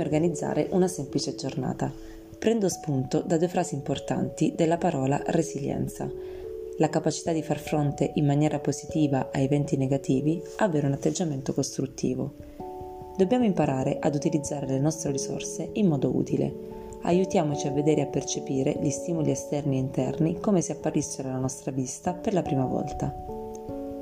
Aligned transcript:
come 0.00 0.04
organizzare 0.04 0.68
una 0.70 0.88
semplice 0.88 1.34
giornata. 1.34 1.92
Prendo 2.38 2.70
spunto 2.70 3.20
da 3.20 3.36
due 3.36 3.48
frasi 3.48 3.74
importanti 3.74 4.54
della 4.56 4.78
parola 4.78 5.20
resilienza. 5.26 6.10
La 6.78 6.88
capacità 6.88 7.32
di 7.32 7.42
far 7.42 7.58
fronte 7.58 8.12
in 8.14 8.24
maniera 8.24 8.58
positiva 8.58 9.28
a 9.30 9.38
eventi 9.38 9.76
negativi, 9.76 10.40
avere 10.56 10.86
un 10.86 10.94
atteggiamento 10.94 11.52
costruttivo. 11.52 12.32
Dobbiamo 13.14 13.44
imparare 13.44 13.98
ad 14.00 14.14
utilizzare 14.14 14.66
le 14.66 14.78
nostre 14.78 15.12
risorse 15.12 15.68
in 15.74 15.86
modo 15.86 16.10
utile. 16.16 16.68
Aiutiamoci 17.02 17.66
a 17.66 17.72
vedere 17.72 18.00
e 18.00 18.04
a 18.04 18.08
percepire 18.08 18.78
gli 18.80 18.90
stimoli 18.90 19.30
esterni 19.30 19.76
e 19.76 19.80
interni 19.80 20.40
come 20.40 20.62
se 20.62 20.72
apparissero 20.72 21.28
alla 21.28 21.38
nostra 21.38 21.70
vista 21.72 22.14
per 22.14 22.32
la 22.32 22.42
prima 22.42 22.64
volta. 22.64 23.14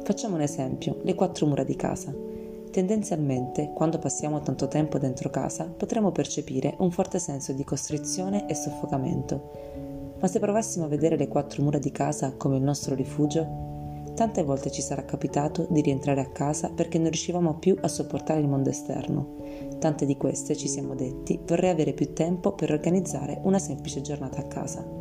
Facciamo 0.05 0.37
un 0.37 0.43
esempio, 0.43 1.01
le 1.03 1.15
quattro 1.17 1.47
mura 1.47 1.65
di 1.65 1.75
casa. 1.75 2.28
Tendenzialmente, 2.71 3.73
quando 3.75 3.99
passiamo 3.99 4.41
tanto 4.41 4.69
tempo 4.69 4.99
dentro 4.99 5.31
casa, 5.31 5.65
potremo 5.65 6.13
percepire 6.13 6.75
un 6.79 6.91
forte 6.91 7.19
senso 7.19 7.53
di 7.53 7.65
costrizione 7.65 8.47
e 8.47 8.55
soffocamento. 8.55 10.17
Ma 10.21 10.27
se 10.27 10.39
provassimo 10.39 10.85
a 10.85 10.89
vedere 10.89 11.17
le 11.17 11.29
quattro 11.29 11.63
mura 11.63 11.79
di 11.79 11.91
casa 11.91 12.35
come 12.37 12.57
il 12.57 12.63
nostro 12.63 12.95
rifugio, 12.95 14.13
tante 14.15 14.43
volte 14.43 14.71
ci 14.71 14.83
sarà 14.83 15.05
capitato 15.05 15.67
di 15.71 15.81
rientrare 15.81 16.21
a 16.21 16.29
casa 16.29 16.71
perché 16.71 16.99
non 16.99 17.09
riuscivamo 17.09 17.55
più 17.55 17.77
a 17.81 17.89
sopportare 17.89 18.41
il 18.41 18.49
mondo 18.49 18.69
esterno. 18.69 19.37
Tante 19.79 20.07
di 20.07 20.17
queste 20.17 20.57
ci 20.57 20.67
siamo 20.67 20.95
detti 20.95 21.41
vorrei 21.47 21.71
avere 21.71 21.93
più 21.93 22.13
tempo 22.13 22.53
per 22.53 22.73
organizzare 22.73 23.41
una 23.45 23.61
semplice 23.61 24.01
giornata 24.01 24.41
a 24.41 24.47
casa. 24.47 24.98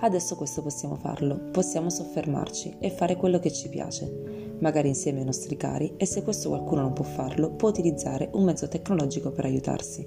Adesso 0.00 0.36
questo 0.36 0.62
possiamo 0.62 0.96
farlo, 0.96 1.50
possiamo 1.50 1.90
soffermarci 1.90 2.76
e 2.78 2.90
fare 2.90 3.16
quello 3.16 3.38
che 3.38 3.52
ci 3.52 3.68
piace 3.68 4.44
magari 4.64 4.88
insieme 4.88 5.20
ai 5.20 5.24
nostri 5.24 5.56
cari, 5.56 5.94
e 5.96 6.06
se 6.06 6.22
questo 6.22 6.48
qualcuno 6.48 6.82
non 6.82 6.92
può 6.92 7.04
farlo, 7.04 7.50
può 7.50 7.68
utilizzare 7.68 8.30
un 8.32 8.44
mezzo 8.44 8.68
tecnologico 8.68 9.30
per 9.30 9.44
aiutarsi. 9.44 10.06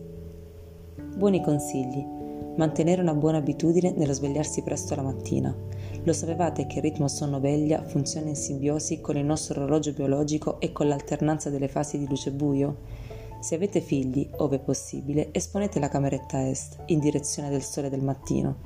Buoni 1.16 1.44
consigli. 1.44 2.16
Mantenere 2.56 3.02
una 3.02 3.14
buona 3.14 3.38
abitudine 3.38 3.92
nello 3.96 4.14
svegliarsi 4.14 4.64
presto 4.64 4.96
la 4.96 5.04
mattina. 5.04 5.56
Lo 6.04 6.14
sapevate 6.14 6.66
che 6.66 6.78
il 6.78 6.82
ritmo 6.82 7.08
sonno-veglia 7.08 7.84
funziona 7.84 8.30
in 8.30 8.36
simbiosi 8.36 9.00
con 9.00 9.16
il 9.16 9.26
nostro 9.26 9.62
orologio 9.62 9.94
biologico 9.94 10.60
e 10.60 10.72
con 10.72 10.88
l'alternanza 10.88 11.52
delle 11.52 11.68
fasi 11.68 12.00
di 12.00 12.08
luce-buio? 12.08 12.78
Se 13.40 13.54
avete 13.54 13.80
figli, 13.80 14.28
ove 14.38 14.58
possibile, 14.58 15.30
esponete 15.32 15.80
la 15.80 15.90
cameretta 15.90 16.48
est, 16.50 16.78
in 16.88 17.00
direzione 17.00 17.50
del 17.50 17.62
sole 17.62 17.90
del 17.90 18.02
mattino, 18.02 18.58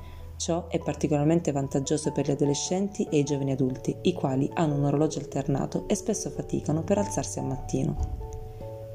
Ciò 0.41 0.65
è 0.69 0.79
particolarmente 0.79 1.51
vantaggioso 1.51 2.11
per 2.11 2.25
gli 2.25 2.31
adolescenti 2.31 3.05
e 3.11 3.19
i 3.19 3.23
giovani 3.23 3.51
adulti, 3.51 3.95
i 4.01 4.13
quali 4.13 4.49
hanno 4.55 4.73
un 4.73 4.85
orologio 4.85 5.19
alternato 5.19 5.83
e 5.85 5.93
spesso 5.93 6.31
faticano 6.31 6.81
per 6.81 6.97
alzarsi 6.97 7.37
al 7.37 7.45
mattino. 7.45 7.95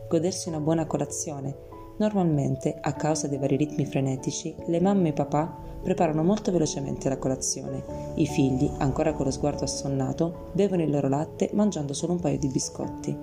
Godersi 0.09 0.49
una 0.49 0.59
buona 0.59 0.87
colazione. 0.87 1.55
Normalmente, 1.99 2.77
a 2.81 2.95
causa 2.95 3.29
dei 3.29 3.39
vari 3.39 3.55
ritmi 3.55 3.87
frenetici, 3.87 4.57
le 4.67 4.81
mamme 4.81 5.07
e 5.07 5.11
i 5.11 5.15
papà 5.15 5.57
preparano 5.85 6.25
molto 6.25 6.51
velocemente 6.51 7.09
la 7.09 7.19
colazione. 7.19 7.85
I 8.17 8.27
figli, 8.27 8.69
ancora 8.79 9.13
con 9.13 9.27
lo 9.27 9.31
sguardo 9.31 9.63
assonnato, 9.63 10.49
bevono 10.51 10.83
il 10.83 10.91
loro 10.91 11.07
latte 11.07 11.51
mangiando 11.53 11.93
solo 11.93 12.15
un 12.15 12.19
paio 12.19 12.39
di 12.39 12.49
biscotti. 12.49 13.17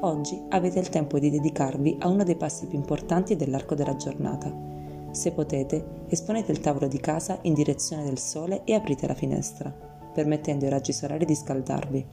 Oggi 0.00 0.42
avete 0.50 0.78
il 0.78 0.90
tempo 0.90 1.18
di 1.18 1.30
dedicarvi 1.30 1.96
a 2.00 2.08
uno 2.08 2.22
dei 2.22 2.36
passi 2.36 2.66
più 2.66 2.76
importanti 2.76 3.34
dell'arco 3.34 3.74
della 3.74 3.96
giornata 3.96 4.75
se 5.12 5.32
potete, 5.32 6.04
esponete 6.08 6.52
il 6.52 6.60
tavolo 6.60 6.88
di 6.88 6.98
casa 6.98 7.38
in 7.42 7.54
direzione 7.54 8.04
del 8.04 8.18
sole 8.18 8.62
e 8.64 8.74
aprite 8.74 9.06
la 9.06 9.14
finestra, 9.14 9.70
permettendo 10.12 10.64
ai 10.64 10.70
raggi 10.70 10.92
solari 10.92 11.24
di 11.24 11.34
scaldarvi. 11.34 12.06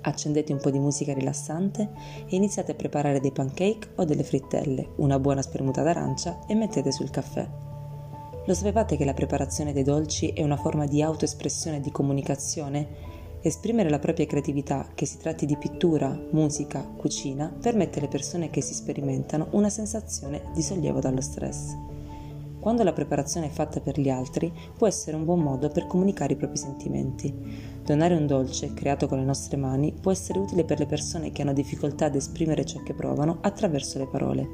Accendete 0.00 0.52
un 0.52 0.60
po' 0.60 0.70
di 0.70 0.78
musica 0.78 1.12
rilassante 1.12 1.90
e 2.28 2.36
iniziate 2.36 2.72
a 2.72 2.76
preparare 2.76 3.20
dei 3.20 3.32
pancake 3.32 3.90
o 3.96 4.04
delle 4.04 4.22
frittelle, 4.22 4.94
una 4.96 5.18
buona 5.18 5.42
spremuta 5.42 5.82
d'arancia 5.82 6.46
e 6.46 6.54
mettete 6.54 6.92
sul 6.92 7.10
caffè. 7.10 7.48
Lo 8.44 8.54
sapevate 8.54 8.96
che 8.96 9.04
la 9.04 9.12
preparazione 9.12 9.72
dei 9.72 9.82
dolci 9.82 10.28
è 10.28 10.42
una 10.42 10.56
forma 10.56 10.86
di 10.86 11.02
autoespressione 11.02 11.78
e 11.78 11.80
di 11.80 11.90
comunicazione? 11.90 13.16
Esprimere 13.40 13.90
la 13.90 13.98
propria 13.98 14.26
creatività, 14.26 14.88
che 14.94 15.04
si 15.04 15.18
tratti 15.18 15.46
di 15.46 15.56
pittura, 15.56 16.18
musica, 16.30 16.80
cucina, 16.80 17.54
permette 17.60 17.98
alle 17.98 18.08
persone 18.08 18.50
che 18.50 18.62
si 18.62 18.74
sperimentano 18.74 19.48
una 19.50 19.68
sensazione 19.68 20.50
di 20.54 20.62
sollievo 20.62 20.98
dallo 20.98 21.20
stress. 21.20 21.76
Quando 22.60 22.82
la 22.82 22.92
preparazione 22.92 23.46
è 23.46 23.50
fatta 23.50 23.80
per 23.80 24.00
gli 24.00 24.08
altri, 24.08 24.52
può 24.76 24.86
essere 24.86 25.16
un 25.16 25.24
buon 25.24 25.40
modo 25.40 25.68
per 25.68 25.86
comunicare 25.86 26.32
i 26.32 26.36
propri 26.36 26.56
sentimenti. 26.56 27.32
Donare 27.84 28.14
un 28.14 28.26
dolce, 28.26 28.74
creato 28.74 29.06
con 29.06 29.18
le 29.18 29.24
nostre 29.24 29.56
mani, 29.56 29.94
può 29.98 30.10
essere 30.10 30.38
utile 30.38 30.64
per 30.64 30.78
le 30.78 30.86
persone 30.86 31.30
che 31.30 31.42
hanno 31.42 31.52
difficoltà 31.52 32.06
ad 32.06 32.16
esprimere 32.16 32.64
ciò 32.64 32.82
che 32.82 32.94
provano 32.94 33.38
attraverso 33.40 33.98
le 33.98 34.06
parole. 34.06 34.48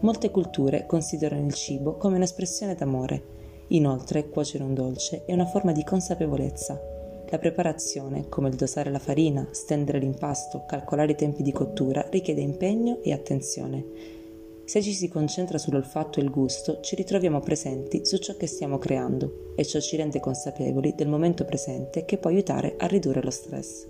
Molte 0.00 0.30
culture 0.30 0.86
considerano 0.86 1.46
il 1.46 1.54
cibo 1.54 1.96
come 1.96 2.16
un'espressione 2.16 2.74
d'amore. 2.74 3.34
Inoltre, 3.68 4.28
cuocere 4.28 4.64
un 4.64 4.74
dolce 4.74 5.24
è 5.24 5.32
una 5.32 5.46
forma 5.46 5.72
di 5.72 5.84
consapevolezza. 5.84 6.80
La 7.28 7.38
preparazione, 7.38 8.28
come 8.28 8.48
il 8.48 8.54
dosare 8.54 8.90
la 8.90 8.98
farina, 8.98 9.48
stendere 9.50 9.98
l'impasto, 9.98 10.64
calcolare 10.66 11.12
i 11.12 11.16
tempi 11.16 11.42
di 11.42 11.50
cottura, 11.50 12.06
richiede 12.10 12.40
impegno 12.40 13.00
e 13.02 13.12
attenzione. 13.12 14.15
Se 14.66 14.82
ci 14.82 14.92
si 14.92 15.08
concentra 15.08 15.58
sull'olfatto 15.58 16.18
e 16.18 16.24
il 16.24 16.30
gusto, 16.30 16.80
ci 16.80 16.96
ritroviamo 16.96 17.38
presenti 17.38 18.04
su 18.04 18.16
ciò 18.16 18.36
che 18.36 18.48
stiamo 18.48 18.78
creando 18.78 19.52
e 19.54 19.64
ciò 19.64 19.78
ci 19.78 19.94
rende 19.94 20.18
consapevoli 20.18 20.92
del 20.96 21.06
momento 21.06 21.44
presente 21.44 22.04
che 22.04 22.18
può 22.18 22.30
aiutare 22.30 22.74
a 22.76 22.86
ridurre 22.86 23.22
lo 23.22 23.30
stress. 23.30 23.86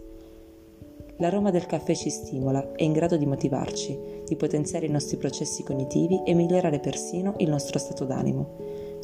L'aroma 1.17 1.51
del 1.51 1.65
caffè 1.65 1.95
ci 1.95 2.11
stimola, 2.11 2.73
è 2.73 2.83
in 2.83 2.93
grado 2.93 3.17
di 3.17 3.25
motivarci, 3.25 3.99
di 4.27 4.37
potenziare 4.37 4.85
i 4.85 4.91
nostri 4.91 5.17
processi 5.17 5.63
cognitivi 5.63 6.21
e 6.27 6.35
migliorare 6.35 6.79
persino 6.79 7.37
il 7.39 7.49
nostro 7.49 7.79
stato 7.79 8.05
d'animo. 8.05 8.59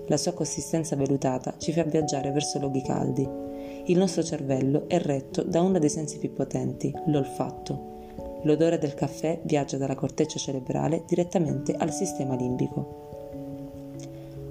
La 0.09 0.19
sua 0.19 0.34
consistenza 0.34 0.94
velutata 0.94 1.55
ci 1.56 1.72
fa 1.72 1.84
viaggiare 1.84 2.32
verso 2.32 2.59
luoghi 2.59 2.82
caldi. 2.82 3.27
Il 3.87 3.97
nostro 3.97 4.22
cervello 4.22 4.87
è 4.88 4.99
retto 4.99 5.43
da 5.43 5.62
uno 5.62 5.78
dei 5.78 5.88
sensi 5.88 6.19
più 6.19 6.34
potenti, 6.34 6.93
l'olfatto, 7.06 7.92
L'odore 8.45 8.79
del 8.79 8.95
caffè 8.95 9.41
viaggia 9.45 9.77
dalla 9.77 9.95
corteccia 9.95 10.39
cerebrale 10.39 11.05
direttamente 11.07 11.75
al 11.75 11.93
sistema 11.93 12.35
limbico. 12.35 13.11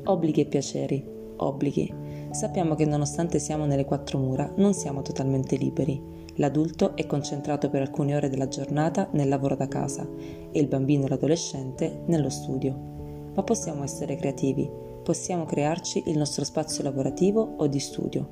Obblighi 0.06 0.42
e 0.42 0.46
piaceri. 0.46 1.06
Obblighi. 1.36 1.94
Sappiamo 2.32 2.76
che 2.76 2.86
nonostante 2.86 3.40
siamo 3.40 3.66
nelle 3.66 3.84
quattro 3.84 4.18
mura, 4.18 4.50
non 4.56 4.74
siamo 4.74 5.02
totalmente 5.02 5.58
liberi. 5.58 6.02
L'adulto 6.36 6.96
è 6.96 7.06
concentrato 7.06 7.70
per 7.70 7.82
alcune 7.82 8.16
ore 8.16 8.30
della 8.30 8.48
giornata 8.48 9.10
nel 9.12 9.28
lavoro 9.28 9.56
da 9.56 9.68
casa 9.68 10.08
e 10.52 10.60
il 10.60 10.68
bambino 10.68 11.04
o 11.04 11.08
l'adolescente 11.08 12.04
nello 12.06 12.30
studio. 12.30 12.74
Ma 13.36 13.44
possiamo 13.44 13.84
essere 13.84 14.16
creativi, 14.16 14.70
possiamo 15.04 15.44
crearci 15.44 16.04
il 16.06 16.18
nostro 16.18 16.46
spazio 16.46 16.84
lavorativo 16.84 17.56
o 17.58 17.68
di 17.68 17.80
studio. 17.80 18.28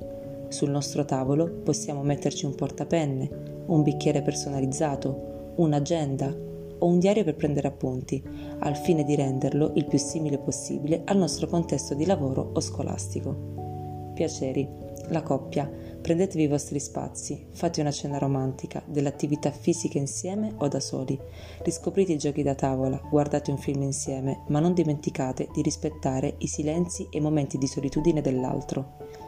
Sul 0.48 0.70
nostro 0.70 1.04
tavolo 1.04 1.60
possiamo 1.62 2.02
metterci 2.02 2.46
un 2.46 2.54
portapenne, 2.54 3.64
un 3.66 3.82
bicchiere 3.82 4.22
personalizzato, 4.22 5.28
un'agenda 5.56 6.48
o 6.80 6.86
un 6.86 6.98
diario 6.98 7.24
per 7.24 7.36
prendere 7.36 7.68
appunti, 7.68 8.22
al 8.60 8.76
fine 8.76 9.04
di 9.04 9.14
renderlo 9.14 9.72
il 9.74 9.86
più 9.86 9.98
simile 9.98 10.38
possibile 10.38 11.02
al 11.04 11.16
nostro 11.16 11.46
contesto 11.46 11.94
di 11.94 12.06
lavoro 12.06 12.50
o 12.54 12.60
scolastico. 12.60 14.12
Piaceri. 14.14 14.88
La 15.08 15.22
coppia. 15.22 15.68
Prendetevi 16.00 16.44
i 16.44 16.48
vostri 16.48 16.78
spazi, 16.78 17.46
fate 17.50 17.80
una 17.80 17.90
cena 17.90 18.16
romantica, 18.16 18.82
delle 18.86 19.08
attività 19.08 19.50
fisiche 19.50 19.98
insieme 19.98 20.54
o 20.58 20.68
da 20.68 20.80
soli. 20.80 21.18
Riscoprite 21.62 22.12
i 22.12 22.18
giochi 22.18 22.42
da 22.42 22.54
tavola, 22.54 22.98
guardate 23.10 23.50
un 23.50 23.58
film 23.58 23.82
insieme, 23.82 24.44
ma 24.48 24.60
non 24.60 24.72
dimenticate 24.72 25.48
di 25.52 25.60
rispettare 25.60 26.36
i 26.38 26.46
silenzi 26.46 27.08
e 27.10 27.18
i 27.18 27.20
momenti 27.20 27.58
di 27.58 27.66
solitudine 27.66 28.22
dell'altro 28.22 29.19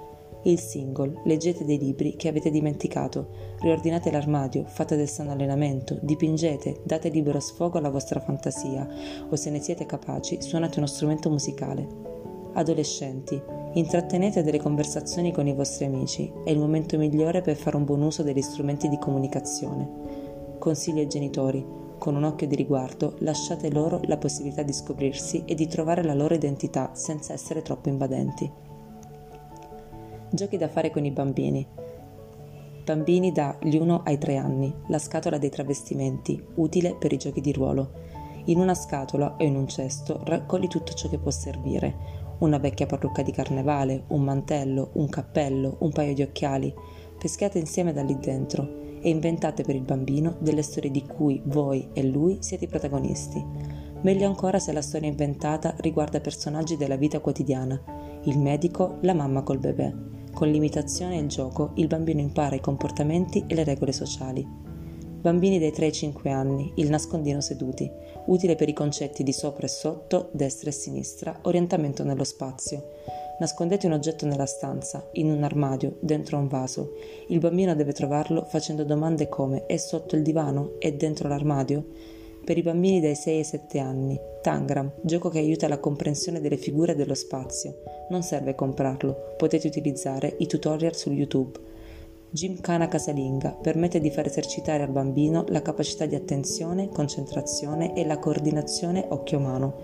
il 0.44 0.58
single, 0.58 1.20
leggete 1.24 1.64
dei 1.64 1.78
libri 1.78 2.16
che 2.16 2.28
avete 2.28 2.50
dimenticato, 2.50 3.28
riordinate 3.60 4.10
l'armadio, 4.10 4.64
fate 4.64 4.96
del 4.96 5.08
sano 5.08 5.30
allenamento, 5.30 5.98
dipingete, 6.02 6.80
date 6.84 7.08
libero 7.10 7.38
sfogo 7.38 7.78
alla 7.78 7.90
vostra 7.90 8.20
fantasia 8.20 8.88
o 9.28 9.36
se 9.36 9.50
ne 9.50 9.60
siete 9.60 9.86
capaci 9.86 10.42
suonate 10.42 10.78
uno 10.78 10.88
strumento 10.88 11.30
musicale. 11.30 11.86
Adolescenti, 12.54 13.40
intrattenete 13.74 14.42
delle 14.42 14.58
conversazioni 14.58 15.32
con 15.32 15.46
i 15.46 15.54
vostri 15.54 15.84
amici, 15.84 16.30
è 16.44 16.50
il 16.50 16.58
momento 16.58 16.98
migliore 16.98 17.40
per 17.40 17.56
fare 17.56 17.76
un 17.76 17.84
buon 17.84 18.02
uso 18.02 18.22
degli 18.22 18.42
strumenti 18.42 18.88
di 18.88 18.98
comunicazione. 18.98 19.88
Consigli 20.58 20.98
ai 20.98 21.08
genitori, 21.08 21.64
con 21.98 22.16
un 22.16 22.24
occhio 22.24 22.48
di 22.48 22.56
riguardo 22.56 23.14
lasciate 23.18 23.70
loro 23.70 24.00
la 24.06 24.16
possibilità 24.16 24.62
di 24.62 24.72
scoprirsi 24.72 25.44
e 25.46 25.54
di 25.54 25.68
trovare 25.68 26.02
la 26.02 26.14
loro 26.14 26.34
identità 26.34 26.90
senza 26.94 27.32
essere 27.32 27.62
troppo 27.62 27.88
invadenti. 27.88 28.71
Giochi 30.34 30.56
da 30.56 30.68
fare 30.68 30.90
con 30.90 31.04
i 31.04 31.10
bambini. 31.10 31.66
Bambini 32.86 33.32
dagli 33.32 33.76
1 33.76 34.00
ai 34.02 34.16
3 34.16 34.36
anni. 34.36 34.74
La 34.86 34.98
scatola 34.98 35.36
dei 35.36 35.50
travestimenti, 35.50 36.42
utile 36.54 36.96
per 36.98 37.12
i 37.12 37.18
giochi 37.18 37.42
di 37.42 37.52
ruolo. 37.52 37.90
In 38.46 38.58
una 38.58 38.72
scatola 38.72 39.36
o 39.38 39.44
in 39.44 39.56
un 39.56 39.68
cesto 39.68 40.22
raccogli 40.24 40.68
tutto 40.68 40.94
ciò 40.94 41.10
che 41.10 41.18
può 41.18 41.30
servire. 41.30 41.94
Una 42.38 42.56
vecchia 42.56 42.86
parrucca 42.86 43.20
di 43.20 43.30
carnevale, 43.30 44.04
un 44.08 44.22
mantello, 44.22 44.92
un 44.94 45.06
cappello, 45.10 45.76
un 45.80 45.92
paio 45.92 46.14
di 46.14 46.22
occhiali. 46.22 46.74
Peschiate 47.18 47.58
insieme 47.58 47.92
da 47.92 48.02
lì 48.02 48.16
dentro 48.18 48.80
e 49.02 49.10
inventate 49.10 49.64
per 49.64 49.74
il 49.74 49.82
bambino 49.82 50.36
delle 50.38 50.62
storie 50.62 50.90
di 50.90 51.04
cui 51.06 51.42
voi 51.44 51.90
e 51.92 52.04
lui 52.04 52.38
siete 52.40 52.64
i 52.64 52.68
protagonisti. 52.68 53.44
Meglio 54.00 54.26
ancora 54.26 54.58
se 54.58 54.72
la 54.72 54.80
storia 54.80 55.10
inventata 55.10 55.74
riguarda 55.80 56.20
personaggi 56.20 56.78
della 56.78 56.96
vita 56.96 57.20
quotidiana, 57.20 57.78
il 58.24 58.38
medico, 58.38 58.96
la 59.02 59.12
mamma 59.12 59.42
col 59.42 59.58
bebè. 59.58 60.11
Con 60.34 60.50
l'imitazione 60.50 61.16
e 61.16 61.20
il 61.20 61.28
gioco 61.28 61.72
il 61.74 61.86
bambino 61.86 62.20
impara 62.20 62.56
i 62.56 62.60
comportamenti 62.60 63.44
e 63.46 63.54
le 63.54 63.64
regole 63.64 63.92
sociali. 63.92 64.46
Bambini 65.22 65.60
dai 65.60 65.70
3 65.70 65.84
ai 65.84 65.92
5 65.92 66.30
anni, 66.30 66.72
il 66.76 66.90
nascondino 66.90 67.40
seduti, 67.40 67.88
utile 68.26 68.56
per 68.56 68.68
i 68.68 68.72
concetti 68.72 69.22
di 69.22 69.32
sopra 69.32 69.66
e 69.66 69.68
sotto, 69.68 70.30
destra 70.32 70.70
e 70.70 70.72
sinistra, 70.72 71.38
orientamento 71.42 72.02
nello 72.02 72.24
spazio. 72.24 72.88
Nascondete 73.38 73.86
un 73.86 73.92
oggetto 73.92 74.26
nella 74.26 74.46
stanza, 74.46 75.08
in 75.12 75.30
un 75.30 75.44
armadio, 75.44 75.96
dentro 76.00 76.38
un 76.38 76.48
vaso. 76.48 76.94
Il 77.28 77.38
bambino 77.38 77.74
deve 77.74 77.92
trovarlo 77.92 78.44
facendo 78.44 78.84
domande 78.84 79.28
come 79.28 79.66
è 79.66 79.76
sotto 79.76 80.16
il 80.16 80.22
divano? 80.22 80.72
È 80.78 80.92
dentro 80.92 81.28
l'armadio? 81.28 81.84
Per 82.44 82.58
i 82.58 82.62
bambini 82.62 83.00
dai 83.00 83.14
6 83.14 83.36
ai 83.36 83.44
7 83.44 83.78
anni, 83.78 84.20
Tangram, 84.42 84.90
gioco 85.02 85.28
che 85.28 85.38
aiuta 85.38 85.68
la 85.68 85.78
comprensione 85.78 86.40
delle 86.40 86.56
figure 86.56 86.96
dello 86.96 87.14
spazio. 87.14 87.82
Non 88.10 88.24
serve 88.24 88.56
comprarlo, 88.56 89.34
potete 89.36 89.68
utilizzare 89.68 90.34
i 90.38 90.48
tutorial 90.48 90.96
su 90.96 91.12
YouTube. 91.12 91.56
Gymkhana 92.30 92.88
casalinga 92.88 93.50
permette 93.50 94.00
di 94.00 94.10
far 94.10 94.26
esercitare 94.26 94.82
al 94.82 94.90
bambino 94.90 95.44
la 95.50 95.62
capacità 95.62 96.04
di 96.04 96.16
attenzione, 96.16 96.88
concentrazione 96.88 97.94
e 97.94 98.04
la 98.04 98.18
coordinazione 98.18 99.06
occhio-mano. 99.08 99.74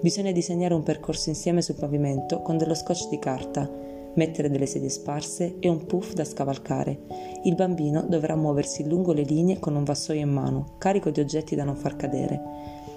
Bisogna 0.00 0.32
disegnare 0.32 0.74
un 0.74 0.82
percorso 0.82 1.28
insieme 1.28 1.62
sul 1.62 1.76
pavimento 1.76 2.42
con 2.42 2.56
dello 2.56 2.74
scotch 2.74 3.08
di 3.08 3.20
carta, 3.20 3.70
mettere 4.14 4.50
delle 4.50 4.66
sedie 4.66 4.88
sparse 4.88 5.56
e 5.60 5.68
un 5.68 5.86
puff 5.86 6.12
da 6.12 6.24
scavalcare. 6.24 6.98
Il 7.44 7.54
bambino 7.54 8.02
dovrà 8.02 8.36
muoversi 8.36 8.88
lungo 8.88 9.12
le 9.12 9.22
linee 9.22 9.58
con 9.58 9.74
un 9.74 9.84
vassoio 9.84 10.20
in 10.20 10.30
mano, 10.30 10.74
carico 10.78 11.10
di 11.10 11.20
oggetti 11.20 11.54
da 11.54 11.64
non 11.64 11.76
far 11.76 11.96
cadere. 11.96 12.40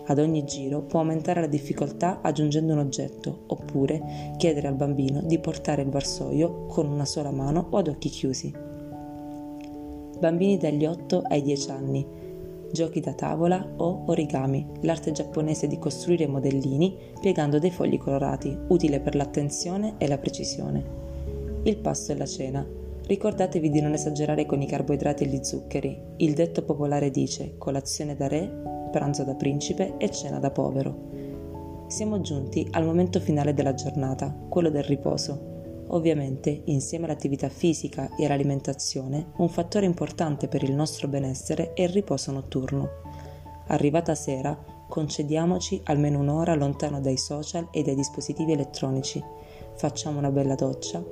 Ad 0.06 0.19
ogni 0.19 0.46
giro 0.46 0.81
può 0.81 1.00
aumentare 1.00 1.42
la 1.42 1.48
difficoltà 1.48 2.22
aggiungendo 2.22 2.74
un 2.74 2.80
oggetto, 2.80 3.44
oppure 3.48 4.36
chiedere 4.38 4.68
al 4.68 4.75
bambino 4.75 5.22
di 5.22 5.38
portare 5.40 5.81
il 5.81 5.90
vassoio 5.90 6.66
con 6.68 6.88
una 6.88 7.06
sola 7.06 7.31
mano 7.31 7.68
o 7.72 7.78
ad 7.78 7.88
occhi 7.88 8.10
chiusi 8.10 8.68
bambini 10.18 10.58
dagli 10.58 10.86
8 10.86 11.24
ai 11.28 11.42
10 11.42 11.69
anni, 11.72 12.06
giochi 12.72 13.00
da 13.00 13.14
tavola 13.14 13.74
o 13.78 14.04
origami, 14.08 14.66
l'arte 14.81 15.12
giapponese 15.12 15.68
di 15.68 15.80
costruire 15.80 16.28
modellini 16.28 16.96
piegando 17.19 17.60
dei 17.60 17.72
fogli 17.72 17.98
colorati, 17.98 18.58
utile 18.69 19.00
per 19.00 19.16
l'attenzione 19.16 19.96
e 19.98 20.08
la 20.08 20.18
precisione. 20.18 21.06
Il 21.68 21.80
pasto 21.80 22.14
e 22.14 22.16
la 22.16 22.25
cena. 22.25 22.66
Ricordatevi 23.08 23.69
di 23.69 23.81
non 23.81 23.92
esagerare 23.92 24.46
con 24.46 24.62
i 24.62 24.66
carboidrati 24.66 25.25
e 25.25 25.28
gli 25.28 25.44
zuccheri. 25.44 26.02
Il 26.16 26.34
detto 26.34 26.64
popolare 26.64 27.12
dice 27.12 27.56
colazione 27.58 28.16
da 28.16 28.30
re, 28.30 28.90
pranzo 28.90 29.25
da 29.25 29.36
principe 29.36 29.96
e 29.98 30.10
cena 30.10 30.40
da 30.40 30.50
povero. 30.50 31.86
Siamo 31.88 32.22
giunti 32.22 32.66
al 32.72 32.86
momento 32.86 33.19
finale 33.19 33.54
della 33.54 33.74
giornata, 33.74 34.34
quello 34.48 34.69
del 34.69 34.86
riposo. 34.86 35.84
Ovviamente, 35.88 36.62
insieme 36.68 37.04
all'attività 37.04 37.50
fisica 37.50 38.16
e 38.16 38.24
all'alimentazione, 38.24 39.34
un 39.36 39.50
fattore 39.50 39.86
importante 39.86 40.48
per 40.48 40.64
il 40.64 40.74
nostro 40.74 41.10
benessere 41.10 41.74
è 41.74 41.81
il 41.81 41.90
riposo 41.90 42.31
notturno. 42.31 42.88
Arrivata 43.68 44.16
sera, 44.16 44.58
concediamoci 44.88 45.81
almeno 45.84 46.19
un'ora 46.19 46.56
lontano 46.56 47.02
dai 47.02 47.18
social 47.18 47.68
e 47.72 47.84
dai 47.84 47.96
dispositivi 47.96 48.54
elettronici. 48.54 49.22
Facciamo 49.75 50.18
una 50.18 50.31
bella 50.31 50.56
doccia, 50.56 51.04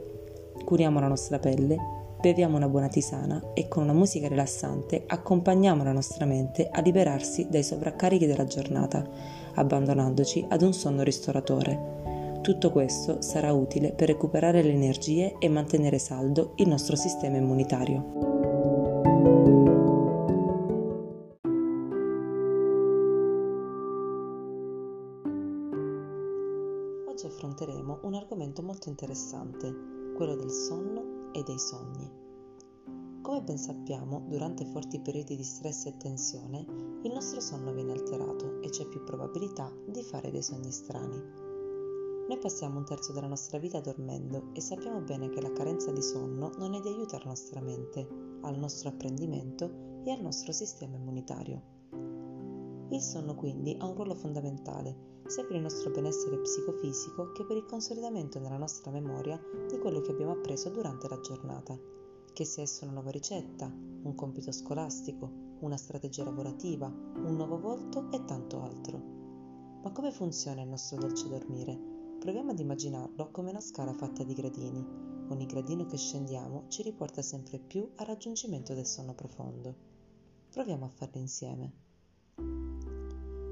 curiamo 0.66 1.00
la 1.00 1.08
nostra 1.08 1.40
pelle, 1.40 1.78
beviamo 2.20 2.58
una 2.58 2.68
buona 2.68 2.90
tisana 2.90 3.54
e 3.54 3.70
con 3.70 3.84
una 3.84 3.94
musica 3.94 4.28
rilassante 4.28 5.04
accompagniamo 5.08 5.84
la 5.84 5.94
nostra 5.94 6.26
mente 6.26 6.68
a 6.70 6.82
liberarsi 6.82 7.48
dai 7.50 7.64
sovraccarichi 7.64 8.26
della 8.26 8.46
giornata, 8.46 9.08
abbandonandoci 9.54 10.48
ad 10.50 10.62
un 10.64 10.74
sonno 10.74 11.04
ristoratore. 11.04 12.40
Tutto 12.42 12.72
questo 12.72 13.22
sarà 13.22 13.54
utile 13.54 13.94
per 13.94 14.08
recuperare 14.08 14.62
le 14.62 14.74
energie 14.74 15.36
e 15.40 15.48
mantenere 15.48 16.00
saldo 16.00 16.54
il 16.58 16.68
nostro 16.68 16.96
sistema 16.96 17.38
immunitario. 17.38 18.34
Oggi 27.08 27.28
affronteremo 27.28 28.00
un 28.02 28.14
argomento 28.16 28.62
molto 28.62 28.90
interessante, 28.90 29.95
quello 30.16 30.36
del 30.36 30.50
sonno 30.50 31.32
e 31.34 31.44
dei 31.44 31.60
sogni. 31.60 32.10
Come 33.22 33.42
ben 33.42 33.58
sappiamo, 33.58 34.24
durante 34.30 34.66
forti 34.66 35.02
periodi 35.02 35.36
di 35.36 35.44
stress 35.44 35.88
e 35.88 35.98
tensione, 35.98 36.66
il 37.04 37.12
nostro 37.12 37.42
sonno 37.42 37.74
viene 37.74 37.92
alterato 37.92 38.62
e 38.62 38.70
c'è 38.70 38.88
più 38.88 39.04
probabilità 39.04 39.70
di 39.86 40.02
fare 40.04 40.32
dei 40.32 40.42
sogni 40.42 40.72
strani. 40.72 41.22
Noi 42.28 42.38
passiamo 42.40 42.78
un 42.78 42.86
terzo 42.86 43.12
della 43.12 43.28
nostra 43.28 43.58
vita 43.58 43.82
dormendo 43.82 44.52
e 44.54 44.62
sappiamo 44.62 45.02
bene 45.02 45.30
che 45.30 45.42
la 45.42 45.52
carenza 45.52 45.92
di 45.92 46.02
sonno 46.02 46.52
non 46.58 46.76
è 46.76 46.80
di 46.80 46.88
aiuto 46.88 47.18
alla 47.18 47.26
nostra 47.26 47.60
mente, 47.60 48.08
al 48.42 48.58
nostro 48.58 48.90
apprendimento 48.90 50.02
e 50.06 50.12
al 50.12 50.22
nostro 50.22 50.54
sistema 50.54 50.96
immunitario. 50.96 51.62
Il 52.90 53.02
sonno 53.02 53.36
quindi 53.36 53.76
ha 53.78 53.86
un 53.86 53.96
ruolo 53.96 54.16
fondamentale 54.16 55.15
sia 55.28 55.44
per 55.44 55.56
il 55.56 55.62
nostro 55.62 55.90
benessere 55.90 56.38
psicofisico 56.38 57.32
che 57.32 57.46
per 57.46 57.58
il 57.58 57.66
consolidamento 57.66 58.40
nella 58.40 58.58
nostra 58.58 58.92
memoria 58.92 59.42
di 59.68 59.78
quello 59.80 60.02
che 60.02 60.12
abbiamo 60.12 60.34
appreso 60.34 60.70
durante 60.70 61.08
la 61.08 61.20
giornata, 61.20 61.78
che 62.32 62.46
sia 62.46 62.64
esso 62.64 62.84
una 62.84 62.94
nuova 62.94 63.12
ricetta, 63.12 63.66
un 63.66 64.14
compito 64.14 64.52
scolastico, 64.52 65.30
una 65.60 65.78
strategia 65.78 66.24
lavorativa, 66.24 66.88
un 66.88 67.36
nuovo 67.36 67.60
volto 67.60 68.12
e 68.12 68.24
tanto 68.26 68.62
altro. 68.62 69.14
Ma 69.82 69.92
come 69.92 70.12
funziona 70.12 70.62
il 70.62 70.70
nostro 70.70 70.98
dolce 70.98 71.28
dormire? 71.28 71.94
Proviamo 72.20 72.52
ad 72.52 72.60
immaginarlo 72.60 73.30
come 73.32 73.52
una 73.52 73.62
scala 73.62 73.94
fatta 73.94 74.24
di 74.24 74.34
gradini. 74.34 74.84
Ogni 75.30 75.46
gradino 75.46 75.86
che 75.86 75.98
scendiamo 75.98 76.66
ci 76.68 76.84
riporta 76.84 77.22
sempre 77.22 77.60
più 77.60 77.90
al 77.96 78.06
raggiungimento 78.06 78.74
del 78.74 78.86
sonno 78.86 79.14
profondo. 79.14 79.76
Proviamo 80.52 80.86
a 80.86 80.90
farlo 80.90 81.20
insieme. 81.20 82.75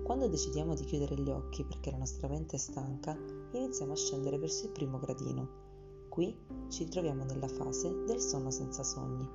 Quando 0.03 0.27
decidiamo 0.27 0.75
di 0.75 0.83
chiudere 0.83 1.15
gli 1.15 1.29
occhi 1.29 1.63
perché 1.63 1.89
la 1.89 1.97
nostra 1.97 2.27
mente 2.27 2.57
è 2.57 2.59
stanca, 2.59 3.17
iniziamo 3.53 3.93
a 3.93 3.95
scendere 3.95 4.37
verso 4.37 4.65
il 4.65 4.71
primo 4.71 4.99
gradino. 4.99 5.47
Qui 6.09 6.37
ci 6.67 6.89
troviamo 6.89 7.23
nella 7.23 7.47
fase 7.47 8.03
del 8.03 8.19
sonno 8.19 8.51
senza 8.51 8.83
sogni. 8.83 9.25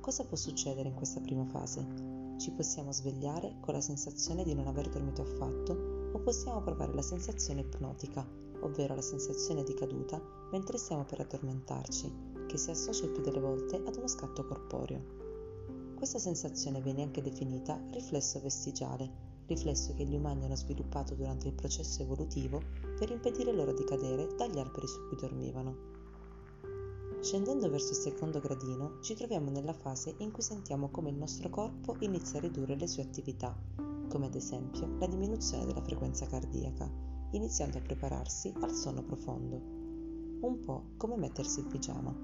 Cosa 0.00 0.24
può 0.24 0.36
succedere 0.36 0.88
in 0.88 0.96
questa 0.96 1.20
prima 1.20 1.44
fase? 1.44 1.86
Ci 2.36 2.50
possiamo 2.50 2.90
svegliare 2.90 3.58
con 3.60 3.74
la 3.74 3.80
sensazione 3.80 4.42
di 4.42 4.54
non 4.54 4.66
aver 4.66 4.88
dormito 4.88 5.22
affatto 5.22 6.10
o 6.12 6.18
possiamo 6.18 6.62
provare 6.62 6.94
la 6.94 7.02
sensazione 7.02 7.60
ipnotica, 7.60 8.26
ovvero 8.62 8.96
la 8.96 9.00
sensazione 9.00 9.62
di 9.62 9.74
caduta 9.74 10.20
mentre 10.50 10.78
stiamo 10.78 11.04
per 11.04 11.20
addormentarci, 11.20 12.12
che 12.48 12.56
si 12.56 12.70
associa 12.70 13.04
il 13.04 13.12
più 13.12 13.22
delle 13.22 13.38
volte 13.38 13.76
ad 13.76 13.94
uno 13.94 14.08
scatto 14.08 14.44
corporeo. 14.44 15.00
Questa 15.94 16.18
sensazione 16.18 16.80
viene 16.80 17.02
anche 17.02 17.22
definita 17.22 17.80
riflesso 17.92 18.40
vestigiale, 18.40 19.27
riflesso 19.48 19.94
che 19.94 20.04
gli 20.04 20.14
umani 20.14 20.44
hanno 20.44 20.54
sviluppato 20.54 21.14
durante 21.14 21.48
il 21.48 21.54
processo 21.54 22.02
evolutivo 22.02 22.62
per 22.98 23.10
impedire 23.10 23.52
loro 23.52 23.72
di 23.72 23.82
cadere 23.82 24.28
dagli 24.36 24.58
alberi 24.58 24.86
su 24.86 25.08
cui 25.08 25.16
dormivano. 25.16 25.96
Scendendo 27.20 27.68
verso 27.68 27.90
il 27.90 27.96
secondo 27.96 28.38
gradino 28.38 29.00
ci 29.00 29.14
troviamo 29.14 29.50
nella 29.50 29.72
fase 29.72 30.14
in 30.18 30.30
cui 30.30 30.42
sentiamo 30.42 30.90
come 30.90 31.10
il 31.10 31.16
nostro 31.16 31.48
corpo 31.48 31.96
inizia 32.00 32.38
a 32.38 32.42
ridurre 32.42 32.76
le 32.76 32.86
sue 32.86 33.02
attività, 33.02 33.56
come 34.08 34.26
ad 34.26 34.34
esempio 34.34 34.96
la 34.98 35.06
diminuzione 35.06 35.66
della 35.66 35.82
frequenza 35.82 36.26
cardiaca, 36.26 36.88
iniziando 37.32 37.78
a 37.78 37.82
prepararsi 37.82 38.52
al 38.60 38.72
sonno 38.72 39.02
profondo, 39.02 39.56
un 40.40 40.60
po' 40.60 40.90
come 40.96 41.16
mettersi 41.16 41.60
il 41.60 41.66
pigiama. 41.66 42.14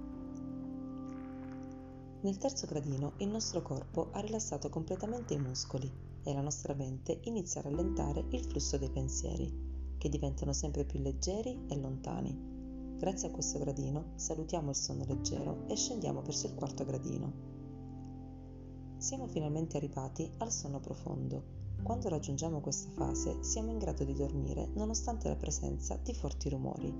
Nel 2.21 2.38
terzo 2.38 2.66
gradino 2.66 3.14
il 3.19 3.28
nostro 3.28 3.61
corpo 3.62 4.11
ha 4.12 4.21
rilassato 4.21 4.69
completamente 4.69 5.35
i 5.35 5.38
muscoli 5.38 6.04
e 6.25 6.35
la 6.35 6.40
nostra 6.40 6.75
mente 6.75 7.21
inizia 7.25 7.61
a 7.61 7.64
rallentare 7.64 8.25
il 8.31 8.45
flusso 8.45 8.76
dei 8.78 8.90
pensieri, 8.90 9.97
che 9.99 10.09
diventano 10.09 10.52
sempre 10.52 10.85
più 10.85 10.99
leggeri 10.99 11.66
e 11.69 11.76
lontani. 11.76 12.97
Grazie 12.99 13.28
a 13.28 13.31
questo 13.31 13.59
gradino 13.59 14.12
salutiamo 14.16 14.71
il 14.71 14.76
sonno 14.76 15.04
leggero 15.04 15.69
e 15.69 15.76
scendiamo 15.76 16.23
verso 16.23 16.47
il 16.47 16.54
quarto 16.54 16.85
gradino. 16.85 17.33
Siamo 18.97 19.26
finalmente 19.28 19.76
arrivati 19.76 20.28
al 20.38 20.50
sonno 20.50 20.81
profondo 20.81 21.62
quando 21.85 22.09
raggiungiamo 22.09 22.61
questa 22.61 22.88
fase 22.93 23.43
siamo 23.43 23.71
in 23.71 23.76
grado 23.76 24.04
di 24.04 24.14
dormire 24.14 24.71
nonostante 24.73 25.28
la 25.28 25.37
presenza 25.37 25.99
di 26.02 26.14
forti 26.14 26.49
rumori. 26.49 26.90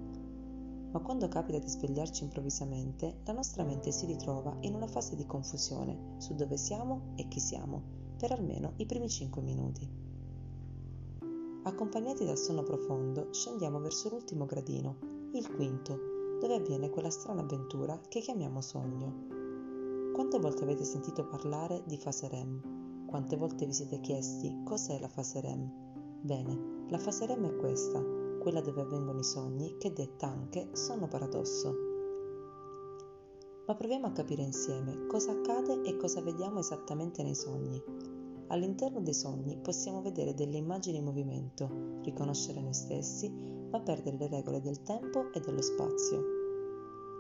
Ma 0.93 1.01
quando 1.01 1.27
capita 1.27 1.59
di 1.59 1.69
svegliarci 1.69 2.23
improvvisamente, 2.23 3.21
la 3.25 3.33
nostra 3.33 3.65
mente 3.65 3.91
si 3.91 4.05
ritrova 4.05 4.55
in 4.61 4.75
una 4.75 4.87
fase 4.87 5.17
di 5.17 5.25
confusione 5.25 6.17
su 6.19 6.35
dove 6.35 6.59
siamo 6.59 7.15
e 7.17 7.27
chi 7.29 7.41
siamo, 7.41 8.04
per 8.25 8.33
almeno 8.33 8.73
i 8.77 8.87
primi 8.87 9.07
5 9.07 9.43
minuti. 9.43 9.87
Accompagnati 11.65 12.25
dal 12.25 12.39
sonno 12.39 12.63
profondo, 12.63 13.29
scendiamo 13.31 13.81
verso 13.81 14.09
l'ultimo 14.09 14.47
gradino, 14.47 14.97
il 15.35 15.47
quinto, 15.55 16.39
dove 16.41 16.55
avviene 16.55 16.89
quella 16.89 17.11
strana 17.11 17.43
avventura 17.43 18.01
che 18.09 18.21
chiamiamo 18.21 18.63
sogno. 18.63 20.13
Quante 20.15 20.39
volte 20.39 20.63
avete 20.63 20.85
sentito 20.85 21.27
parlare 21.27 21.83
di 21.85 21.99
fase 21.99 22.27
REM? 22.29 23.05
Quante 23.05 23.37
volte 23.37 23.67
vi 23.67 23.75
siete 23.75 24.01
chiesti 24.01 24.63
cos'è 24.65 24.99
la 25.01 25.09
fase 25.09 25.43
REM? 25.43 25.71
Bene, 26.23 26.87
la 26.89 26.99
fase 26.99 27.27
REM 27.27 27.45
è 27.45 27.57
questa, 27.57 28.03
quella 28.39 28.63
dove 28.63 28.81
avvengono 28.81 29.19
i 29.19 29.25
sogni, 29.25 29.77
che 29.77 29.93
detta 29.93 30.29
anche 30.29 30.71
sonno 30.73 31.09
paradosso. 31.09 31.93
Ma 33.67 33.75
proviamo 33.75 34.07
a 34.07 34.13
capire 34.13 34.43
insieme 34.43 35.07
cosa 35.09 35.33
accade 35.33 35.83
e 35.83 35.97
cosa 35.99 36.23
vediamo 36.23 36.59
esattamente 36.59 37.23
nei 37.23 37.35
sogni. 37.35 38.14
All'interno 38.49 39.01
dei 39.01 39.15
sogni 39.15 39.59
possiamo 39.59 40.03
vedere 40.03 40.35
delle 40.35 40.59
immagini 40.59 40.99
in 40.99 41.05
movimento, 41.05 42.01
riconoscere 42.03 42.61
noi 42.61 42.75
stessi, 42.75 43.29
ma 43.31 43.81
perdere 43.81 44.17
le 44.17 44.29
regole 44.29 44.61
del 44.61 44.83
tempo 44.83 45.33
e 45.33 45.41
dello 45.41 45.63
spazio. 45.63 46.19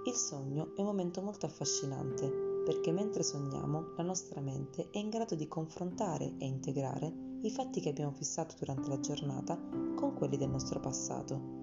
Il 0.07 0.15
sogno 0.15 0.75
è 0.77 0.81
un 0.81 0.87
momento 0.87 1.23
molto 1.23 1.47
affascinante 1.47 2.29
perché 2.65 2.93
mentre 2.93 3.23
sogniamo 3.23 3.93
la 3.97 4.03
nostra 4.03 4.41
mente 4.41 4.89
è 4.91 4.99
in 4.99 5.09
grado 5.11 5.35
di 5.35 5.49
confrontare 5.49 6.35
e 6.39 6.47
integrare 6.47 7.39
i 7.43 7.51
fatti 7.51 7.81
che 7.81 7.91
abbiamo 7.91 8.13
fissato 8.13 8.55
durante 8.59 8.89
la 8.89 9.01
giornata 9.01 9.59
con 9.95 10.15
quelli 10.15 10.37
del 10.37 10.49
nostro 10.49 10.81
passato. 10.81 11.63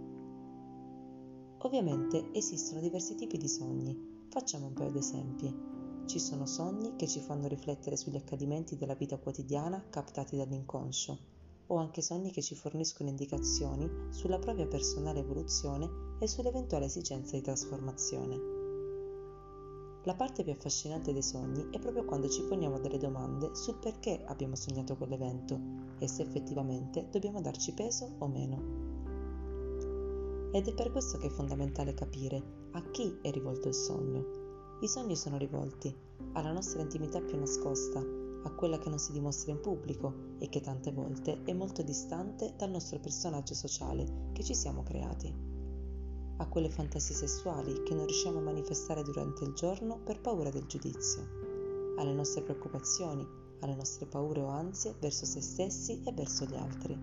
Ovviamente 1.60 2.30
esistono 2.34 2.82
diversi 2.82 3.16
tipi 3.16 3.38
di 3.38 3.48
sogni, 3.48 4.26
facciamo 4.30 4.68
un 4.68 4.74
paio 4.74 4.92
di 4.92 4.98
esempi. 4.98 5.71
Ci 6.12 6.20
sono 6.20 6.46
sogni 6.46 6.98
che 6.98 7.08
ci 7.08 7.22
fanno 7.22 7.48
riflettere 7.48 7.96
sugli 7.96 8.18
accadimenti 8.18 8.76
della 8.76 8.96
vita 8.96 9.16
quotidiana 9.16 9.82
captati 9.90 10.36
dall'inconscio, 10.36 11.18
o 11.68 11.78
anche 11.78 12.02
sogni 12.02 12.32
che 12.32 12.42
ci 12.42 12.54
forniscono 12.54 13.08
indicazioni 13.08 13.90
sulla 14.10 14.38
propria 14.38 14.68
personale 14.68 15.20
evoluzione 15.20 15.90
e 16.20 16.28
sull'eventuale 16.28 16.84
esigenza 16.84 17.38
di 17.38 17.42
trasformazione. 17.42 18.40
La 20.04 20.14
parte 20.14 20.44
più 20.44 20.52
affascinante 20.52 21.14
dei 21.14 21.24
sogni 21.24 21.70
è 21.72 21.80
proprio 21.80 22.04
quando 22.04 22.28
ci 22.28 22.44
poniamo 22.44 22.78
delle 22.82 22.98
domande 22.98 23.56
sul 23.56 23.78
perché 23.80 24.22
abbiamo 24.26 24.58
sognato 24.58 24.98
quell'evento 24.98 25.58
e 25.98 26.10
se 26.10 26.24
effettivamente 26.24 27.08
dobbiamo 27.10 27.40
darci 27.40 27.74
peso 27.74 28.16
o 28.18 28.28
meno. 28.28 28.90
Ed 30.52 30.68
è 30.68 30.74
per 30.74 30.92
questo 30.92 31.18
che 31.20 31.28
è 31.28 31.32
fondamentale 31.32 31.94
capire 31.94 32.68
a 32.72 32.84
chi 32.92 33.18
è 33.22 33.32
rivolto 33.32 33.70
il 33.70 33.76
sogno. 33.76 34.41
I 34.82 34.88
sogni 34.88 35.16
sono 35.16 35.38
rivolti 35.38 35.96
alla 36.34 36.52
nostra 36.52 36.82
intimità 36.82 37.22
più 37.22 37.38
nascosta, 37.38 38.00
a 38.00 38.52
quella 38.52 38.80
che 38.80 38.90
non 38.90 38.98
si 38.98 39.12
dimostra 39.12 39.52
in 39.52 39.62
pubblico 39.62 40.36
e 40.40 40.50
che 40.50 40.60
tante 40.60 40.92
volte 40.92 41.44
è 41.44 41.54
molto 41.54 41.84
distante 41.84 42.56
dal 42.58 42.72
nostro 42.72 43.00
personaggio 43.00 43.54
sociale 43.54 44.32
che 44.34 44.44
ci 44.44 44.56
siamo 44.56 44.82
creati 44.82 45.52
a 46.42 46.48
quelle 46.48 46.70
fantasie 46.70 47.14
sessuali 47.14 47.84
che 47.84 47.94
non 47.94 48.08
riusciamo 48.08 48.40
a 48.40 48.42
manifestare 48.42 49.04
durante 49.04 49.44
il 49.44 49.54
giorno 49.54 50.00
per 50.00 50.20
paura 50.20 50.50
del 50.50 50.66
giudizio, 50.66 51.22
alle 51.98 52.14
nostre 52.14 52.42
preoccupazioni, 52.42 53.24
alle 53.60 53.76
nostre 53.76 54.08
paure 54.08 54.42
o 54.42 54.48
ansie 54.48 54.96
verso 55.00 55.26
se 55.26 55.40
stessi 55.40 56.02
e 56.04 56.12
verso 56.12 56.46
gli 56.46 56.56
altri. 56.56 56.98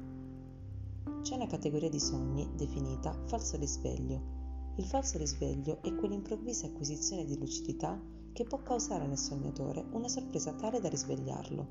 C'è 1.22 1.36
una 1.36 1.46
categoria 1.46 1.88
di 1.88 2.00
sogni 2.00 2.50
definita 2.56 3.16
falso 3.26 3.56
risveglio. 3.56 4.37
Il 4.78 4.84
falso 4.84 5.18
risveglio 5.18 5.82
è 5.82 5.92
quell'improvvisa 5.92 6.66
acquisizione 6.66 7.24
di 7.24 7.36
lucidità 7.36 8.00
che 8.32 8.44
può 8.44 8.62
causare 8.62 9.08
nel 9.08 9.18
sognatore 9.18 9.84
una 9.90 10.06
sorpresa 10.06 10.52
tale 10.52 10.78
da 10.78 10.88
risvegliarlo. 10.88 11.66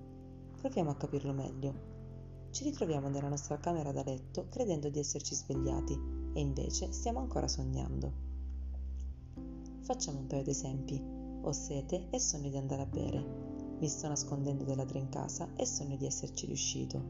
Proviamo 0.59 0.89
a 0.89 0.95
capirlo 0.95 1.31
meglio. 1.31 1.73
Ci 2.51 2.65
ritroviamo 2.65 3.07
nella 3.07 3.29
nostra 3.29 3.59
camera 3.59 3.93
da 3.93 4.03
letto 4.03 4.47
credendo 4.49 4.89
di 4.89 4.99
esserci 4.99 5.35
svegliati 5.35 5.97
e 6.33 6.41
invece 6.41 6.91
stiamo 6.91 7.19
ancora 7.19 7.47
sognando. 7.47 8.11
Facciamo 9.79 10.19
un 10.19 10.27
paio 10.27 10.43
di 10.43 10.49
esempi. 10.49 11.01
Ho 11.43 11.51
sete 11.53 12.09
e 12.09 12.19
sogno 12.19 12.49
di 12.49 12.57
andare 12.57 12.81
a 12.81 12.87
bere. 12.87 13.77
Mi 13.79 13.87
sto 13.87 14.09
nascondendo 14.09 14.65
dei 14.65 14.75
ladri 14.75 14.99
in 14.99 15.07
casa 15.07 15.47
e 15.55 15.65
sogno 15.65 15.95
di 15.95 16.05
esserci 16.05 16.45
riuscito. 16.45 17.01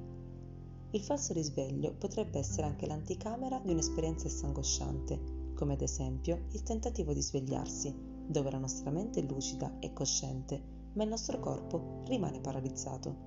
Il 0.91 1.01
falso 1.01 1.33
risveglio 1.33 1.95
potrebbe 1.95 2.37
essere 2.37 2.67
anche 2.67 2.85
l'anticamera 2.85 3.59
di 3.63 3.71
un'esperienza 3.71 4.27
angosciante, 4.45 5.36
come 5.57 5.73
ad 5.73 5.81
esempio 5.81 6.45
il 6.51 6.61
tentativo 6.61 7.11
di 7.11 7.21
svegliarsi, 7.21 7.93
dove 8.27 8.51
la 8.51 8.59
nostra 8.59 8.91
mente 8.91 9.19
è 9.19 9.23
lucida 9.23 9.79
e 9.79 9.91
cosciente, 9.91 10.61
ma 10.93 11.03
il 11.03 11.09
nostro 11.09 11.39
corpo 11.39 12.03
rimane 12.05 12.39
paralizzato. 12.39 13.25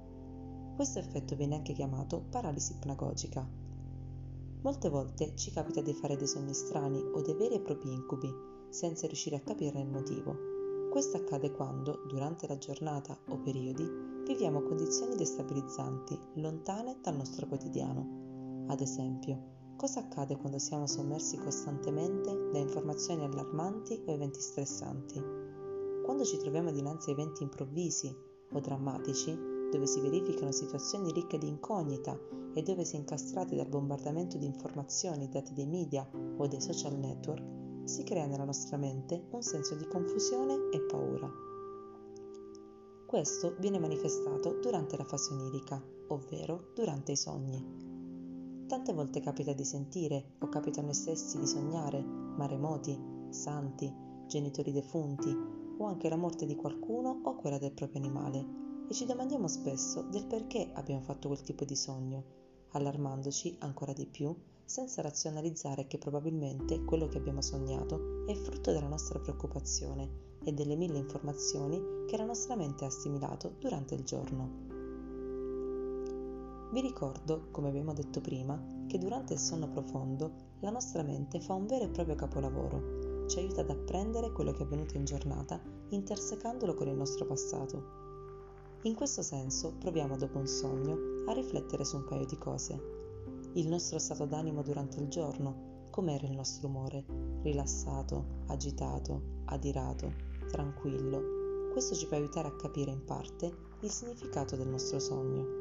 Questo 0.76 1.00
effetto 1.00 1.34
viene 1.34 1.56
anche 1.56 1.72
chiamato 1.72 2.22
paralisi 2.30 2.72
ipnagogica 2.72 3.68
Molte 4.62 4.90
volte 4.90 5.34
ci 5.37 5.50
capita 5.52 5.80
di 5.80 5.94
fare 5.94 6.16
dei 6.16 6.26
sogni 6.26 6.52
strani 6.52 6.99
o 6.99 7.22
dei 7.22 7.34
veri 7.34 7.54
e 7.54 7.60
propri 7.60 7.92
incubi, 7.92 8.30
senza 8.68 9.06
riuscire 9.06 9.37
a 9.37 9.40
capirne 9.40 9.80
il 9.80 9.88
motivo. 9.88 10.37
Questo 10.90 11.16
accade 11.16 11.50
quando, 11.50 12.04
durante 12.06 12.46
la 12.46 12.58
giornata 12.58 13.18
o 13.28 13.38
periodi, 13.38 13.88
viviamo 14.26 14.60
condizioni 14.62 15.16
destabilizzanti, 15.16 16.18
lontane 16.34 16.99
dal 17.00 17.16
nostro 17.16 17.46
quotidiano. 17.46 18.66
Ad 18.66 18.80
esempio, 18.82 19.60
cosa 19.80 20.00
accade 20.00 20.37
quando 20.37 20.58
siamo 20.58 20.87
sommersi 20.87 21.38
costantemente 21.38 22.50
da 22.52 22.58
informazioni 22.58 23.25
allarmanti 23.25 24.02
o 24.04 24.12
eventi 24.12 24.38
stressanti? 24.38 25.18
Quando 26.04 26.22
ci 26.22 26.37
troviamo 26.37 26.70
dinanzi 26.70 27.08
a 27.08 27.12
eventi 27.14 27.44
improvvisi 27.44 28.14
o 28.52 28.60
drammatici, 28.60 29.34
dove 29.70 29.87
si 29.87 30.02
verificano 30.02 30.52
situazioni 30.52 31.10
ricche 31.12 31.38
di 31.38 31.49
incognita 31.49 32.14
e 32.52 32.60
dove 32.62 32.84
si 32.84 32.96
è 32.96 32.99
incastrati 32.99 33.56
dal 33.56 33.68
bombardamento 33.68 34.37
di 34.37 34.44
informazioni 34.44 35.30
date 35.30 35.54
dai 35.54 35.66
media 35.66 36.06
o 36.37 36.46
dai 36.46 36.60
social 36.60 36.99
network, 36.99 37.88
si 37.88 38.02
crea 38.02 38.26
nella 38.26 38.44
nostra 38.44 38.76
mente 38.76 39.28
un 39.30 39.40
senso 39.40 39.76
di 39.76 39.87
confusione 39.87 40.68
e 40.72 40.80
paura. 40.82 41.30
Questo 43.06 43.56
viene 43.58 43.78
manifestato 43.78 44.58
durante 44.60 44.99
la 44.99 45.04
fase 45.04 45.32
onirica, 45.32 45.82
ovvero 46.08 46.66
durante 46.75 47.12
i 47.12 47.16
sogni. 47.16 47.89
Tante 48.70 48.92
volte 48.92 49.18
capita 49.18 49.52
di 49.52 49.64
sentire 49.64 50.34
o 50.38 50.48
capita 50.48 50.78
a 50.78 50.84
noi 50.84 50.94
stessi 50.94 51.40
di 51.40 51.46
sognare 51.48 52.00
maremoti, 52.00 52.96
santi, 53.30 53.92
genitori 54.28 54.70
defunti 54.70 55.36
o 55.76 55.84
anche 55.86 56.08
la 56.08 56.14
morte 56.14 56.46
di 56.46 56.54
qualcuno 56.54 57.20
o 57.24 57.34
quella 57.34 57.58
del 57.58 57.72
proprio 57.72 58.00
animale 58.00 58.46
e 58.88 58.94
ci 58.94 59.06
domandiamo 59.06 59.48
spesso 59.48 60.02
del 60.02 60.24
perché 60.24 60.70
abbiamo 60.74 61.00
fatto 61.00 61.26
quel 61.26 61.40
tipo 61.40 61.64
di 61.64 61.74
sogno, 61.74 62.22
allarmandoci 62.70 63.56
ancora 63.58 63.92
di 63.92 64.06
più 64.06 64.32
senza 64.64 65.02
razionalizzare 65.02 65.88
che 65.88 65.98
probabilmente 65.98 66.84
quello 66.84 67.08
che 67.08 67.18
abbiamo 67.18 67.42
sognato 67.42 68.24
è 68.26 68.34
frutto 68.34 68.70
della 68.70 68.86
nostra 68.86 69.18
preoccupazione 69.18 70.36
e 70.44 70.52
delle 70.52 70.76
mille 70.76 70.98
informazioni 70.98 72.04
che 72.06 72.16
la 72.16 72.24
nostra 72.24 72.54
mente 72.54 72.84
ha 72.84 72.86
assimilato 72.86 73.56
durante 73.58 73.96
il 73.96 74.04
giorno. 74.04 74.69
Vi 76.70 76.80
ricordo, 76.80 77.48
come 77.50 77.68
abbiamo 77.68 77.92
detto 77.92 78.20
prima, 78.20 78.60
che 78.86 78.98
durante 78.98 79.32
il 79.32 79.38
sonno 79.38 79.68
profondo 79.68 80.32
la 80.60 80.70
nostra 80.70 81.02
mente 81.02 81.40
fa 81.40 81.54
un 81.54 81.66
vero 81.66 81.84
e 81.84 81.88
proprio 81.88 82.14
capolavoro, 82.14 83.26
ci 83.26 83.38
aiuta 83.38 83.60
ad 83.60 83.70
apprendere 83.70 84.32
quello 84.32 84.52
che 84.52 84.60
è 84.60 84.64
avvenuto 84.64 84.96
in 84.96 85.04
giornata 85.04 85.60
intersecandolo 85.88 86.74
con 86.74 86.88
il 86.88 86.96
nostro 86.96 87.26
passato 87.26 88.08
in 88.84 88.94
questo 88.94 89.20
senso 89.20 89.74
proviamo 89.78 90.16
dopo 90.16 90.38
un 90.38 90.46
sogno 90.46 90.96
a 91.26 91.34
riflettere 91.34 91.84
su 91.84 91.96
un 91.96 92.04
paio 92.04 92.24
di 92.24 92.38
cose. 92.38 92.80
Il 93.52 93.68
nostro 93.68 93.98
stato 93.98 94.24
d'animo 94.24 94.62
durante 94.62 94.98
il 95.00 95.08
giorno, 95.08 95.88
com'era 95.90 96.26
il 96.26 96.32
nostro 96.32 96.68
umore, 96.68 97.04
rilassato, 97.42 98.24
agitato, 98.46 99.20
adirato, 99.46 100.10
tranquillo. 100.48 101.70
Questo 101.72 101.94
ci 101.94 102.06
può 102.06 102.16
aiutare 102.16 102.48
a 102.48 102.56
capire 102.56 102.90
in 102.90 103.04
parte 103.04 103.54
il 103.80 103.90
significato 103.90 104.56
del 104.56 104.68
nostro 104.68 104.98
sogno. 104.98 105.60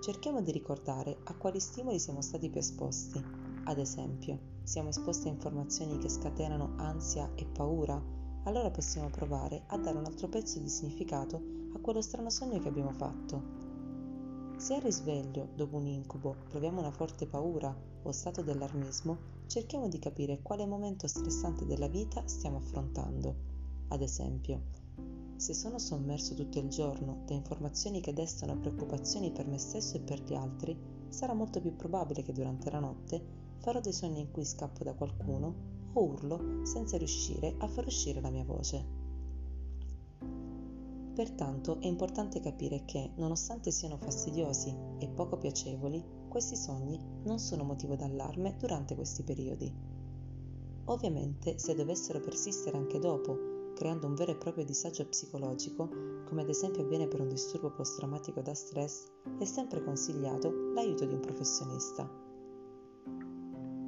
Cerchiamo 0.00 0.40
di 0.40 0.50
ricordare 0.50 1.18
a 1.24 1.34
quali 1.34 1.60
stimoli 1.60 1.98
siamo 1.98 2.22
stati 2.22 2.48
più 2.48 2.58
esposti. 2.58 3.22
Ad 3.64 3.76
esempio, 3.76 4.38
siamo 4.62 4.88
esposti 4.88 5.28
a 5.28 5.30
informazioni 5.30 5.98
che 5.98 6.08
scatenano 6.08 6.72
ansia 6.76 7.30
e 7.34 7.44
paura? 7.44 8.02
Allora 8.44 8.70
possiamo 8.70 9.10
provare 9.10 9.64
a 9.66 9.76
dare 9.76 9.98
un 9.98 10.06
altro 10.06 10.28
pezzo 10.28 10.58
di 10.58 10.70
significato 10.70 11.36
a 11.74 11.78
quello 11.80 12.00
strano 12.00 12.30
sogno 12.30 12.58
che 12.60 12.68
abbiamo 12.68 12.92
fatto. 12.92 13.42
Se 14.56 14.74
al 14.74 14.80
risveglio, 14.80 15.50
dopo 15.54 15.76
un 15.76 15.86
incubo, 15.86 16.34
proviamo 16.48 16.80
una 16.80 16.92
forte 16.92 17.26
paura 17.26 17.76
o 18.02 18.10
stato 18.10 18.40
di 18.40 18.50
allarmismo, 18.50 19.18
cerchiamo 19.48 19.86
di 19.86 19.98
capire 19.98 20.40
quale 20.40 20.64
momento 20.64 21.06
stressante 21.08 21.66
della 21.66 21.88
vita 21.88 22.26
stiamo 22.26 22.56
affrontando. 22.56 23.34
Ad 23.88 24.00
esempio, 24.00 24.62
se 25.40 25.54
sono 25.54 25.78
sommerso 25.78 26.34
tutto 26.34 26.58
il 26.58 26.68
giorno 26.68 27.22
da 27.24 27.32
informazioni 27.32 28.02
che 28.02 28.12
destano 28.12 28.58
preoccupazioni 28.58 29.32
per 29.32 29.46
me 29.46 29.56
stesso 29.56 29.96
e 29.96 30.00
per 30.00 30.20
gli 30.20 30.34
altri, 30.34 30.78
sarà 31.08 31.32
molto 31.32 31.62
più 31.62 31.74
probabile 31.76 32.22
che 32.22 32.34
durante 32.34 32.70
la 32.70 32.78
notte 32.78 33.24
farò 33.56 33.80
dei 33.80 33.94
sogni 33.94 34.20
in 34.20 34.30
cui 34.30 34.44
scappo 34.44 34.84
da 34.84 34.92
qualcuno 34.92 35.54
o 35.94 36.04
urlo 36.04 36.66
senza 36.66 36.98
riuscire 36.98 37.54
a 37.56 37.68
far 37.68 37.86
uscire 37.86 38.20
la 38.20 38.28
mia 38.28 38.44
voce. 38.44 38.84
Pertanto 41.14 41.80
è 41.80 41.86
importante 41.86 42.40
capire 42.40 42.84
che, 42.84 43.12
nonostante 43.16 43.70
siano 43.70 43.96
fastidiosi 43.96 44.76
e 44.98 45.08
poco 45.08 45.38
piacevoli, 45.38 46.04
questi 46.28 46.54
sogni 46.54 47.00
non 47.24 47.38
sono 47.38 47.64
motivo 47.64 47.96
d'allarme 47.96 48.56
durante 48.58 48.94
questi 48.94 49.22
periodi. 49.22 49.72
Ovviamente, 50.84 51.58
se 51.58 51.74
dovessero 51.74 52.20
persistere 52.20 52.76
anche 52.76 52.98
dopo, 52.98 53.49
creando 53.80 54.08
un 54.08 54.14
vero 54.14 54.32
e 54.32 54.36
proprio 54.36 54.62
disagio 54.62 55.06
psicologico, 55.06 55.88
come 56.26 56.42
ad 56.42 56.50
esempio 56.50 56.82
avviene 56.82 57.08
per 57.08 57.22
un 57.22 57.28
disturbo 57.28 57.70
post-traumatico 57.70 58.42
da 58.42 58.52
stress, 58.52 59.06
è 59.38 59.46
sempre 59.46 59.82
consigliato 59.82 60.52
l'aiuto 60.74 61.06
di 61.06 61.14
un 61.14 61.20
professionista. 61.20 62.06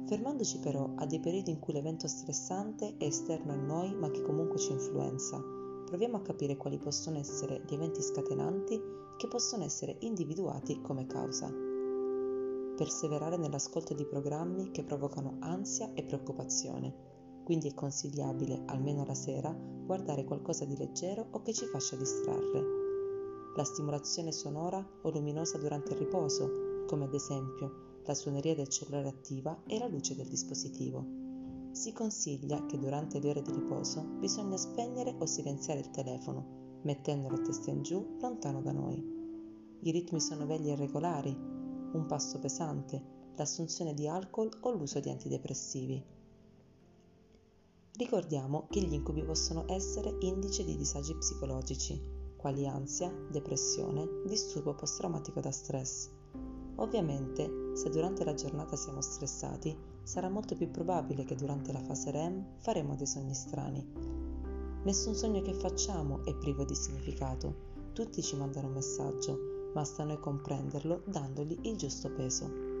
Fermandoci 0.07 0.57
però 0.61 0.89
a 0.95 1.05
dei 1.05 1.19
periodi 1.19 1.51
in 1.51 1.59
cui 1.59 1.73
l'evento 1.73 2.07
stressante 2.07 2.95
è 2.97 3.03
esterno 3.03 3.51
a 3.51 3.55
noi 3.55 3.93
ma 3.93 4.09
che 4.09 4.23
comunque 4.23 4.57
ci 4.57 4.71
influenza, 4.71 5.39
proviamo 5.85 6.17
a 6.17 6.21
capire 6.21 6.57
quali 6.57 6.79
possono 6.79 7.19
essere 7.19 7.61
gli 7.67 7.75
eventi 7.75 8.01
scatenanti 8.01 8.81
che 9.15 9.27
possono 9.27 9.63
essere 9.63 9.97
individuati 9.99 10.81
come 10.81 11.05
causa. 11.05 11.53
Perseverare 12.75 13.37
nell'ascolto 13.37 13.93
di 13.93 14.05
programmi 14.05 14.71
che 14.71 14.83
provocano 14.83 15.35
ansia 15.41 15.93
e 15.93 16.01
preoccupazione 16.01 17.12
quindi 17.43 17.69
è 17.69 17.73
consigliabile, 17.73 18.63
almeno 18.65 19.05
la 19.05 19.13
sera, 19.13 19.51
guardare 19.51 20.23
qualcosa 20.23 20.65
di 20.65 20.77
leggero 20.77 21.27
o 21.31 21.41
che 21.41 21.53
ci 21.53 21.65
faccia 21.65 21.95
distrarre. 21.95 22.81
La 23.55 23.63
stimolazione 23.63 24.31
sonora 24.31 24.83
o 25.01 25.09
luminosa 25.11 25.57
durante 25.57 25.93
il 25.93 25.99
riposo, 25.99 26.85
come 26.87 27.05
ad 27.05 27.13
esempio 27.13 28.01
la 28.05 28.13
suoneria 28.13 28.55
del 28.55 28.67
cellulare 28.67 29.09
attiva 29.09 29.63
e 29.67 29.77
la 29.77 29.87
luce 29.87 30.15
del 30.15 30.27
dispositivo. 30.27 31.05
Si 31.71 31.91
consiglia 31.91 32.65
che 32.65 32.77
durante 32.77 33.19
le 33.19 33.29
ore 33.29 33.41
di 33.41 33.51
riposo 33.51 34.01
bisogna 34.19 34.57
spegnere 34.57 35.15
o 35.17 35.25
silenziare 35.25 35.79
il 35.79 35.89
telefono, 35.89 36.79
mettendolo 36.83 37.35
a 37.35 37.41
testa 37.41 37.71
in 37.71 37.81
giù 37.81 38.17
lontano 38.19 38.61
da 38.61 38.71
noi. 38.71 38.95
I 39.79 39.91
ritmi 39.91 40.19
sono 40.19 40.45
vegli 40.45 40.69
e 40.69 40.75
regolari, 40.75 41.31
un 41.31 42.05
passo 42.07 42.39
pesante, 42.39 43.31
l'assunzione 43.35 43.93
di 43.93 44.07
alcol 44.07 44.49
o 44.61 44.71
l'uso 44.71 44.99
di 44.99 45.09
antidepressivi. 45.09 46.03
Ricordiamo 47.95 48.65
che 48.71 48.81
gli 48.81 48.93
incubi 48.93 49.23
possono 49.23 49.65
essere 49.67 50.15
indice 50.21 50.63
di 50.63 50.75
disagi 50.75 51.15
psicologici, 51.15 52.01
quali 52.35 52.67
ansia, 52.67 53.13
depressione, 53.29 54.23
disturbo 54.25 54.73
post-traumatico 54.73 55.39
da 55.39 55.51
stress. 55.51 56.09
Ovviamente, 56.77 57.75
se 57.75 57.91
durante 57.91 58.23
la 58.23 58.33
giornata 58.33 58.75
siamo 58.75 58.99
stressati, 58.99 59.77
sarà 60.01 60.27
molto 60.27 60.55
più 60.55 60.71
probabile 60.71 61.23
che 61.23 61.35
durante 61.35 61.71
la 61.71 61.83
fase 61.83 62.09
REM 62.09 62.55
faremo 62.57 62.95
dei 62.95 63.05
sogni 63.05 63.35
strani. 63.35 63.87
Nessun 64.85 65.13
sogno 65.13 65.43
che 65.43 65.53
facciamo 65.53 66.25
è 66.25 66.33
privo 66.33 66.65
di 66.65 66.73
significato, 66.73 67.91
tutti 67.93 68.23
ci 68.23 68.35
mandano 68.35 68.69
un 68.69 68.73
messaggio, 68.73 69.69
basta 69.71 70.01
a 70.01 70.05
noi 70.07 70.19
comprenderlo 70.19 71.03
dandogli 71.05 71.59
il 71.61 71.77
giusto 71.77 72.11
peso. 72.11 72.72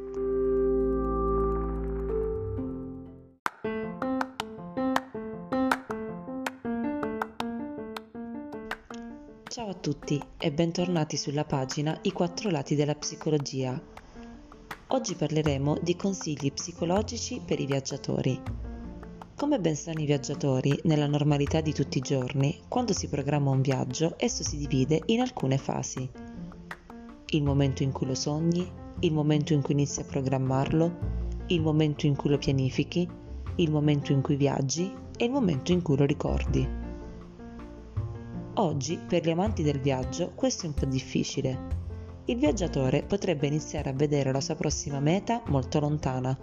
Tutti 9.83 10.17
e 10.37 10.49
bentornati 10.49 11.17
sulla 11.17 11.43
pagina 11.43 11.99
I 12.03 12.13
quattro 12.13 12.49
lati 12.49 12.73
della 12.73 12.95
psicologia. 12.95 13.77
Oggi 14.87 15.13
parleremo 15.13 15.79
di 15.81 15.97
consigli 15.97 16.53
psicologici 16.53 17.41
per 17.45 17.59
i 17.59 17.65
viaggiatori. 17.65 18.41
Come 19.35 19.59
ben 19.59 19.75
sanno 19.75 19.99
i 19.99 20.05
viaggiatori, 20.05 20.79
nella 20.83 21.05
normalità 21.05 21.59
di 21.59 21.73
tutti 21.73 21.97
i 21.97 22.01
giorni, 22.01 22.61
quando 22.69 22.93
si 22.93 23.09
programma 23.09 23.49
un 23.49 23.59
viaggio, 23.59 24.13
esso 24.15 24.41
si 24.41 24.55
divide 24.55 25.01
in 25.07 25.19
alcune 25.19 25.57
fasi. 25.57 26.09
Il 27.31 27.43
momento 27.43 27.83
in 27.83 27.91
cui 27.91 28.07
lo 28.07 28.15
sogni, 28.15 28.65
il 29.01 29.11
momento 29.11 29.51
in 29.51 29.61
cui 29.61 29.73
inizi 29.73 29.99
a 29.99 30.05
programmarlo, 30.05 30.97
il 31.47 31.61
momento 31.61 32.05
in 32.05 32.15
cui 32.15 32.29
lo 32.29 32.37
pianifichi, 32.37 33.05
il 33.57 33.69
momento 33.69 34.13
in 34.13 34.21
cui 34.21 34.37
viaggi 34.37 34.89
e 35.17 35.25
il 35.25 35.31
momento 35.31 35.73
in 35.73 35.81
cui 35.81 35.97
lo 35.97 36.05
ricordi. 36.05 36.82
Oggi, 38.57 38.99
per 38.99 39.25
gli 39.25 39.31
amanti 39.31 39.63
del 39.63 39.79
viaggio, 39.79 40.31
questo 40.35 40.65
è 40.65 40.67
un 40.67 40.75
po' 40.75 40.85
difficile. 40.85 41.81
Il 42.25 42.37
viaggiatore 42.37 43.01
potrebbe 43.01 43.47
iniziare 43.47 43.89
a 43.89 43.93
vedere 43.93 44.31
la 44.31 44.41
sua 44.41 44.53
prossima 44.53 44.99
meta 44.99 45.41
molto 45.47 45.79
lontana, 45.79 46.37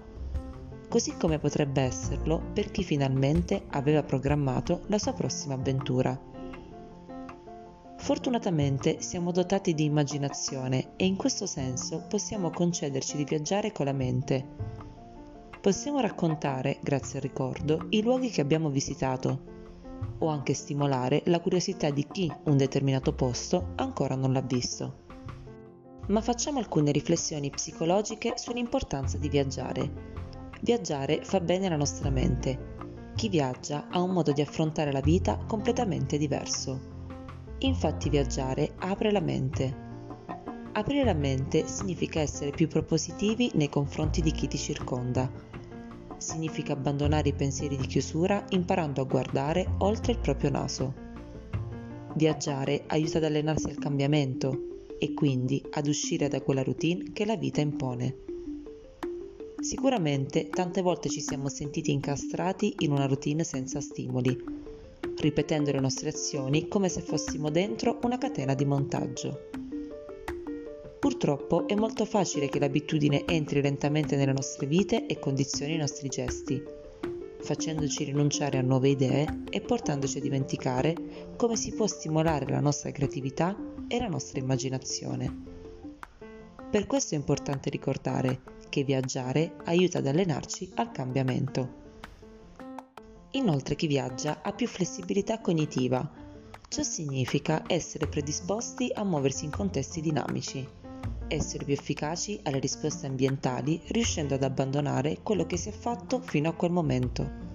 così 0.88 1.16
come 1.16 1.38
potrebbe 1.38 1.82
esserlo 1.82 2.42
per 2.52 2.72
chi 2.72 2.82
finalmente 2.82 3.62
aveva 3.68 4.02
programmato 4.02 4.80
la 4.86 4.98
sua 4.98 5.12
prossima 5.12 5.54
avventura. 5.54 6.20
Fortunatamente 7.96 9.00
siamo 9.00 9.30
dotati 9.30 9.72
di 9.72 9.84
immaginazione 9.84 10.96
e 10.96 11.06
in 11.06 11.14
questo 11.14 11.46
senso 11.46 12.06
possiamo 12.08 12.50
concederci 12.50 13.18
di 13.18 13.24
viaggiare 13.24 13.70
con 13.70 13.86
la 13.86 13.92
mente. 13.92 14.44
Possiamo 15.60 16.00
raccontare, 16.00 16.78
grazie 16.82 17.18
al 17.18 17.22
ricordo, 17.22 17.86
i 17.90 18.02
luoghi 18.02 18.30
che 18.30 18.40
abbiamo 18.40 18.68
visitato 18.68 19.58
o 20.18 20.28
anche 20.28 20.54
stimolare 20.54 21.22
la 21.26 21.40
curiosità 21.40 21.90
di 21.90 22.06
chi 22.10 22.32
un 22.44 22.56
determinato 22.56 23.12
posto 23.12 23.72
ancora 23.76 24.14
non 24.14 24.32
l'ha 24.32 24.40
visto. 24.40 25.08
Ma 26.08 26.20
facciamo 26.20 26.58
alcune 26.58 26.92
riflessioni 26.92 27.50
psicologiche 27.50 28.34
sull'importanza 28.36 29.18
di 29.18 29.28
viaggiare. 29.28 29.90
Viaggiare 30.60 31.20
fa 31.22 31.40
bene 31.40 31.66
alla 31.66 31.76
nostra 31.76 32.10
mente. 32.10 33.12
Chi 33.14 33.28
viaggia 33.28 33.88
ha 33.90 34.00
un 34.00 34.10
modo 34.10 34.32
di 34.32 34.40
affrontare 34.40 34.92
la 34.92 35.00
vita 35.00 35.38
completamente 35.46 36.18
diverso. 36.18 36.80
Infatti 37.58 38.08
viaggiare 38.08 38.72
apre 38.78 39.12
la 39.12 39.20
mente. 39.20 39.88
Aprire 40.72 41.04
la 41.04 41.14
mente 41.14 41.66
significa 41.66 42.20
essere 42.20 42.50
più 42.50 42.68
propositivi 42.68 43.50
nei 43.54 43.68
confronti 43.68 44.20
di 44.22 44.30
chi 44.30 44.46
ti 44.48 44.56
circonda 44.56 45.49
significa 46.20 46.74
abbandonare 46.74 47.30
i 47.30 47.34
pensieri 47.34 47.76
di 47.76 47.86
chiusura 47.86 48.44
imparando 48.50 49.00
a 49.00 49.04
guardare 49.04 49.74
oltre 49.78 50.12
il 50.12 50.18
proprio 50.18 50.50
naso. 50.50 50.94
Viaggiare 52.14 52.84
aiuta 52.86 53.18
ad 53.18 53.24
allenarsi 53.24 53.68
al 53.68 53.78
cambiamento 53.78 54.86
e 54.98 55.14
quindi 55.14 55.62
ad 55.70 55.86
uscire 55.86 56.28
da 56.28 56.40
quella 56.42 56.62
routine 56.62 57.10
che 57.12 57.24
la 57.24 57.36
vita 57.36 57.60
impone. 57.60 58.16
Sicuramente 59.60 60.48
tante 60.48 60.82
volte 60.82 61.08
ci 61.08 61.20
siamo 61.20 61.48
sentiti 61.48 61.90
incastrati 61.90 62.74
in 62.78 62.92
una 62.92 63.06
routine 63.06 63.44
senza 63.44 63.80
stimoli, 63.80 64.36
ripetendo 65.16 65.70
le 65.70 65.80
nostre 65.80 66.08
azioni 66.08 66.68
come 66.68 66.88
se 66.88 67.00
fossimo 67.00 67.50
dentro 67.50 67.98
una 68.02 68.18
catena 68.18 68.54
di 68.54 68.64
montaggio. 68.64 69.48
Purtroppo 71.00 71.66
è 71.66 71.74
molto 71.74 72.04
facile 72.04 72.50
che 72.50 72.58
l'abitudine 72.58 73.24
entri 73.24 73.62
lentamente 73.62 74.16
nelle 74.16 74.34
nostre 74.34 74.66
vite 74.66 75.06
e 75.06 75.18
condizioni 75.18 75.72
i 75.72 75.78
nostri 75.78 76.10
gesti, 76.10 76.62
facendoci 77.40 78.04
rinunciare 78.04 78.58
a 78.58 78.62
nuove 78.62 78.90
idee 78.90 79.44
e 79.48 79.62
portandoci 79.62 80.18
a 80.18 80.20
dimenticare 80.20 80.94
come 81.36 81.56
si 81.56 81.72
può 81.72 81.86
stimolare 81.86 82.46
la 82.50 82.60
nostra 82.60 82.90
creatività 82.90 83.56
e 83.88 83.98
la 83.98 84.08
nostra 84.08 84.40
immaginazione. 84.40 85.34
Per 86.70 86.86
questo 86.86 87.14
è 87.14 87.18
importante 87.18 87.70
ricordare 87.70 88.42
che 88.68 88.84
viaggiare 88.84 89.54
aiuta 89.64 89.98
ad 89.98 90.06
allenarci 90.06 90.70
al 90.74 90.92
cambiamento. 90.92 91.78
Inoltre 93.30 93.74
chi 93.74 93.86
viaggia 93.86 94.42
ha 94.42 94.52
più 94.52 94.66
flessibilità 94.66 95.40
cognitiva. 95.40 96.06
Ciò 96.68 96.82
significa 96.82 97.64
essere 97.66 98.06
predisposti 98.06 98.90
a 98.92 99.02
muoversi 99.02 99.46
in 99.46 99.50
contesti 99.50 100.02
dinamici 100.02 100.78
essere 101.30 101.64
più 101.64 101.72
efficaci 101.72 102.40
alle 102.42 102.58
risposte 102.58 103.06
ambientali 103.06 103.80
riuscendo 103.88 104.34
ad 104.34 104.42
abbandonare 104.42 105.18
quello 105.22 105.46
che 105.46 105.56
si 105.56 105.68
è 105.68 105.72
fatto 105.72 106.20
fino 106.20 106.48
a 106.48 106.54
quel 106.54 106.72
momento. 106.72 107.48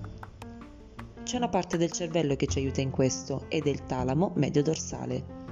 C'è 1.24 1.38
una 1.38 1.50
parte 1.50 1.78
del 1.78 1.92
cervello 1.92 2.36
che 2.36 2.48
ci 2.48 2.60
aiuta 2.60 2.82
in 2.82 2.92
questo 2.92 3.46
ed 3.50 3.68
è 3.68 3.70
il 3.70 3.86
talamo 3.86 4.32
medio-dorsale. 4.36 5.44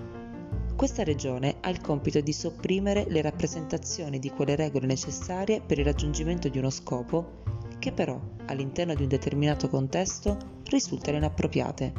Questa 0.76 1.04
regione 1.04 1.58
ha 1.62 1.70
il 1.70 1.82
compito 1.82 2.22
di 2.22 2.34
sopprimere 2.34 3.06
le 3.10 3.22
rappresentazioni 3.22 4.20
di 4.20 4.30
quelle 4.32 4.56
regole 4.56 4.86
necessarie 4.86 5.62
per 5.62 5.80
il 5.80 5.86
raggiungimento 5.86 6.48
di 6.48 6.58
uno 6.58 6.70
scopo 6.70 7.42
che 7.84 7.92
però, 7.92 8.18
all'interno 8.46 8.96
di 8.96 9.02
un 9.02 9.10
determinato 9.10 9.68
contesto, 9.68 10.38
risultano 10.70 11.18
inappropriate, 11.18 11.94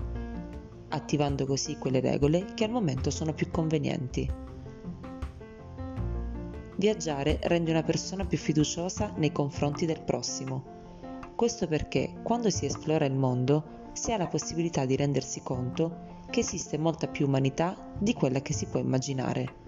attivando 0.88 1.44
così 1.44 1.76
quelle 1.76 2.00
regole 2.00 2.54
che 2.54 2.64
al 2.64 2.70
momento 2.70 3.10
sono 3.10 3.34
più 3.34 3.50
convenienti. 3.50 4.43
Viaggiare 6.76 7.38
rende 7.42 7.70
una 7.70 7.84
persona 7.84 8.24
più 8.24 8.36
fiduciosa 8.36 9.12
nei 9.16 9.30
confronti 9.30 9.86
del 9.86 10.00
prossimo. 10.00 10.72
Questo 11.36 11.68
perché 11.68 12.14
quando 12.22 12.50
si 12.50 12.66
esplora 12.66 13.04
il 13.04 13.14
mondo 13.14 13.90
si 13.92 14.10
ha 14.10 14.16
la 14.16 14.26
possibilità 14.26 14.84
di 14.84 14.96
rendersi 14.96 15.40
conto 15.40 16.22
che 16.30 16.40
esiste 16.40 16.76
molta 16.76 17.06
più 17.06 17.26
umanità 17.26 17.92
di 17.96 18.12
quella 18.12 18.40
che 18.42 18.52
si 18.52 18.66
può 18.66 18.80
immaginare. 18.80 19.62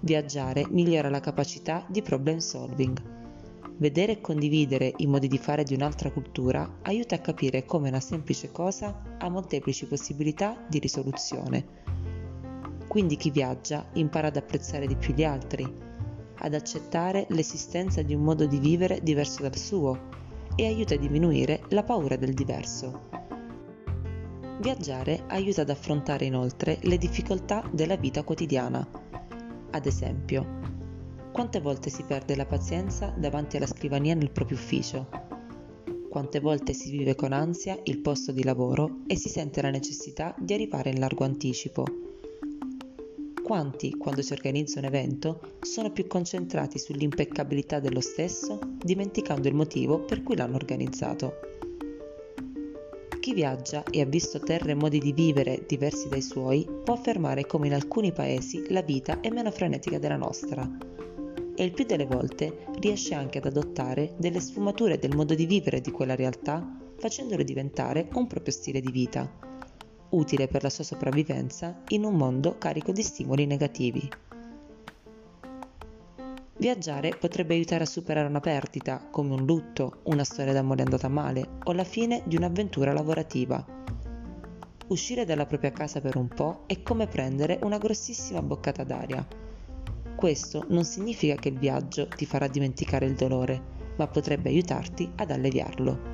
Viaggiare 0.00 0.66
migliora 0.68 1.08
la 1.08 1.20
capacità 1.20 1.86
di 1.88 2.02
problem 2.02 2.38
solving. 2.38 3.12
Vedere 3.78 4.12
e 4.12 4.20
condividere 4.20 4.92
i 4.98 5.06
modi 5.06 5.28
di 5.28 5.38
fare 5.38 5.64
di 5.64 5.72
un'altra 5.72 6.10
cultura 6.10 6.80
aiuta 6.82 7.14
a 7.14 7.20
capire 7.20 7.64
come 7.64 7.88
una 7.88 8.00
semplice 8.00 8.52
cosa 8.52 9.16
ha 9.18 9.28
molteplici 9.30 9.86
possibilità 9.86 10.62
di 10.68 10.78
risoluzione 10.78 11.93
quindi 12.94 13.16
chi 13.16 13.32
viaggia 13.32 13.84
impara 13.94 14.28
ad 14.28 14.36
apprezzare 14.36 14.86
di 14.86 14.94
più 14.94 15.14
gli 15.14 15.24
altri, 15.24 15.68
ad 16.38 16.54
accettare 16.54 17.26
l'esistenza 17.30 18.02
di 18.02 18.14
un 18.14 18.22
modo 18.22 18.46
di 18.46 18.60
vivere 18.60 19.00
diverso 19.02 19.42
dal 19.42 19.56
suo 19.56 19.98
e 20.54 20.64
aiuta 20.64 20.94
a 20.94 20.98
diminuire 20.98 21.62
la 21.70 21.82
paura 21.82 22.14
del 22.14 22.34
diverso. 22.34 23.08
Viaggiare 24.60 25.24
aiuta 25.26 25.62
ad 25.62 25.70
affrontare 25.70 26.26
inoltre 26.26 26.78
le 26.82 26.96
difficoltà 26.96 27.68
della 27.72 27.96
vita 27.96 28.22
quotidiana. 28.22 28.88
Ad 29.72 29.86
esempio, 29.86 30.46
quante 31.32 31.58
volte 31.58 31.90
si 31.90 32.04
perde 32.04 32.36
la 32.36 32.46
pazienza 32.46 33.12
davanti 33.18 33.56
alla 33.56 33.66
scrivania 33.66 34.14
nel 34.14 34.30
proprio 34.30 34.56
ufficio? 34.56 35.08
Quante 36.08 36.38
volte 36.38 36.72
si 36.74 36.92
vive 36.92 37.16
con 37.16 37.32
ansia 37.32 37.76
il 37.82 37.98
posto 37.98 38.30
di 38.30 38.44
lavoro 38.44 38.98
e 39.08 39.16
si 39.16 39.28
sente 39.28 39.60
la 39.62 39.70
necessità 39.70 40.32
di 40.38 40.54
arrivare 40.54 40.90
in 40.90 41.00
largo 41.00 41.24
anticipo? 41.24 42.12
Quanti, 43.44 43.90
quando 43.98 44.22
si 44.22 44.32
organizza 44.32 44.78
un 44.78 44.86
evento, 44.86 45.58
sono 45.60 45.92
più 45.92 46.06
concentrati 46.06 46.78
sull'impeccabilità 46.78 47.78
dello 47.78 48.00
stesso, 48.00 48.58
dimenticando 48.82 49.48
il 49.48 49.54
motivo 49.54 50.00
per 50.00 50.22
cui 50.22 50.34
l'hanno 50.34 50.54
organizzato? 50.54 51.34
Chi 53.20 53.34
viaggia 53.34 53.82
e 53.82 54.00
ha 54.00 54.06
visto 54.06 54.40
terre 54.40 54.70
e 54.70 54.74
modi 54.74 54.98
di 54.98 55.12
vivere 55.12 55.62
diversi 55.68 56.08
dai 56.08 56.22
suoi 56.22 56.66
può 56.84 56.94
affermare 56.94 57.44
come 57.44 57.66
in 57.66 57.74
alcuni 57.74 58.12
paesi 58.12 58.64
la 58.70 58.80
vita 58.80 59.20
è 59.20 59.28
meno 59.28 59.50
frenetica 59.50 59.98
della 59.98 60.16
nostra 60.16 60.66
e 61.54 61.64
il 61.64 61.72
più 61.72 61.84
delle 61.84 62.06
volte 62.06 62.64
riesce 62.78 63.12
anche 63.12 63.36
ad 63.36 63.44
adottare 63.44 64.14
delle 64.16 64.40
sfumature 64.40 64.98
del 64.98 65.14
modo 65.14 65.34
di 65.34 65.44
vivere 65.44 65.82
di 65.82 65.90
quella 65.90 66.16
realtà 66.16 66.66
facendolo 66.96 67.42
diventare 67.42 68.08
un 68.14 68.26
proprio 68.26 68.54
stile 68.54 68.80
di 68.80 68.90
vita, 68.90 69.53
utile 70.14 70.48
per 70.48 70.62
la 70.62 70.70
sua 70.70 70.84
sopravvivenza 70.84 71.82
in 71.88 72.04
un 72.04 72.14
mondo 72.14 72.56
carico 72.58 72.92
di 72.92 73.02
stimoli 73.02 73.46
negativi. 73.46 74.08
Viaggiare 76.56 77.16
potrebbe 77.16 77.54
aiutare 77.54 77.82
a 77.82 77.86
superare 77.86 78.28
una 78.28 78.40
perdita, 78.40 79.08
come 79.10 79.34
un 79.34 79.44
lutto, 79.44 79.98
una 80.04 80.24
storia 80.24 80.52
d'amore 80.52 80.82
andata 80.82 81.08
male 81.08 81.58
o 81.64 81.72
la 81.72 81.84
fine 81.84 82.22
di 82.26 82.36
un'avventura 82.36 82.92
lavorativa. 82.92 83.82
Uscire 84.86 85.24
dalla 85.24 85.46
propria 85.46 85.72
casa 85.72 86.00
per 86.00 86.16
un 86.16 86.28
po' 86.28 86.62
è 86.66 86.80
come 86.82 87.06
prendere 87.06 87.58
una 87.62 87.78
grossissima 87.78 88.40
boccata 88.40 88.84
d'aria. 88.84 89.26
Questo 90.14 90.64
non 90.68 90.84
significa 90.84 91.34
che 91.34 91.48
il 91.48 91.58
viaggio 91.58 92.06
ti 92.06 92.24
farà 92.24 92.46
dimenticare 92.46 93.06
il 93.06 93.14
dolore, 93.14 93.60
ma 93.96 94.06
potrebbe 94.06 94.48
aiutarti 94.48 95.10
ad 95.16 95.32
alleviarlo. 95.32 96.12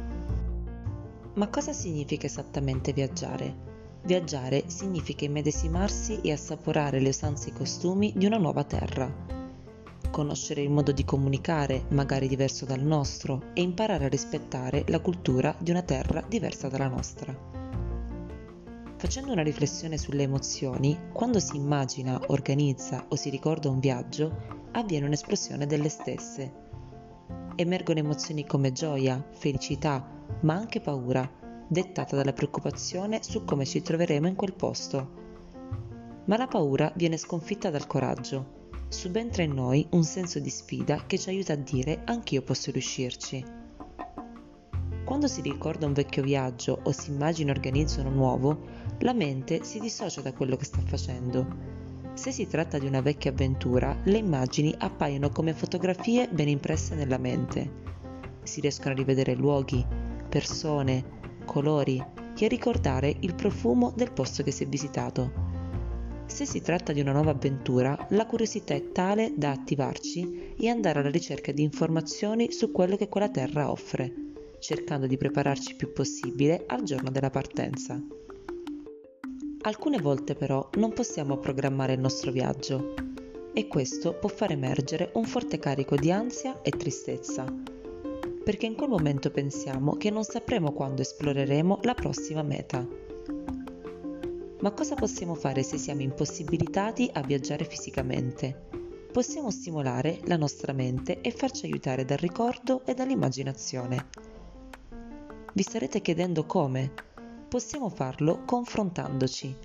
Ma 1.34 1.48
cosa 1.48 1.72
significa 1.72 2.26
esattamente 2.26 2.92
viaggiare? 2.92 3.69
Viaggiare 4.02 4.64
significa 4.66 5.24
immedesimarsi 5.24 6.20
e 6.22 6.32
assaporare 6.32 7.00
le 7.00 7.10
usanze 7.10 7.48
e 7.48 7.50
i 7.50 7.54
costumi 7.54 8.12
di 8.16 8.26
una 8.26 8.38
nuova 8.38 8.64
terra 8.64 9.38
conoscere 10.10 10.60
il 10.60 10.70
modo 10.70 10.92
di 10.92 11.04
comunicare, 11.04 11.84
magari 11.90 12.28
diverso 12.28 12.64
dal 12.64 12.82
nostro, 12.82 13.52
e 13.54 13.62
imparare 13.62 14.04
a 14.04 14.08
rispettare 14.08 14.84
la 14.88 15.00
cultura 15.00 15.54
di 15.58 15.70
una 15.70 15.82
terra 15.82 16.22
diversa 16.26 16.68
dalla 16.68 16.88
nostra. 16.88 17.34
Facendo 18.96 19.32
una 19.32 19.42
riflessione 19.42 19.96
sulle 19.96 20.24
emozioni, 20.24 20.98
quando 21.12 21.38
si 21.38 21.56
immagina, 21.56 22.20
organizza 22.26 23.06
o 23.08 23.16
si 23.16 23.30
ricorda 23.30 23.70
un 23.70 23.78
viaggio, 23.78 24.58
avviene 24.72 25.06
un'esplosione 25.06 25.66
delle 25.66 25.88
stesse. 25.88 26.52
Emergono 27.54 28.00
emozioni 28.00 28.44
come 28.44 28.72
gioia, 28.72 29.24
felicità, 29.30 30.06
ma 30.40 30.54
anche 30.54 30.80
paura, 30.80 31.28
dettata 31.70 32.16
dalla 32.16 32.32
preoccupazione 32.32 33.22
su 33.22 33.44
come 33.44 33.64
ci 33.64 33.80
troveremo 33.80 34.26
in 34.26 34.34
quel 34.34 34.54
posto. 34.54 35.18
Ma 36.24 36.36
la 36.36 36.48
paura 36.48 36.92
viene 36.96 37.16
sconfitta 37.16 37.70
dal 37.70 37.86
coraggio 37.86 38.58
subentra 38.90 39.44
in 39.44 39.54
noi 39.54 39.86
un 39.90 40.02
senso 40.02 40.40
di 40.40 40.50
sfida 40.50 41.04
che 41.06 41.16
ci 41.16 41.28
aiuta 41.28 41.52
a 41.52 41.56
dire 41.56 42.02
anch'io 42.06 42.42
posso 42.42 42.72
riuscirci. 42.72 43.42
Quando 45.04 45.28
si 45.28 45.40
ricorda 45.42 45.86
un 45.86 45.92
vecchio 45.92 46.24
viaggio 46.24 46.80
o 46.82 46.90
si 46.90 47.10
immagina 47.10 47.52
organizza 47.52 48.00
uno 48.00 48.10
nuovo, 48.10 48.58
la 48.98 49.12
mente 49.12 49.62
si 49.62 49.78
dissocia 49.78 50.22
da 50.22 50.32
quello 50.32 50.56
che 50.56 50.64
sta 50.64 50.80
facendo. 50.84 51.78
Se 52.14 52.32
si 52.32 52.48
tratta 52.48 52.78
di 52.78 52.86
una 52.86 53.00
vecchia 53.00 53.30
avventura, 53.30 53.96
le 54.04 54.18
immagini 54.18 54.74
appaiono 54.76 55.30
come 55.30 55.54
fotografie 55.54 56.28
ben 56.28 56.48
impresse 56.48 56.96
nella 56.96 57.18
mente. 57.18 57.78
Si 58.42 58.60
riescono 58.60 58.90
a 58.90 58.96
rivedere 58.96 59.34
luoghi, 59.34 59.86
persone, 60.28 61.18
colori 61.50 62.00
e 62.38 62.44
a 62.44 62.48
ricordare 62.48 63.16
il 63.20 63.34
profumo 63.34 63.92
del 63.96 64.12
posto 64.12 64.44
che 64.44 64.52
si 64.52 64.62
è 64.62 64.66
visitato 64.68 65.50
se 66.30 66.46
si 66.46 66.60
tratta 66.60 66.92
di 66.92 67.00
una 67.00 67.10
nuova 67.12 67.32
avventura, 67.32 68.06
la 68.10 68.24
curiosità 68.24 68.72
è 68.72 68.92
tale 68.92 69.32
da 69.34 69.50
attivarci 69.50 70.54
e 70.56 70.68
andare 70.68 71.00
alla 71.00 71.10
ricerca 71.10 71.50
di 71.50 71.62
informazioni 71.62 72.52
su 72.52 72.70
quello 72.70 72.96
che 72.96 73.08
quella 73.08 73.28
terra 73.28 73.70
offre, 73.70 74.14
cercando 74.60 75.08
di 75.08 75.16
prepararci 75.16 75.70
il 75.70 75.76
più 75.76 75.92
possibile 75.92 76.64
al 76.68 76.84
giorno 76.84 77.10
della 77.10 77.30
partenza. 77.30 78.00
Alcune 79.62 79.98
volte 79.98 80.34
però 80.34 80.70
non 80.76 80.92
possiamo 80.92 81.36
programmare 81.36 81.94
il 81.94 82.00
nostro 82.00 82.30
viaggio 82.30 82.94
e 83.52 83.66
questo 83.66 84.14
può 84.14 84.28
far 84.28 84.52
emergere 84.52 85.10
un 85.14 85.24
forte 85.24 85.58
carico 85.58 85.96
di 85.96 86.12
ansia 86.12 86.62
e 86.62 86.70
tristezza, 86.70 87.44
perché 88.42 88.66
in 88.66 88.74
quel 88.74 88.88
momento 88.88 89.30
pensiamo 89.30 89.96
che 89.96 90.10
non 90.10 90.24
sapremo 90.24 90.72
quando 90.72 91.02
esploreremo 91.02 91.80
la 91.82 91.94
prossima 91.94 92.42
meta 92.42 92.86
ma 94.60 94.72
cosa 94.72 94.94
possiamo 94.94 95.34
fare 95.34 95.62
se 95.62 95.78
siamo 95.78 96.02
impossibilitati 96.02 97.08
a 97.14 97.22
viaggiare 97.22 97.64
fisicamente? 97.64 98.68
Possiamo 99.10 99.50
stimolare 99.50 100.20
la 100.24 100.36
nostra 100.36 100.74
mente 100.74 101.22
e 101.22 101.30
farci 101.30 101.64
aiutare 101.64 102.04
dal 102.04 102.18
ricordo 102.18 102.84
e 102.84 102.92
dall'immaginazione. 102.92 104.08
Vi 105.54 105.62
starete 105.62 106.02
chiedendo 106.02 106.44
come? 106.44 106.92
Possiamo 107.48 107.88
farlo 107.88 108.42
confrontandoci. 108.44 109.56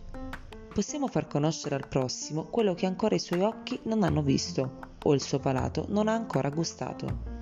Possiamo 0.74 1.08
far 1.08 1.28
conoscere 1.28 1.76
al 1.76 1.90
prossimo 1.90 2.46
quello 2.46 2.74
che 2.74 2.86
ancora 2.86 3.16
i 3.16 3.20
suoi 3.20 3.42
occhi 3.42 3.78
non 3.84 4.02
hanno 4.04 4.22
visto 4.22 4.94
o 5.04 5.14
il 5.14 5.22
suo 5.22 5.40
palato 5.40 5.86
non 5.90 6.08
ha 6.08 6.14
ancora 6.14 6.50
gustato. 6.50 7.35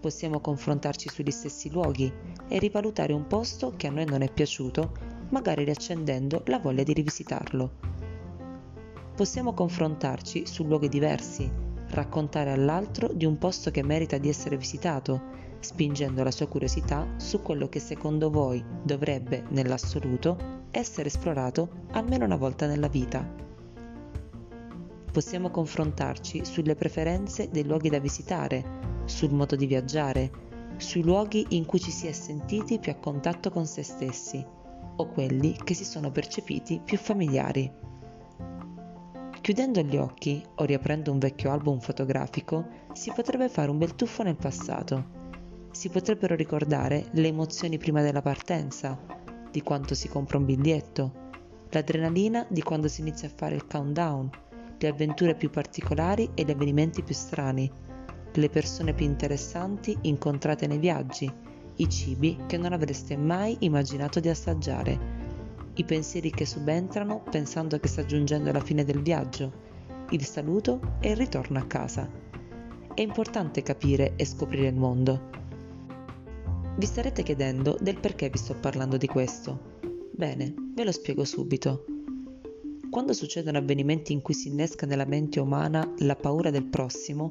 Possiamo 0.00 0.40
confrontarci 0.40 1.10
sugli 1.10 1.30
stessi 1.30 1.70
luoghi 1.70 2.10
e 2.48 2.58
rivalutare 2.58 3.12
un 3.12 3.26
posto 3.26 3.74
che 3.76 3.86
a 3.86 3.90
noi 3.90 4.06
non 4.06 4.22
è 4.22 4.32
piaciuto 4.32 4.92
magari 5.28 5.64
riaccendendo 5.64 6.42
la 6.46 6.58
voglia 6.58 6.82
di 6.82 6.94
rivisitarlo. 6.94 7.70
Possiamo 9.14 9.52
confrontarci 9.52 10.46
su 10.46 10.64
luoghi 10.64 10.88
diversi, 10.88 11.50
raccontare 11.88 12.50
all'altro 12.50 13.12
di 13.12 13.26
un 13.26 13.36
posto 13.36 13.70
che 13.70 13.82
merita 13.82 14.16
di 14.16 14.30
essere 14.30 14.56
visitato, 14.56 15.20
spingendo 15.60 16.22
la 16.22 16.30
sua 16.30 16.48
curiosità 16.48 17.06
su 17.16 17.42
quello 17.42 17.68
che 17.68 17.80
secondo 17.80 18.30
voi 18.30 18.64
dovrebbe, 18.82 19.44
nell'assoluto, 19.50 20.64
essere 20.70 21.08
esplorato 21.08 21.84
almeno 21.90 22.24
una 22.24 22.36
volta 22.36 22.66
nella 22.66 22.88
vita. 22.88 23.28
Possiamo 25.12 25.50
confrontarci 25.50 26.44
sulle 26.44 26.74
preferenze 26.74 27.50
dei 27.50 27.64
luoghi 27.64 27.90
da 27.90 27.98
visitare, 27.98 28.89
sul 29.10 29.32
modo 29.32 29.56
di 29.56 29.66
viaggiare, 29.66 30.30
sui 30.76 31.02
luoghi 31.02 31.46
in 31.50 31.66
cui 31.66 31.80
ci 31.80 31.90
si 31.90 32.06
è 32.06 32.12
sentiti 32.12 32.78
più 32.78 32.92
a 32.92 32.94
contatto 32.94 33.50
con 33.50 33.66
se 33.66 33.82
stessi 33.82 34.42
o 34.96 35.06
quelli 35.08 35.58
che 35.62 35.74
si 35.74 35.84
sono 35.84 36.10
percepiti 36.10 36.80
più 36.82 36.96
familiari. 36.96 37.70
Chiudendo 39.40 39.80
gli 39.80 39.96
occhi 39.96 40.44
o 40.56 40.64
riaprendo 40.64 41.10
un 41.10 41.18
vecchio 41.18 41.50
album 41.50 41.80
fotografico, 41.80 42.66
si 42.92 43.10
potrebbe 43.14 43.48
fare 43.48 43.70
un 43.70 43.78
bel 43.78 43.94
tuffo 43.94 44.22
nel 44.22 44.36
passato. 44.36 45.18
Si 45.70 45.88
potrebbero 45.88 46.34
ricordare 46.34 47.06
le 47.12 47.28
emozioni 47.28 47.78
prima 47.78 48.02
della 48.02 48.22
partenza, 48.22 48.98
di 49.50 49.62
quanto 49.62 49.94
si 49.94 50.08
compra 50.08 50.38
un 50.38 50.44
biglietto, 50.44 51.12
l'adrenalina 51.70 52.46
di 52.48 52.62
quando 52.62 52.88
si 52.88 53.00
inizia 53.00 53.28
a 53.28 53.32
fare 53.34 53.54
il 53.54 53.66
countdown, 53.66 54.30
le 54.78 54.88
avventure 54.88 55.34
più 55.34 55.50
particolari 55.50 56.30
e 56.34 56.44
gli 56.44 56.50
avvenimenti 56.50 57.02
più 57.02 57.14
strani, 57.14 57.70
le 58.34 58.48
persone 58.48 58.94
più 58.94 59.06
interessanti 59.06 59.96
incontrate 60.02 60.66
nei 60.66 60.78
viaggi, 60.78 61.32
i 61.76 61.88
cibi 61.88 62.36
che 62.46 62.56
non 62.56 62.72
avreste 62.72 63.16
mai 63.16 63.56
immaginato 63.60 64.20
di 64.20 64.28
assaggiare, 64.28 64.98
i 65.74 65.84
pensieri 65.84 66.30
che 66.30 66.44
subentrano 66.44 67.22
pensando 67.30 67.78
che 67.78 67.88
sta 67.88 68.04
giungendo 68.04 68.52
la 68.52 68.60
fine 68.60 68.84
del 68.84 69.02
viaggio, 69.02 69.68
il 70.10 70.24
saluto 70.24 70.96
e 71.00 71.10
il 71.10 71.16
ritorno 71.16 71.58
a 71.58 71.66
casa. 71.66 72.08
È 72.92 73.00
importante 73.00 73.62
capire 73.62 74.14
e 74.16 74.24
scoprire 74.24 74.68
il 74.68 74.74
mondo. 74.74 75.30
Vi 76.76 76.86
starete 76.86 77.22
chiedendo 77.22 77.76
del 77.80 77.98
perché 77.98 78.28
vi 78.28 78.38
sto 78.38 78.54
parlando 78.54 78.96
di 78.96 79.06
questo. 79.06 79.78
Bene, 80.12 80.54
ve 80.74 80.84
lo 80.84 80.92
spiego 80.92 81.24
subito. 81.24 81.84
Quando 82.90 83.12
succedono 83.12 83.58
avvenimenti 83.58 84.12
in 84.12 84.20
cui 84.20 84.34
si 84.34 84.48
innesca 84.48 84.84
nella 84.84 85.06
mente 85.06 85.38
umana 85.38 85.94
la 85.98 86.16
paura 86.16 86.50
del 86.50 86.66
prossimo, 86.66 87.30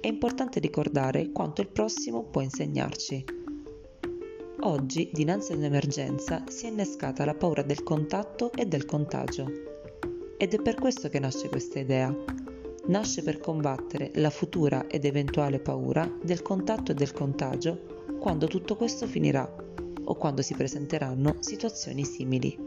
è 0.00 0.06
importante 0.06 0.60
ricordare 0.60 1.30
quanto 1.30 1.60
il 1.60 1.68
prossimo 1.68 2.24
può 2.24 2.40
insegnarci. 2.40 3.24
Oggi, 4.60 5.10
dinanzi 5.12 5.52
ad 5.52 5.58
un'emergenza, 5.58 6.44
si 6.48 6.66
è 6.66 6.70
innescata 6.70 7.24
la 7.26 7.34
paura 7.34 7.62
del 7.62 7.82
contatto 7.82 8.50
e 8.52 8.66
del 8.66 8.86
contagio. 8.86 9.50
Ed 10.38 10.54
è 10.54 10.62
per 10.62 10.76
questo 10.76 11.10
che 11.10 11.18
nasce 11.18 11.50
questa 11.50 11.78
idea. 11.78 12.14
Nasce 12.86 13.22
per 13.22 13.40
combattere 13.40 14.10
la 14.14 14.30
futura 14.30 14.86
ed 14.86 15.04
eventuale 15.04 15.60
paura 15.60 16.10
del 16.22 16.40
contatto 16.40 16.92
e 16.92 16.94
del 16.94 17.12
contagio 17.12 17.98
quando 18.18 18.46
tutto 18.46 18.76
questo 18.76 19.06
finirà, 19.06 19.50
o 20.04 20.14
quando 20.14 20.40
si 20.40 20.54
presenteranno 20.54 21.36
situazioni 21.40 22.04
simili. 22.04 22.58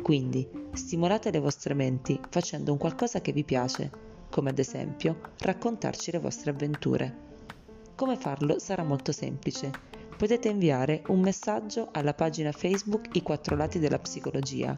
Quindi 0.00 0.48
stimolate 0.72 1.32
le 1.32 1.40
vostre 1.40 1.74
menti 1.74 2.18
facendo 2.30 2.70
un 2.70 2.78
qualcosa 2.78 3.20
che 3.20 3.32
vi 3.32 3.42
piace, 3.42 4.05
come 4.36 4.50
ad 4.50 4.58
esempio 4.58 5.32
raccontarci 5.38 6.10
le 6.10 6.18
vostre 6.18 6.50
avventure. 6.50 7.24
Come 7.94 8.18
farlo 8.18 8.58
sarà 8.58 8.84
molto 8.84 9.10
semplice. 9.10 9.70
Potete 10.14 10.50
inviare 10.50 11.02
un 11.06 11.20
messaggio 11.20 11.88
alla 11.90 12.12
pagina 12.12 12.52
Facebook 12.52 13.16
I 13.16 13.22
quattro 13.22 13.56
lati 13.56 13.78
della 13.78 13.98
psicologia 13.98 14.76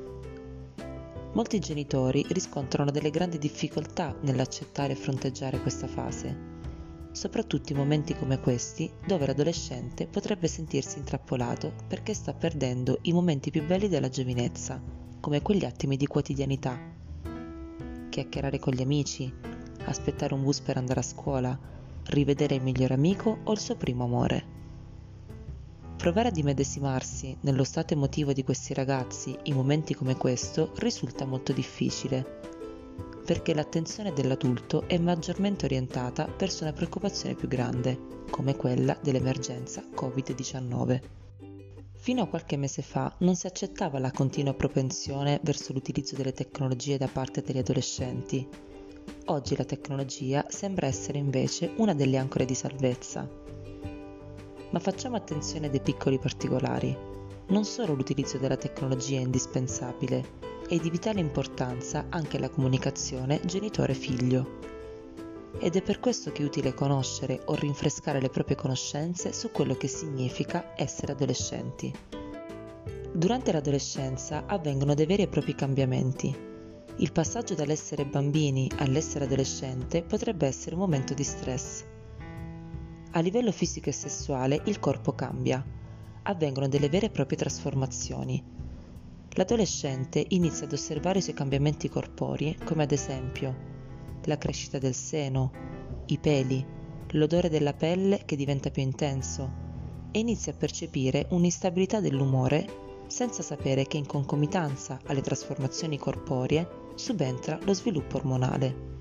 Molti 1.34 1.58
genitori 1.58 2.24
riscontrano 2.30 2.91
delle 2.91 3.10
grandi 3.10 3.39
difficoltà 3.39 4.15
nell'accettare 4.22 4.93
e 4.93 4.96
fronteggiare 4.96 5.60
questa 5.62 5.88
fase, 5.88 6.38
soprattutto 7.12 7.72
in 7.72 7.80
momenti 7.80 8.15
come 8.15 8.39
questi 8.39 8.91
dove 9.08 9.26
l'adolescente 9.26 10.06
potrebbe 10.06 10.48
sentirsi 10.48 11.00
intrappolato 11.00 11.74
perché 11.88 12.13
sta 12.13 12.36
perdendo 12.36 13.00
i 13.04 13.13
momenti 13.13 13.50
più 13.50 13.65
belli 13.65 13.88
della 13.88 14.10
giovinezza, 14.10 14.80
come 15.19 15.41
quegli 15.41 15.65
attimi 15.65 15.98
di 15.98 16.06
quotidianità. 16.06 16.80
Chiacchierare 18.10 18.60
con 18.60 18.74
gli 18.74 18.84
amici, 18.84 19.34
aspettare 19.86 20.36
un 20.36 20.43
bus 20.43 20.62
per 20.62 20.78
andare 20.78 21.00
a 21.00 21.04
scuola, 21.04 21.60
rivedere 22.10 22.54
il 22.54 22.62
migliore 22.62 22.93
amico 22.93 23.39
o 23.43 23.52
il 23.54 23.60
suo 23.60 23.76
primo 23.76 24.04
amore. 24.04 24.62
Provare 26.04 26.28
ad 26.28 26.36
immedesimarsi 26.36 27.38
nello 27.44 27.63
stato 27.63 27.94
emotivo 27.94 28.34
di 28.34 28.44
questi 28.44 28.74
ragazzi 28.74 29.38
in 29.44 29.56
momenti 29.56 29.94
come 29.94 30.18
questo 30.18 30.74
risulta 30.80 31.24
molto 31.24 31.54
difficile, 31.54 32.42
perché 33.26 33.54
l'attenzione 33.54 34.12
dell'adulto 34.12 34.86
è 34.89 34.98
maggiormente 34.98 35.63
orientata 35.63 36.28
verso 36.38 36.63
una 36.66 36.74
preoccupazione 36.74 37.36
più 37.36 37.48
grande, 37.48 38.26
come 38.30 38.58
quella 38.58 38.98
dell'emergenza 39.02 39.82
Covid-19. 39.96 41.02
Fino 41.94 42.24
a 42.24 42.28
qualche 42.28 42.58
mese 42.58 42.82
fa 42.82 43.16
non 43.20 43.38
si 43.38 43.48
accettava 43.48 43.98
la 43.98 44.12
continua 44.12 44.54
propensione 44.54 45.39
verso 45.42 45.72
l'utilizzo 45.72 46.18
delle 46.18 46.34
tecnologie 46.34 46.98
da 46.98 47.08
parte 47.08 47.42
degli 47.42 47.60
adolescenti. 47.60 48.46
Oggi 49.28 49.56
la 49.56 49.63
tecnologia 49.63 50.44
sembra 50.50 50.86
essere 50.86 51.18
invece 51.18 51.72
una 51.78 51.94
delle 51.94 52.18
ancore 52.18 52.44
di 52.44 52.56
salvezza 52.56 53.53
ma 54.74 54.80
facciamo 54.80 55.16
attenzione 55.16 55.70
dei 55.70 55.80
piccoli 55.80 56.18
particolari. 56.18 56.98
Non 57.48 57.64
solo 57.64 57.94
l'utilizzo 57.94 58.40
della 58.40 58.58
tecnologia 58.58 59.20
è 59.20 59.22
indispensabile, 59.22 60.42
è 60.68 60.76
di 60.78 60.90
vitale 60.90 61.20
importanza 61.20 62.08
anche 62.10 62.40
la 62.40 62.50
comunicazione 62.50 63.40
genitore-figlio. 63.46 64.72
Ed 65.60 65.76
è 65.76 65.84
per 65.84 66.00
questo 66.00 66.32
che 66.32 66.42
è 66.42 66.46
utile 66.46 66.74
conoscere 66.74 67.42
o 67.46 67.54
rinfrescare 67.54 68.20
le 68.20 68.30
proprie 68.30 68.56
conoscenze 68.56 69.32
su 69.32 69.52
quello 69.52 69.76
che 69.76 69.88
significa 69.88 70.74
essere 70.76 71.12
adolescenti. 71.12 71.94
Durante 73.12 73.52
l'adolescenza 73.52 74.46
avvengono 74.48 74.96
dei 74.96 75.06
veri 75.06 75.22
e 75.22 75.28
propri 75.28 75.54
cambiamenti. 75.54 76.36
Il 76.96 77.12
passaggio 77.12 77.54
dall'essere 77.54 78.06
bambini 78.06 78.72
all'essere 78.78 79.26
adolescente 79.26 80.02
potrebbe 80.02 80.48
essere 80.48 80.74
un 80.74 80.82
momento 80.82 81.14
di 81.14 81.24
stress 81.24 81.92
a 83.15 83.19
livello 83.19 83.52
fisico 83.52 83.89
e 83.89 83.93
sessuale 83.93 84.62
il 84.65 84.80
corpo 84.80 85.13
cambia, 85.13 85.63
avvengono 86.23 86.67
delle 86.67 86.89
vere 86.89 87.08
e 87.08 87.12
proprie 87.12 87.38
trasformazioni. 87.38 88.43
L'adolescente 89.36 90.26
inizia 90.30 90.65
ad 90.65 90.73
osservare 90.73 91.19
i 91.19 91.21
suoi 91.21 91.36
cambiamenti 91.36 91.89
corporei, 91.89 92.58
come 92.63 92.84
ad 92.84 92.91
esempio 92.91 93.71
la 94.26 94.38
crescita 94.38 94.78
del 94.78 94.95
seno, 94.95 95.52
i 96.08 96.17
peli, 96.17 96.65
l'odore 97.10 97.49
della 97.49 97.73
pelle 97.73 98.23
che 98.26 98.36
diventa 98.36 98.69
più 98.69 98.82
intenso 98.82 99.62
e 100.12 100.19
inizia 100.19 100.52
a 100.52 100.56
percepire 100.56 101.28
un'instabilità 101.32 101.99
dell'umore 101.99 102.82
senza 103.08 103.43
sapere 103.43 103.86
che 103.86 103.97
in 103.97 104.08
concomitanza 104.08 104.99
alle 105.06 105.21
trasformazioni 105.21 105.99
corporee 105.99 106.91
subentra 106.95 107.60
lo 107.63 107.73
sviluppo 107.73 108.17
ormonale. 108.17 108.93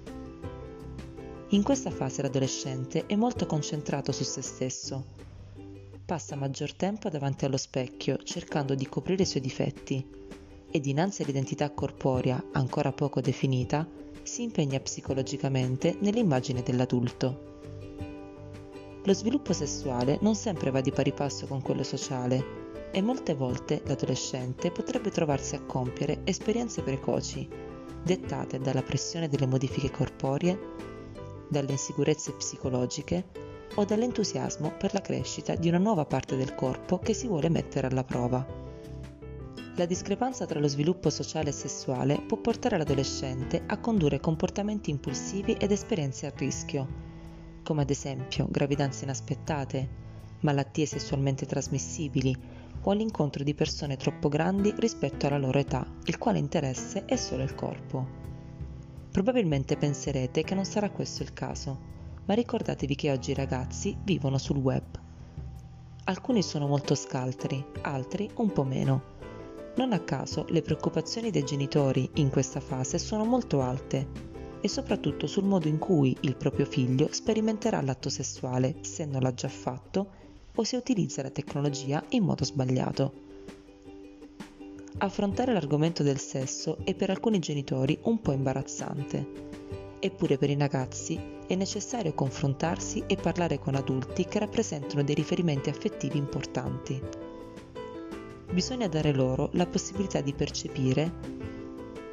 In 1.52 1.62
questa 1.62 1.90
fase 1.90 2.22
l'adolescente 2.22 3.04
è 3.04 3.14
molto 3.14 3.44
concentrato 3.44 4.10
su 4.10 4.24
se 4.24 4.40
stesso. 4.40 5.04
Passa 6.02 6.34
maggior 6.34 6.72
tempo 6.72 7.10
davanti 7.10 7.44
allo 7.44 7.58
specchio 7.58 8.16
cercando 8.22 8.74
di 8.74 8.88
coprire 8.88 9.24
i 9.24 9.26
suoi 9.26 9.42
difetti 9.42 10.02
e 10.70 10.80
dinanzi 10.80 11.20
all'identità 11.20 11.70
corporea 11.70 12.42
ancora 12.52 12.92
poco 12.92 13.20
definita 13.20 13.86
si 14.22 14.44
impegna 14.44 14.80
psicologicamente 14.80 15.98
nell'immagine 16.00 16.62
dell'adulto. 16.62 17.50
Lo 19.04 19.12
sviluppo 19.12 19.52
sessuale 19.52 20.16
non 20.22 20.34
sempre 20.34 20.70
va 20.70 20.80
di 20.80 20.90
pari 20.90 21.12
passo 21.12 21.46
con 21.46 21.60
quello 21.60 21.82
sociale 21.82 22.90
e 22.92 23.02
molte 23.02 23.34
volte 23.34 23.82
l'adolescente 23.84 24.70
potrebbe 24.70 25.10
trovarsi 25.10 25.54
a 25.54 25.60
compiere 25.60 26.22
esperienze 26.24 26.80
precoci, 26.80 27.46
dettate 28.02 28.58
dalla 28.58 28.82
pressione 28.82 29.28
delle 29.28 29.46
modifiche 29.46 29.90
corporee 29.90 30.91
dalle 31.52 31.72
insicurezze 31.72 32.32
psicologiche 32.32 33.24
o 33.74 33.84
dall'entusiasmo 33.84 34.72
per 34.76 34.92
la 34.94 35.00
crescita 35.00 35.54
di 35.54 35.68
una 35.68 35.78
nuova 35.78 36.04
parte 36.04 36.34
del 36.36 36.54
corpo 36.54 36.98
che 36.98 37.12
si 37.12 37.28
vuole 37.28 37.48
mettere 37.48 37.86
alla 37.86 38.04
prova. 38.04 38.44
La 39.76 39.86
discrepanza 39.86 40.44
tra 40.46 40.58
lo 40.58 40.68
sviluppo 40.68 41.08
sociale 41.10 41.50
e 41.50 41.52
sessuale 41.52 42.20
può 42.26 42.38
portare 42.38 42.76
l'adolescente 42.76 43.62
a 43.66 43.78
condurre 43.78 44.20
comportamenti 44.20 44.90
impulsivi 44.90 45.52
ed 45.52 45.70
esperienze 45.70 46.26
a 46.26 46.32
rischio, 46.34 47.10
come 47.62 47.82
ad 47.82 47.90
esempio 47.90 48.48
gravidanze 48.50 49.04
inaspettate, 49.04 50.00
malattie 50.40 50.86
sessualmente 50.86 51.46
trasmissibili 51.46 52.36
o 52.82 52.90
all'incontro 52.90 53.44
di 53.44 53.54
persone 53.54 53.96
troppo 53.96 54.28
grandi 54.28 54.74
rispetto 54.76 55.26
alla 55.26 55.38
loro 55.38 55.58
età, 55.58 55.86
il 56.04 56.18
quale 56.18 56.38
interesse 56.38 57.04
è 57.04 57.16
solo 57.16 57.42
il 57.42 57.54
corpo. 57.54 58.21
Probabilmente 59.12 59.76
penserete 59.76 60.42
che 60.42 60.54
non 60.54 60.64
sarà 60.64 60.88
questo 60.88 61.22
il 61.22 61.34
caso, 61.34 61.78
ma 62.24 62.32
ricordatevi 62.32 62.94
che 62.94 63.12
oggi 63.12 63.32
i 63.32 63.34
ragazzi 63.34 63.94
vivono 64.02 64.38
sul 64.38 64.56
web. 64.56 64.98
Alcuni 66.04 66.42
sono 66.42 66.66
molto 66.66 66.94
scaltri, 66.94 67.62
altri 67.82 68.30
un 68.36 68.50
po' 68.50 68.64
meno. 68.64 69.02
Non 69.76 69.92
a 69.92 70.00
caso 70.00 70.46
le 70.48 70.62
preoccupazioni 70.62 71.30
dei 71.30 71.44
genitori 71.44 72.08
in 72.14 72.30
questa 72.30 72.60
fase 72.60 72.98
sono 72.98 73.26
molto 73.26 73.60
alte 73.60 74.08
e 74.62 74.68
soprattutto 74.68 75.26
sul 75.26 75.44
modo 75.44 75.68
in 75.68 75.78
cui 75.78 76.16
il 76.20 76.36
proprio 76.36 76.64
figlio 76.64 77.08
sperimenterà 77.12 77.82
l'atto 77.82 78.08
sessuale 78.08 78.76
se 78.80 79.04
non 79.04 79.20
l'ha 79.20 79.34
già 79.34 79.48
fatto 79.48 80.10
o 80.54 80.64
se 80.64 80.76
utilizza 80.76 81.20
la 81.20 81.30
tecnologia 81.30 82.02
in 82.10 82.24
modo 82.24 82.44
sbagliato. 82.44 83.21
Affrontare 85.02 85.52
l'argomento 85.52 86.04
del 86.04 86.20
sesso 86.20 86.78
è 86.84 86.94
per 86.94 87.10
alcuni 87.10 87.40
genitori 87.40 87.98
un 88.02 88.20
po' 88.20 88.30
imbarazzante, 88.30 89.26
eppure 89.98 90.38
per 90.38 90.48
i 90.48 90.56
ragazzi 90.56 91.20
è 91.44 91.56
necessario 91.56 92.14
confrontarsi 92.14 93.02
e 93.08 93.16
parlare 93.16 93.58
con 93.58 93.74
adulti 93.74 94.26
che 94.26 94.38
rappresentano 94.38 95.02
dei 95.02 95.16
riferimenti 95.16 95.70
affettivi 95.70 96.18
importanti. 96.18 97.02
Bisogna 98.52 98.86
dare 98.86 99.12
loro 99.12 99.48
la 99.54 99.66
possibilità 99.66 100.20
di 100.20 100.34
percepire 100.34 101.12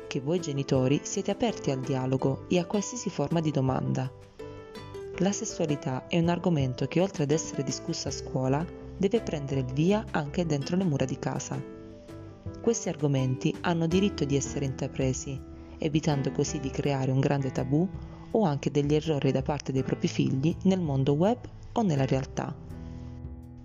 che 0.07 0.19
voi 0.19 0.39
genitori 0.39 1.01
siete 1.03 1.29
aperti 1.29 1.69
al 1.69 1.81
dialogo 1.81 2.45
e 2.49 2.57
a 2.57 2.65
qualsiasi 2.65 3.11
forma 3.11 3.39
di 3.39 3.51
domanda. 3.51 4.11
La 5.17 5.31
sessualità 5.31 6.07
è 6.07 6.17
un 6.17 6.29
argomento 6.29 6.87
che 6.87 7.01
oltre 7.01 7.21
ad 7.21 7.29
essere 7.29 7.61
discusso 7.61 8.07
a 8.07 8.11
scuola 8.11 8.65
deve 8.97 9.21
prendere 9.21 9.59
il 9.59 9.73
via 9.73 10.03
anche 10.09 10.43
dentro 10.47 10.75
le 10.75 10.85
mura 10.85 11.05
di 11.05 11.19
casa. 11.19 11.77
Questi 12.61 12.89
argomenti 12.89 13.55
hanno 13.61 13.87
diritto 13.87 14.25
di 14.25 14.35
essere 14.35 14.65
intrapresi, 14.65 15.39
evitando 15.77 16.31
così 16.31 16.59
di 16.59 16.69
creare 16.69 17.11
un 17.11 17.19
grande 17.19 17.51
tabù 17.51 17.87
o 18.31 18.43
anche 18.43 18.69
degli 18.69 18.93
errori 18.93 19.31
da 19.31 19.41
parte 19.41 19.71
dei 19.71 19.83
propri 19.83 20.07
figli 20.07 20.55
nel 20.63 20.81
mondo 20.81 21.13
web 21.13 21.37
o 21.73 21.81
nella 21.81 22.05
realtà. 22.05 22.55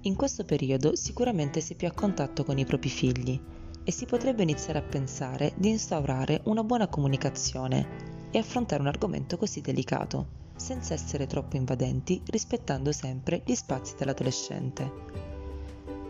In 0.02 0.16
questo 0.16 0.44
periodo 0.44 0.96
sicuramente 0.96 1.60
si 1.60 1.72
è 1.72 1.76
più 1.76 1.86
a 1.86 1.92
contatto 1.92 2.44
con 2.44 2.58
i 2.58 2.64
propri 2.64 2.90
figli 2.90 3.40
e 3.84 3.90
si 3.90 4.06
potrebbe 4.06 4.42
iniziare 4.42 4.78
a 4.78 4.82
pensare 4.82 5.52
di 5.56 5.70
instaurare 5.70 6.40
una 6.44 6.62
buona 6.62 6.88
comunicazione 6.88 8.12
e 8.30 8.38
affrontare 8.38 8.82
un 8.82 8.88
argomento 8.88 9.36
così 9.36 9.60
delicato, 9.60 10.42
senza 10.56 10.94
essere 10.94 11.26
troppo 11.26 11.56
invadenti, 11.56 12.22
rispettando 12.26 12.92
sempre 12.92 13.42
gli 13.44 13.54
spazi 13.54 13.94
dell'adolescente. 13.96 15.33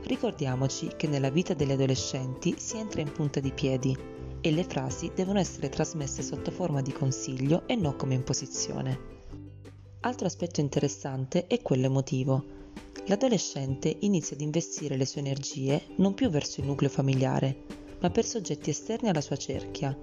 Ricordiamoci 0.04 0.90
che 0.96 1.06
nella 1.06 1.30
vita 1.30 1.54
degli 1.54 1.72
adolescenti 1.72 2.54
si 2.58 2.76
entra 2.76 3.00
in 3.00 3.12
punta 3.12 3.40
di 3.40 3.52
piedi 3.52 3.96
e 4.40 4.50
le 4.50 4.64
frasi 4.64 5.10
devono 5.14 5.38
essere 5.38 5.68
trasmesse 5.68 6.22
sotto 6.22 6.50
forma 6.50 6.82
di 6.82 6.92
consiglio 6.92 7.66
e 7.66 7.74
non 7.74 7.96
come 7.96 8.14
imposizione. 8.14 9.12
Altro 10.00 10.26
aspetto 10.26 10.60
interessante 10.60 11.46
è 11.46 11.60
quello 11.62 11.86
emotivo 11.86 12.62
l'adolescente 13.06 13.94
inizia 14.00 14.34
ad 14.34 14.42
investire 14.42 14.96
le 14.96 15.04
sue 15.04 15.20
energie 15.20 15.82
non 15.96 16.14
più 16.14 16.30
verso 16.30 16.60
il 16.60 16.66
nucleo 16.66 16.88
familiare, 16.88 17.56
ma 18.00 18.10
per 18.10 18.24
soggetti 18.24 18.70
esterni 18.70 19.08
alla 19.08 19.20
sua 19.20 19.36
cerchia. 19.36 19.96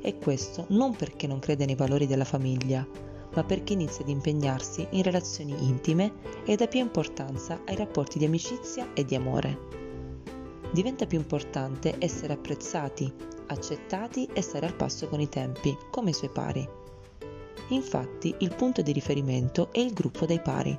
E 0.00 0.18
questo 0.18 0.66
non 0.70 0.94
perché 0.94 1.26
non 1.26 1.38
crede 1.38 1.64
nei 1.64 1.74
valori 1.74 2.06
della 2.06 2.24
famiglia, 2.24 2.86
ma 3.34 3.44
perché 3.44 3.72
inizia 3.72 4.02
ad 4.02 4.10
impegnarsi 4.10 4.86
in 4.90 5.02
relazioni 5.02 5.52
intime 5.66 6.12
e 6.44 6.56
dà 6.56 6.66
più 6.66 6.80
importanza 6.80 7.60
ai 7.66 7.76
rapporti 7.76 8.18
di 8.18 8.24
amicizia 8.24 8.92
e 8.94 9.04
di 9.04 9.14
amore. 9.14 9.58
Diventa 10.72 11.06
più 11.06 11.18
importante 11.18 11.96
essere 11.98 12.32
apprezzati, 12.32 13.12
accettati 13.46 14.28
e 14.32 14.40
stare 14.40 14.66
al 14.66 14.74
passo 14.74 15.08
con 15.08 15.20
i 15.20 15.28
tempi, 15.28 15.76
come 15.90 16.10
i 16.10 16.14
suoi 16.14 16.30
pari. 16.30 16.66
Infatti 17.68 18.34
il 18.38 18.54
punto 18.54 18.82
di 18.82 18.92
riferimento 18.92 19.72
è 19.72 19.78
il 19.78 19.92
gruppo 19.92 20.26
dei 20.26 20.40
pari 20.40 20.78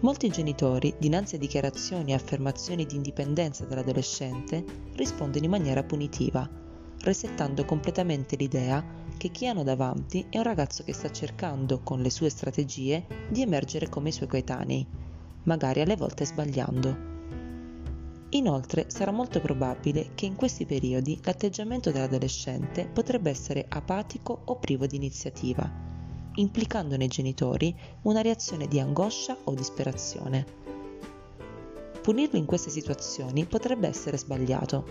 Molti 0.00 0.28
genitori, 0.28 0.94
dinanzi 0.98 1.36
a 1.36 1.38
dichiarazioni 1.38 2.12
e 2.12 2.14
affermazioni 2.14 2.84
di 2.84 2.96
indipendenza 2.96 3.64
dell'adolescente, 3.64 4.62
rispondono 4.94 5.46
in 5.46 5.50
maniera 5.50 5.82
punitiva, 5.82 6.48
resettando 7.00 7.64
completamente 7.64 8.36
l'idea 8.36 8.84
che 9.16 9.30
chi 9.30 9.46
hanno 9.46 9.62
davanti 9.62 10.26
è 10.28 10.36
un 10.38 10.44
ragazzo 10.44 10.84
che 10.84 10.92
sta 10.92 11.10
cercando, 11.10 11.80
con 11.80 12.00
le 12.00 12.10
sue 12.10 12.28
strategie, 12.28 13.06
di 13.30 13.42
emergere 13.42 13.88
come 13.88 14.10
i 14.10 14.12
suoi 14.12 14.28
coetanei, 14.28 14.86
magari 15.44 15.80
alle 15.80 15.96
volte 15.96 16.24
sbagliando. 16.24 17.14
Inoltre 18.30 18.86
sarà 18.88 19.12
molto 19.12 19.40
probabile 19.40 20.10
che 20.14 20.26
in 20.26 20.34
questi 20.34 20.66
periodi 20.66 21.18
l'atteggiamento 21.22 21.90
dell'adolescente 21.90 22.86
potrebbe 22.86 23.30
essere 23.30 23.64
apatico 23.68 24.42
o 24.44 24.56
privo 24.56 24.86
di 24.86 24.96
iniziativa, 24.96 25.70
implicando 26.34 26.96
nei 26.96 27.08
genitori 27.08 27.74
una 28.02 28.20
reazione 28.20 28.66
di 28.66 28.80
angoscia 28.80 29.36
o 29.44 29.54
disperazione. 29.54 30.44
Punirlo 32.02 32.38
in 32.38 32.44
queste 32.44 32.70
situazioni 32.70 33.46
potrebbe 33.46 33.88
essere 33.88 34.18
sbagliato, 34.18 34.84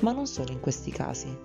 ma 0.00 0.12
non 0.12 0.26
solo 0.26 0.52
in 0.52 0.60
questi 0.60 0.90
casi. 0.90 1.36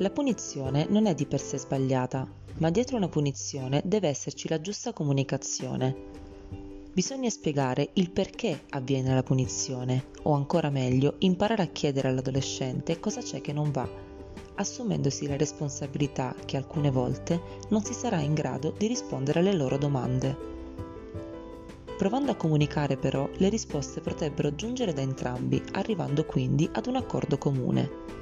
La 0.00 0.08
punizione 0.08 0.86
non 0.88 1.04
è 1.04 1.14
di 1.14 1.26
per 1.26 1.42
sé 1.42 1.58
sbagliata, 1.58 2.26
ma 2.56 2.70
dietro 2.70 2.96
una 2.96 3.10
punizione 3.10 3.82
deve 3.84 4.08
esserci 4.08 4.48
la 4.48 4.58
giusta 4.58 4.94
comunicazione. 4.94 5.94
Bisogna 6.90 7.28
spiegare 7.28 7.90
il 7.92 8.10
perché 8.10 8.62
avviene 8.70 9.12
la 9.12 9.22
punizione, 9.22 10.06
o 10.22 10.32
ancora 10.32 10.70
meglio, 10.70 11.16
imparare 11.18 11.64
a 11.64 11.66
chiedere 11.66 12.08
all'adolescente 12.08 12.98
cosa 12.98 13.20
c'è 13.20 13.42
che 13.42 13.52
non 13.52 13.70
va 13.70 13.86
assumendosi 14.54 15.26
la 15.26 15.36
responsabilità 15.36 16.34
che 16.46 16.56
alcune 16.56 16.90
volte 16.90 17.38
non 17.68 17.82
si 17.82 17.92
sarà 17.92 18.20
in 18.20 18.32
grado 18.32 18.74
di 18.78 18.86
rispondere 18.86 19.40
alle 19.40 19.54
loro 19.54 19.76
domande. 19.76 20.34
Provando 21.98 22.30
a 22.30 22.36
comunicare 22.36 22.96
però, 22.96 23.28
le 23.36 23.50
risposte 23.50 24.00
potrebbero 24.00 24.54
giungere 24.54 24.94
da 24.94 25.02
entrambi, 25.02 25.62
arrivando 25.72 26.24
quindi 26.24 26.66
ad 26.72 26.86
un 26.86 26.96
accordo 26.96 27.36
comune. 27.36 28.19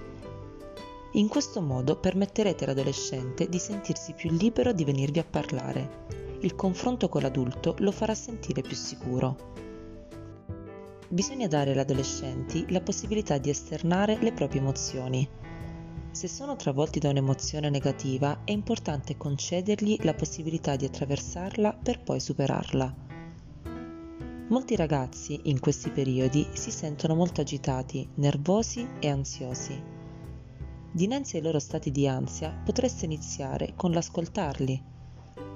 In 1.12 1.28
questo 1.28 1.60
modo 1.60 1.96
permetterete 1.98 2.64
all'adolescente 2.64 3.48
di 3.48 3.58
sentirsi 3.58 4.12
più 4.12 4.30
libero 4.30 4.72
di 4.72 4.84
venirvi 4.84 5.18
a 5.18 5.24
parlare. 5.24 6.06
Il 6.40 6.54
confronto 6.54 7.08
con 7.08 7.22
l'adulto 7.22 7.74
lo 7.78 7.92
farà 7.92 8.14
sentire 8.14 8.62
più 8.62 8.76
sicuro. 8.76 9.54
Bisogna 11.08 11.48
dare 11.48 11.70
agli 11.70 11.78
adolescenti 11.78 12.66
la 12.68 12.80
possibilità 12.80 13.38
di 13.38 13.50
esternare 13.50 14.18
le 14.20 14.32
proprie 14.32 14.60
emozioni, 14.60 15.28
se 16.10 16.26
sono 16.26 16.56
travolti 16.56 16.98
da 16.98 17.10
un'emozione 17.10 17.70
negativa 17.70 18.40
è 18.44 18.50
importante 18.50 19.16
concedergli 19.16 19.98
la 20.02 20.14
possibilità 20.14 20.74
di 20.74 20.84
attraversarla 20.84 21.78
per 21.80 22.02
poi 22.02 22.18
superarla. 22.18 22.92
Molti 24.48 24.74
ragazzi 24.74 25.38
in 25.44 25.60
questi 25.60 25.90
periodi 25.90 26.44
si 26.54 26.72
sentono 26.72 27.14
molto 27.14 27.42
agitati, 27.42 28.08
nervosi 28.14 28.84
e 28.98 29.08
ansiosi. 29.08 29.80
Dinanzi 30.98 31.36
ai 31.36 31.42
loro 31.42 31.60
stati 31.60 31.92
di 31.92 32.08
ansia 32.08 32.50
potreste 32.50 33.04
iniziare 33.04 33.74
con 33.76 33.92
l'ascoltarli 33.92 34.82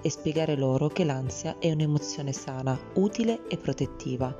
e 0.00 0.08
spiegare 0.08 0.54
loro 0.54 0.86
che 0.86 1.02
l'ansia 1.02 1.58
è 1.58 1.72
un'emozione 1.72 2.32
sana, 2.32 2.78
utile 2.94 3.48
e 3.48 3.56
protettiva, 3.56 4.32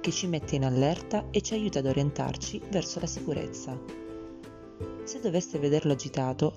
che 0.00 0.10
ci 0.10 0.26
mette 0.26 0.56
in 0.56 0.64
allerta 0.64 1.30
e 1.30 1.40
ci 1.40 1.54
aiuta 1.54 1.78
ad 1.78 1.86
orientarci 1.86 2.60
verso 2.68 2.98
la 2.98 3.06
sicurezza. 3.06 3.80
Se 5.04 5.20
doveste 5.20 5.60
vederlo 5.60 5.92
agitato, 5.92 6.56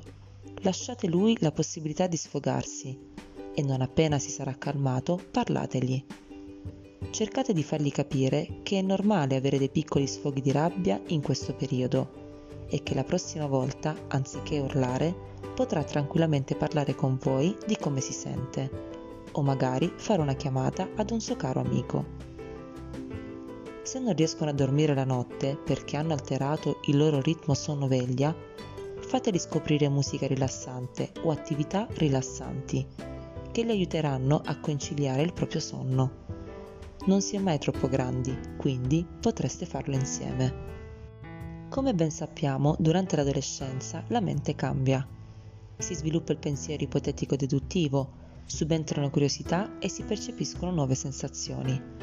lasciate 0.62 1.06
lui 1.06 1.38
la 1.39 1.52
possibilità 1.52 2.08
di 2.08 2.17
sfogarsi 2.17 2.97
e 3.54 3.62
non 3.62 3.82
appena 3.82 4.17
si 4.17 4.32
sarà 4.32 4.58
calmato 4.58 5.21
parlategli. 5.30 6.04
Cercate 7.12 7.54
di 7.54 7.62
fargli 7.62 7.91
capire 7.91 8.62
che 8.63 8.80
è 8.80 8.82
normale 8.82 9.36
avere 9.36 9.60
dei 9.60 9.69
piccoli 9.69 10.08
sfoghi 10.08 10.41
di 10.41 10.52
rabbia 10.52 11.00
in 11.10 11.21
questo 11.21 11.54
periodo 11.54 12.20
e 12.71 12.81
che 12.84 12.95
la 12.95 13.03
prossima 13.03 13.47
volta, 13.47 13.93
anziché 14.07 14.60
urlare, 14.60 15.13
potrà 15.53 15.84
tranquillamente 15.84 16.55
parlare 16.55 16.95
con 16.95 17.19
voi 17.21 17.55
di 17.67 17.75
come 17.75 17.99
si 17.99 18.13
sente 18.13 18.89
o 19.34 19.41
magari 19.41 19.91
fare 19.95 20.21
una 20.21 20.36
chiamata 20.36 20.88
ad 20.95 21.12
un 21.12 21.19
suo 21.19 21.36
caro 21.36 21.60
amico. 21.60 22.05
Se 23.84 23.99
non 23.99 24.15
riescono 24.15 24.49
a 24.49 24.53
dormire 24.53 24.93
la 24.93 25.03
notte 25.03 25.57
perché 25.57 25.97
hanno 25.97 26.13
alterato 26.13 26.79
il 26.86 26.97
loro 26.97 27.19
ritmo 27.19 27.53
sonno-veglia, 27.53 28.34
fateli 28.99 29.38
scoprire 29.38 29.89
musica 29.89 30.27
rilassante 30.27 31.12
o 31.23 31.31
attività 31.31 31.88
rilassanti 31.95 32.88
che 33.51 33.63
li 33.63 33.71
aiuteranno 33.71 34.41
a 34.45 34.57
conciliare 34.60 35.23
il 35.23 35.34
proprio 35.34 35.60
sonno. 35.60 36.29
Non 37.07 37.21
si 37.21 37.36
è 37.36 37.39
mai 37.39 37.57
troppo 37.57 37.89
grandi, 37.89 38.38
quindi 38.57 39.05
potreste 39.19 39.65
farlo 39.65 39.95
insieme. 39.95 40.69
Come 41.71 41.93
ben 41.93 42.12
sappiamo, 42.12 42.75
durante 42.77 43.15
l'adolescenza 43.15 44.03
la 44.10 44.19
mente 44.19 44.55
cambia. 44.55 45.07
Si 45.77 45.95
sviluppa 45.95 46.34
il 46.34 46.38
pensiero 46.38 46.84
ipotetico-deduttivo, 46.84 48.11
subentrano 48.45 49.09
curiosità 49.09 49.80
e 49.80 49.88
si 49.88 50.03
percepiscono 50.03 50.72
nuove 50.72 50.95
sensazioni 50.95 52.01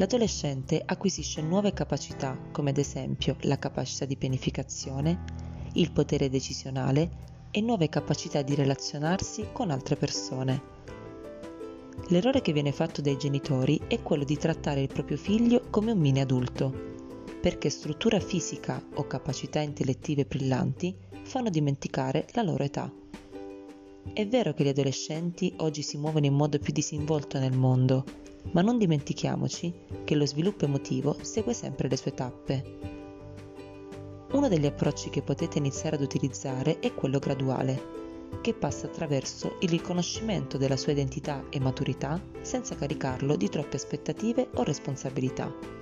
l'adolescente 0.00 0.82
acquisisce 0.82 1.42
nuove 1.42 1.74
capacità 1.74 2.34
come 2.52 2.70
ad 2.70 2.78
esempio 2.78 3.36
la 3.40 3.58
capacità 3.58 4.06
di 4.06 4.16
pianificazione, 4.16 5.24
il 5.74 5.92
potere 5.92 6.30
decisionale 6.30 7.10
e 7.50 7.60
nuove 7.60 7.90
capacità 7.90 8.40
di 8.40 8.54
relazionarsi 8.54 9.48
con 9.52 9.70
altre 9.70 9.96
persone. 9.96 10.78
L'errore 12.08 12.40
che 12.40 12.54
viene 12.54 12.72
fatto 12.72 13.02
dai 13.02 13.18
genitori 13.18 13.78
è 13.88 14.00
quello 14.00 14.24
di 14.24 14.38
trattare 14.38 14.80
il 14.80 14.88
proprio 14.88 15.18
figlio 15.18 15.64
come 15.68 15.92
un 15.92 15.98
mini 15.98 16.20
adulto, 16.20 16.89
perché 17.40 17.70
struttura 17.70 18.20
fisica 18.20 18.82
o 18.94 19.06
capacità 19.06 19.60
intellettive 19.60 20.24
brillanti 20.24 20.94
fanno 21.22 21.50
dimenticare 21.50 22.26
la 22.32 22.42
loro 22.42 22.64
età. 22.64 22.92
È 24.12 24.26
vero 24.26 24.52
che 24.52 24.64
gli 24.64 24.68
adolescenti 24.68 25.54
oggi 25.58 25.82
si 25.82 25.96
muovono 25.96 26.26
in 26.26 26.34
modo 26.34 26.58
più 26.58 26.72
disinvolto 26.72 27.38
nel 27.38 27.56
mondo 27.56 28.04
ma 28.52 28.62
non 28.62 28.78
dimentichiamoci 28.78 29.72
che 30.04 30.14
lo 30.14 30.26
sviluppo 30.26 30.64
emotivo 30.64 31.16
segue 31.20 31.52
sempre 31.52 31.88
le 31.88 31.96
sue 31.96 32.14
tappe. 32.14 32.78
Uno 34.32 34.48
degli 34.48 34.66
approcci 34.66 35.10
che 35.10 35.22
potete 35.22 35.58
iniziare 35.58 35.96
ad 35.96 36.02
utilizzare 36.02 36.78
è 36.78 36.94
quello 36.94 37.18
graduale. 37.18 37.98
che 38.42 38.54
passa 38.54 38.86
attraverso 38.86 39.56
il 39.58 39.68
riconoscimento 39.68 40.56
della 40.56 40.76
sua 40.76 40.92
identità 40.92 41.44
e 41.50 41.58
maturità 41.58 42.22
senza 42.42 42.76
caricarlo 42.76 43.34
di 43.34 43.48
troppe 43.48 43.74
aspettative 43.74 44.50
o 44.54 44.62
responsabilità. 44.62 45.79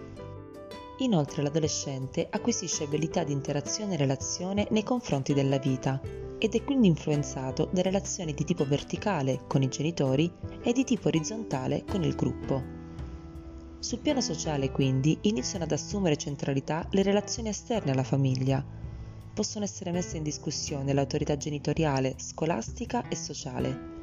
Inoltre 1.00 1.42
l'adolescente 1.42 2.26
acquisisce 2.28 2.84
abilità 2.84 3.22
di 3.22 3.32
interazione 3.32 3.94
e 3.94 3.98
relazione 3.98 4.66
nei 4.70 4.82
confronti 4.82 5.32
della 5.32 5.58
vita 5.58 6.00
ed 6.38 6.54
è 6.54 6.64
quindi 6.64 6.88
influenzato 6.88 7.68
da 7.72 7.82
relazioni 7.82 8.34
di 8.34 8.44
tipo 8.44 8.64
verticale 8.64 9.44
con 9.46 9.62
i 9.62 9.68
genitori 9.68 10.32
e 10.62 10.72
di 10.72 10.82
tipo 10.82 11.06
orizzontale 11.06 11.84
con 11.88 12.02
il 12.02 12.16
gruppo. 12.16 12.76
Sul 13.78 14.00
piano 14.00 14.20
sociale, 14.20 14.72
quindi, 14.72 15.18
iniziano 15.22 15.64
ad 15.64 15.70
assumere 15.70 16.16
centralità 16.16 16.84
le 16.90 17.02
relazioni 17.02 17.50
esterne 17.50 17.92
alla 17.92 18.02
famiglia. 18.02 18.64
Possono 19.32 19.64
essere 19.64 19.92
messe 19.92 20.16
in 20.16 20.24
discussione 20.24 20.92
l'autorità 20.92 21.36
genitoriale, 21.36 22.14
scolastica 22.18 23.06
e 23.06 23.14
sociale. 23.14 23.97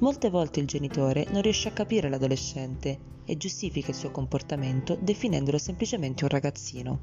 Molte 0.00 0.28
volte 0.28 0.60
il 0.60 0.66
genitore 0.66 1.26
non 1.30 1.40
riesce 1.40 1.68
a 1.68 1.72
capire 1.72 2.08
l'adolescente 2.08 3.22
e 3.24 3.36
giustifica 3.36 3.90
il 3.90 3.96
suo 3.96 4.10
comportamento 4.10 4.96
definendolo 5.00 5.56
semplicemente 5.56 6.24
un 6.24 6.30
ragazzino. 6.30 7.00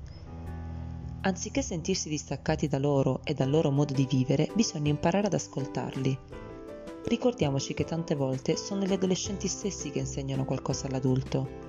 Anziché 1.22 1.62
sentirsi 1.62 2.10
distaccati 2.10 2.68
da 2.68 2.78
loro 2.78 3.22
e 3.24 3.34
dal 3.34 3.50
loro 3.50 3.72
modo 3.72 3.94
di 3.94 4.06
vivere, 4.10 4.50
bisogna 4.54 4.90
imparare 4.90 5.28
ad 5.28 5.34
ascoltarli. 5.34 6.18
Ricordiamoci 7.06 7.74
che 7.74 7.86
tante 7.86 8.16
volte 8.16 8.58
sono 8.58 8.84
gli 8.84 8.94
adolescenti 8.94 9.48
stessi 9.48 9.90
che 9.90 10.00
insegnano 10.00 10.46
qualcosa 10.46 10.88
all'adulto 10.88 11.68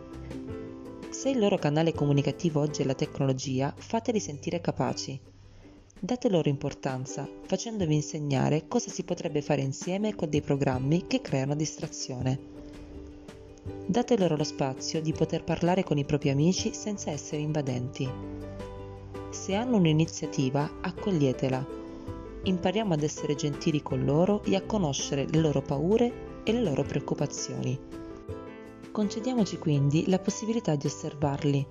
se 1.18 1.30
il 1.30 1.40
loro 1.40 1.58
canale 1.58 1.92
comunicativo 1.92 2.60
oggi 2.60 2.82
è 2.82 2.84
la 2.84 2.94
tecnologia, 2.94 3.74
fateli 3.76 4.20
sentire 4.20 4.60
capaci. 4.60 5.20
Date 6.00 6.28
loro 6.28 6.48
importanza, 6.48 7.28
facendovi 7.46 7.92
insegnare 7.92 8.68
cosa 8.68 8.88
si 8.88 9.02
potrebbe 9.02 9.42
fare 9.42 9.62
insieme 9.62 10.14
con 10.14 10.30
dei 10.30 10.40
programmi 10.40 11.08
che 11.08 11.20
creano 11.20 11.56
distrazione. 11.56 12.38
Date 13.84 14.16
loro 14.16 14.36
lo 14.36 14.44
spazio 14.44 15.02
di 15.02 15.12
poter 15.12 15.42
parlare 15.42 15.82
con 15.82 15.98
i 15.98 16.04
propri 16.04 16.30
amici 16.30 16.72
senza 16.72 17.10
essere 17.10 17.42
invadenti. 17.42 18.08
Se 19.30 19.54
hanno 19.56 19.76
un'iniziativa, 19.76 20.78
accoglietela. 20.82 21.66
Impariamo 22.44 22.94
ad 22.94 23.02
essere 23.02 23.34
gentili 23.34 23.82
con 23.82 24.04
loro 24.04 24.44
e 24.44 24.54
a 24.54 24.62
conoscere 24.62 25.26
le 25.28 25.40
loro 25.40 25.62
paure 25.62 26.42
e 26.44 26.52
le 26.52 26.62
loro 26.62 26.84
preoccupazioni. 26.84 27.76
Concediamoci 28.92 29.58
quindi 29.58 30.08
la 30.08 30.20
possibilità 30.20 30.76
di 30.76 30.86
osservarli. 30.86 31.66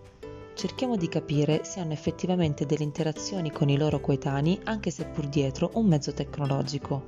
Cerchiamo 0.58 0.98
di 0.98 1.08
capire 1.08 1.64
se 1.64 1.80
hanno 1.80 1.94
effettivamente 1.94 2.66
delle 2.66 2.84
interazioni 2.84 3.52
con 3.52 3.70
i 3.70 3.78
loro 3.78 4.00
coetanei 4.00 4.60
anche 4.64 4.90
se 4.90 5.06
pur 5.06 5.28
dietro 5.28 5.70
un 5.76 5.86
mezzo 5.86 6.14
tecnologico 6.14 7.06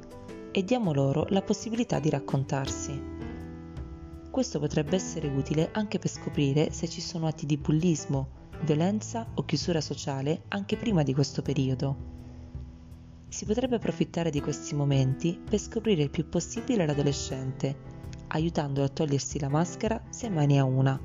e 0.51 0.63
diamo 0.63 0.93
loro 0.93 1.25
la 1.29 1.41
possibilità 1.41 1.97
di 1.97 2.11
raccontarsi. 2.11 3.01
Questo 4.29 4.59
potrebbe 4.59 4.95
essere 4.95 5.29
utile 5.29 5.69
anche 5.71 5.97
per 5.97 6.11
scoprire 6.11 6.71
se 6.71 6.87
ci 6.87 7.01
sono 7.01 7.25
atti 7.25 7.47
di 7.47 7.57
bullismo, 7.57 8.27
violenza 8.61 9.25
o 9.33 9.43
chiusura 9.45 9.81
sociale 9.81 10.43
anche 10.49 10.77
prima 10.77 11.01
di 11.01 11.15
questo 11.15 11.41
periodo. 11.41 11.95
Si 13.29 13.45
potrebbe 13.45 13.77
approfittare 13.77 14.29
di 14.29 14.41
questi 14.41 14.75
momenti 14.75 15.41
per 15.43 15.57
scoprire 15.57 16.03
il 16.03 16.11
più 16.11 16.29
possibile 16.29 16.85
l'adolescente 16.85 17.97
aiutandolo 18.27 18.85
a 18.85 18.89
togliersi 18.89 19.39
la 19.39 19.49
maschera 19.49 19.99
se 20.11 20.29
mai 20.29 20.45
ne 20.45 20.59
ha 20.59 20.63
una. 20.65 21.01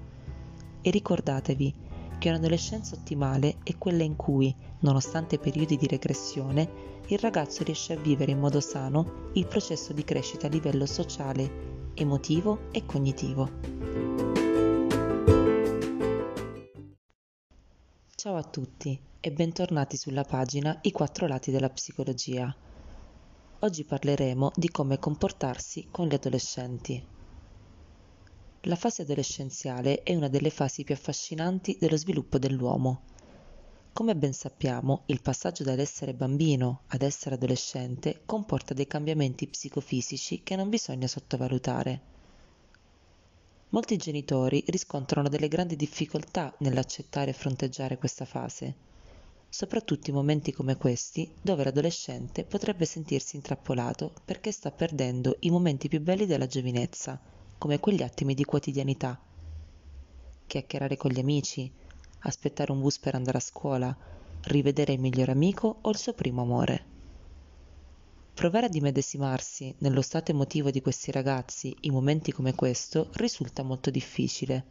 E 0.83 0.91
ricordatevi 0.91 1.84
che 2.19 2.29
un'adolescenza 2.29 2.95
ottimale 2.95 3.57
è 3.63 3.77
quella 3.77 4.03
in 4.03 4.17
cui, 4.17 4.55
nonostante 4.81 5.39
periodi 5.39 5.77
di 5.77 5.87
regressione, 5.87 6.93
il 7.09 7.19
ragazzo 7.19 7.63
riesce 7.65 7.93
a 7.93 8.01
vivere 8.01 8.33
in 8.33 8.39
modo 8.39 8.61
sano 8.61 9.31
il 9.35 9.47
processo 9.47 9.93
di 9.93 10.05
crescita 10.05 10.47
a 10.47 10.51
livello 10.51 10.87
sociale, 10.87 11.93
emotivo 11.95 12.71
e 12.73 12.87
cognitivo. 12.87 13.51
Ciao 18.15 18.37
a 18.37 18.43
tutti 18.43 18.99
e 19.21 19.33
bentornati 19.33 19.97
sulla 19.99 20.25
pagina 20.25 20.79
I 20.83 20.93
quattro 20.93 21.27
lati 21.27 21.51
della 21.51 21.69
psicologia. 21.69 22.55
Oggi 23.61 23.85
parleremo 23.85 24.53
di 24.55 24.71
come 24.71 24.99
comportarsi 24.99 25.89
con 25.91 26.07
gli 26.07 26.15
adolescenti. 26.15 27.14
La 28.67 28.77
fase 28.77 29.03
adolescenziale 29.03 30.03
è 30.03 30.15
una 30.15 30.29
delle 30.29 30.49
fasi 30.49 30.85
più 30.85 30.95
affascinanti 30.95 31.77
dello 31.79 31.99
sviluppo 31.99 32.39
dell'uomo. 32.39 33.03
Come 33.93 34.17
ben 34.17 34.33
sappiamo, 34.33 35.03
il 35.07 35.21
passaggio 35.21 35.65
dall'essere 35.65 36.15
bambino 36.15 36.85
ad 36.87 37.03
essere 37.03 37.35
adolescente 37.35 38.23
comporta 38.25 38.73
dei 38.73 38.87
cambiamenti 38.87 39.49
psicofisici 39.49 40.43
che 40.43 40.57
non 40.57 40.71
bisogna 40.71 41.07
sottovalutare. 41.07 42.01
Molti 43.69 43.99
genitori 43.99 44.65
riscontrano 44.69 45.29
delle 45.29 45.49
grandi 45.49 45.77
difficoltà 45.77 46.55
nell'accettare 46.61 47.33
e 47.33 47.35
fronteggiare 47.35 47.99
questa 47.99 48.25
fase, 48.25 48.75
soprattutto 49.47 50.09
in 50.09 50.17
momenti 50.17 50.53
come 50.53 50.79
questi 50.79 51.31
dove 51.43 51.65
l'adolescente 51.65 52.45
potrebbe 52.45 52.87
sentirsi 52.87 53.37
intrappolato 53.37 54.15
perché 54.25 54.51
sta 54.53 54.71
perdendo 54.71 55.37
i 55.41 55.51
momenti 55.51 55.89
più 55.89 56.01
belli 56.01 56.25
della 56.25 56.47
giovinezza 56.47 57.34
come 57.65 57.81
quegli 57.81 58.03
attimi 58.03 58.35
di 58.35 58.45
quotidianità. 58.45 59.19
Chiacchierare 60.47 60.99
con 60.99 61.11
gli 61.11 61.19
amici, 61.19 61.73
aspettare 62.19 62.71
un 62.73 62.81
bus 62.81 62.99
per 62.99 63.15
andare 63.15 63.39
a 63.39 63.41
scuola, 63.41 63.97
rivedere 64.43 64.93
il 64.93 65.01
migliore 65.01 65.33
amico 65.33 65.79
o 65.81 65.89
il 65.89 65.97
suo 65.97 66.13
primo 66.13 66.43
amore. 66.43 66.85
Provare 68.35 68.67
ad 68.67 68.75
immedesimarsi 68.75 69.75
nello 69.79 70.03
stato 70.03 70.31
emotivo 70.31 70.71
di 70.71 70.83
questi 70.83 71.11
ragazzi 71.11 71.75
in 71.81 71.95
momenti 71.95 72.33
come 72.33 72.55
questo 72.55 73.09
risulta 73.13 73.63
molto 73.63 73.89
difficile, 73.89 74.63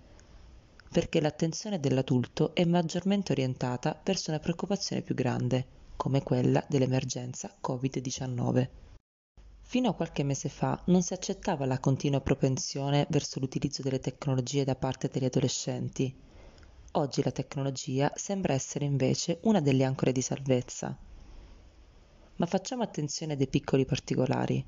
perché 0.91 1.19
l'attenzione 1.19 1.79
dell'adulto 1.79 2.53
è 2.53 2.63
maggiormente 2.63 3.31
orientata 3.31 3.99
verso 4.03 4.29
una 4.29 4.39
preoccupazione 4.39 5.01
più 5.01 5.15
grande, 5.15 5.65
come 5.95 6.21
quella 6.21 6.63
dell'emergenza 6.69 7.57
Covid-19. 7.59 8.82
Fino 9.73 9.89
a 9.89 9.95
qualche 9.95 10.21
mese 10.21 10.49
fa 10.49 10.79
non 10.89 11.01
si 11.01 11.13
accettava 11.13 11.65
la 11.65 11.79
continua 11.79 12.21
propensione 12.21 13.07
verso 13.09 13.39
l'utilizzo 13.39 13.81
delle 13.81 13.99
tecnologie 13.99 14.63
da 14.63 14.75
parte 14.75 15.09
degli 15.11 15.25
adolescenti. 15.25 16.15
Oggi 16.91 17.23
la 17.23 17.31
tecnologia 17.31 18.11
sembra 18.13 18.53
essere 18.53 18.85
invece 18.85 19.39
una 19.45 19.61
delle 19.61 19.83
ancore 19.83 20.11
di 20.11 20.21
salvezza. 20.21 20.95
Ma 22.35 22.45
facciamo 22.45 22.83
attenzione 22.83 23.35
dei 23.35 23.47
piccoli 23.47 23.83
particolari. 23.83 24.63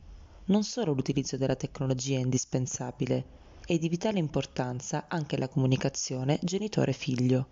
Non 0.46 0.64
solo 0.64 0.94
l'utilizzo 0.94 1.38
della 1.38 1.56
tecnologia 1.56 2.18
è 2.18 2.22
indispensabile, 2.22 3.26
è 3.64 3.78
di 3.78 3.88
vitale 3.88 4.18
importanza 4.18 5.06
anche 5.08 5.38
la 5.38 5.48
comunicazione 5.48 6.40
genitore-figlio. 6.42 7.46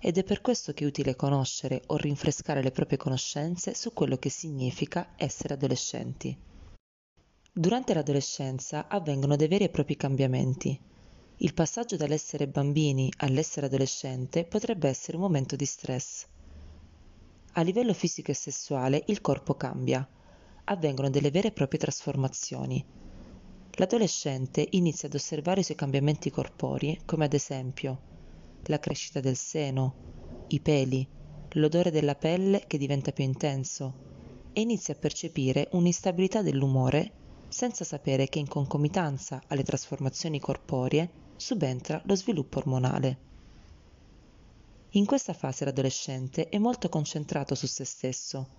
Ed 0.00 0.16
è 0.16 0.22
per 0.22 0.40
questo 0.40 0.72
che 0.72 0.84
è 0.84 0.86
utile 0.86 1.16
conoscere 1.16 1.82
o 1.86 1.96
rinfrescare 1.96 2.62
le 2.62 2.70
proprie 2.70 2.98
conoscenze 2.98 3.74
su 3.74 3.92
quello 3.92 4.16
che 4.16 4.30
significa 4.30 5.14
essere 5.16 5.54
adolescenti. 5.54 6.36
Durante 7.52 7.94
l'adolescenza 7.94 8.86
avvengono 8.86 9.34
dei 9.34 9.48
veri 9.48 9.64
e 9.64 9.70
propri 9.70 9.96
cambiamenti. 9.96 10.78
Il 11.38 11.52
passaggio 11.52 11.96
dall'essere 11.96 12.46
bambini 12.46 13.12
all'essere 13.18 13.66
adolescente 13.66 14.44
potrebbe 14.44 14.88
essere 14.88 15.16
un 15.16 15.24
momento 15.24 15.56
di 15.56 15.64
stress. 15.64 16.26
A 17.54 17.62
livello 17.62 17.92
fisico 17.92 18.30
e 18.30 18.34
sessuale 18.34 19.02
il 19.08 19.20
corpo 19.20 19.54
cambia, 19.54 20.08
avvengono 20.64 21.10
delle 21.10 21.32
vere 21.32 21.48
e 21.48 21.52
proprie 21.52 21.80
trasformazioni. 21.80 22.84
L'adolescente 23.72 24.64
inizia 24.70 25.08
ad 25.08 25.14
osservare 25.14 25.60
i 25.60 25.64
suoi 25.64 25.76
cambiamenti 25.76 26.30
corporei, 26.30 27.00
come 27.04 27.24
ad 27.24 27.32
esempio 27.32 28.16
la 28.64 28.78
crescita 28.78 29.20
del 29.20 29.36
seno, 29.36 29.98
i 30.48 30.60
peli, 30.60 31.08
l'odore 31.52 31.90
della 31.90 32.14
pelle 32.14 32.64
che 32.66 32.78
diventa 32.78 33.12
più 33.12 33.24
intenso 33.24 34.00
e 34.52 34.60
inizia 34.60 34.94
a 34.94 34.98
percepire 34.98 35.68
un'instabilità 35.72 36.42
dell'umore 36.42 37.14
senza 37.48 37.84
sapere 37.84 38.28
che 38.28 38.38
in 38.38 38.48
concomitanza 38.48 39.40
alle 39.46 39.62
trasformazioni 39.62 40.38
corporee 40.38 41.14
subentra 41.36 42.00
lo 42.04 42.14
sviluppo 42.14 42.58
ormonale. 42.58 43.22
In 44.92 45.06
questa 45.06 45.32
fase 45.32 45.64
l'adolescente 45.64 46.48
è 46.48 46.58
molto 46.58 46.88
concentrato 46.88 47.54
su 47.54 47.66
se 47.66 47.84
stesso. 47.84 48.54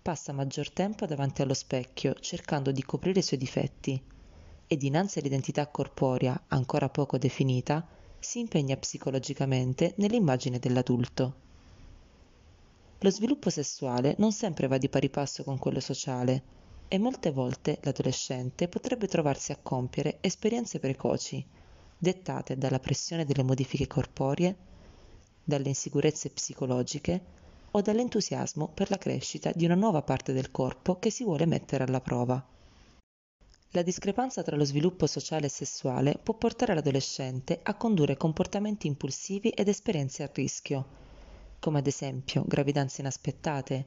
Passa 0.00 0.32
maggior 0.32 0.72
tempo 0.72 1.06
davanti 1.06 1.42
allo 1.42 1.54
specchio 1.54 2.14
cercando 2.14 2.72
di 2.72 2.82
coprire 2.82 3.20
i 3.20 3.22
suoi 3.22 3.38
difetti 3.38 4.04
e 4.66 4.76
dinanzi 4.76 5.18
all'identità 5.18 5.68
corporea 5.68 6.44
ancora 6.48 6.88
poco 6.88 7.18
definita 7.18 7.86
si 8.22 8.38
impegna 8.38 8.76
psicologicamente 8.76 9.94
nell'immagine 9.96 10.58
dell'adulto. 10.58 11.34
Lo 12.98 13.10
sviluppo 13.10 13.50
sessuale 13.50 14.14
non 14.18 14.32
sempre 14.32 14.68
va 14.68 14.78
di 14.78 14.88
pari 14.88 15.10
passo 15.10 15.42
con 15.42 15.58
quello 15.58 15.80
sociale 15.80 16.60
e 16.86 16.98
molte 16.98 17.32
volte 17.32 17.78
l'adolescente 17.82 18.68
potrebbe 18.68 19.08
trovarsi 19.08 19.50
a 19.50 19.58
compiere 19.60 20.18
esperienze 20.20 20.78
precoci, 20.78 21.44
dettate 21.98 22.56
dalla 22.56 22.78
pressione 22.78 23.24
delle 23.24 23.42
modifiche 23.42 23.86
corporee, 23.86 24.56
dalle 25.42 25.68
insicurezze 25.68 26.30
psicologiche, 26.30 27.40
o 27.72 27.80
dall'entusiasmo 27.80 28.68
per 28.68 28.90
la 28.90 28.98
crescita 28.98 29.50
di 29.54 29.64
una 29.64 29.74
nuova 29.74 30.02
parte 30.02 30.32
del 30.32 30.50
corpo 30.50 30.98
che 30.98 31.10
si 31.10 31.24
vuole 31.24 31.46
mettere 31.46 31.84
alla 31.84 32.00
prova. 32.00 32.51
La 33.74 33.80
discrepanza 33.80 34.42
tra 34.42 34.54
lo 34.54 34.64
sviluppo 34.64 35.06
sociale 35.06 35.46
e 35.46 35.48
sessuale 35.48 36.18
può 36.22 36.34
portare 36.34 36.74
l'adolescente 36.74 37.58
a 37.62 37.74
condurre 37.74 38.18
comportamenti 38.18 38.86
impulsivi 38.86 39.48
ed 39.48 39.66
esperienze 39.66 40.22
a 40.22 40.30
rischio, 40.30 40.86
come 41.58 41.78
ad 41.78 41.86
esempio 41.86 42.44
gravidanze 42.46 43.00
inaspettate, 43.00 43.86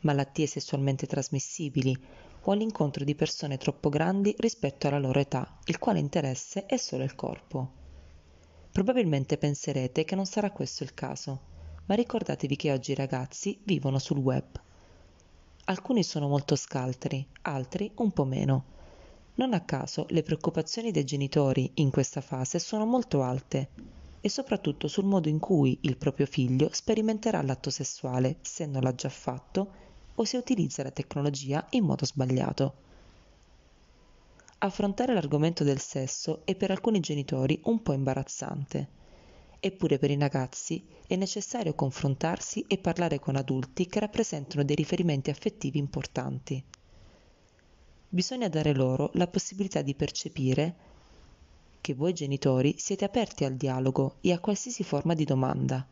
malattie 0.00 0.46
sessualmente 0.46 1.06
trasmissibili 1.06 1.94
o 2.44 2.52
all'incontro 2.52 3.04
di 3.04 3.14
persone 3.14 3.58
troppo 3.58 3.90
grandi 3.90 4.34
rispetto 4.38 4.88
alla 4.88 4.98
loro 4.98 5.18
età, 5.18 5.58
il 5.66 5.78
quale 5.78 5.98
interesse 5.98 6.64
è 6.64 6.78
solo 6.78 7.04
il 7.04 7.14
corpo. 7.14 7.72
Probabilmente 8.72 9.36
penserete 9.36 10.06
che 10.06 10.14
non 10.14 10.24
sarà 10.24 10.50
questo 10.50 10.82
il 10.82 10.94
caso, 10.94 11.40
ma 11.84 11.94
ricordatevi 11.94 12.56
che 12.56 12.72
oggi 12.72 12.92
i 12.92 12.94
ragazzi 12.94 13.60
vivono 13.64 13.98
sul 13.98 14.16
web. 14.16 14.58
Alcuni 15.66 16.02
sono 16.02 16.26
molto 16.26 16.56
scaltri, 16.56 17.28
altri 17.42 17.92
un 17.96 18.12
po' 18.12 18.24
meno 18.24 18.74
non 19.36 19.52
a 19.52 19.60
caso 19.60 20.06
le 20.10 20.22
preoccupazioni 20.22 20.90
dei 20.90 21.04
genitori 21.04 21.70
in 21.74 21.90
questa 21.90 22.20
fase 22.20 22.58
sono 22.58 22.86
molto 22.86 23.22
alte 23.22 23.68
e 24.20 24.28
soprattutto 24.30 24.88
sul 24.88 25.04
modo 25.04 25.28
in 25.28 25.38
cui 25.38 25.78
il 25.82 25.98
proprio 25.98 26.26
figlio 26.26 26.70
sperimenterà 26.72 27.42
l'atto 27.42 27.70
sessuale 27.70 28.38
se 28.40 28.64
non 28.64 28.82
l'ha 28.82 28.94
già 28.94 29.10
fatto 29.10 29.84
o 30.14 30.24
se 30.24 30.38
utilizza 30.38 30.82
la 30.82 30.90
tecnologia 30.90 31.66
in 31.70 31.84
modo 31.84 32.06
sbagliato. 32.06 32.74
Affrontare 34.58 35.12
l'argomento 35.12 35.64
del 35.64 35.80
sesso 35.80 36.40
è 36.46 36.54
per 36.54 36.70
alcuni 36.70 37.00
genitori 37.00 37.60
un 37.64 37.82
po' 37.82 37.92
imbarazzante, 37.92 38.88
eppure 39.60 39.98
per 39.98 40.10
i 40.10 40.18
ragazzi 40.18 40.82
è 41.06 41.14
necessario 41.14 41.74
confrontarsi 41.74 42.64
e 42.66 42.78
parlare 42.78 43.20
con 43.20 43.36
adulti 43.36 43.86
che 43.86 44.00
rappresentano 44.00 44.64
dei 44.64 44.76
riferimenti 44.76 45.28
affettivi 45.28 45.78
importanti 45.78 46.64
bisogna 48.16 48.48
dare 48.48 48.74
loro 48.74 49.10
la 49.12 49.26
possibilità 49.26 49.82
di 49.82 49.94
percepire 49.94 50.74
che 51.82 51.92
voi 51.92 52.14
genitori 52.14 52.74
siete 52.78 53.04
aperti 53.04 53.44
al 53.44 53.56
dialogo 53.56 54.14
e 54.22 54.32
a 54.32 54.38
qualsiasi 54.38 54.82
forma 54.84 55.12
di 55.12 55.24
domanda. 55.24 55.86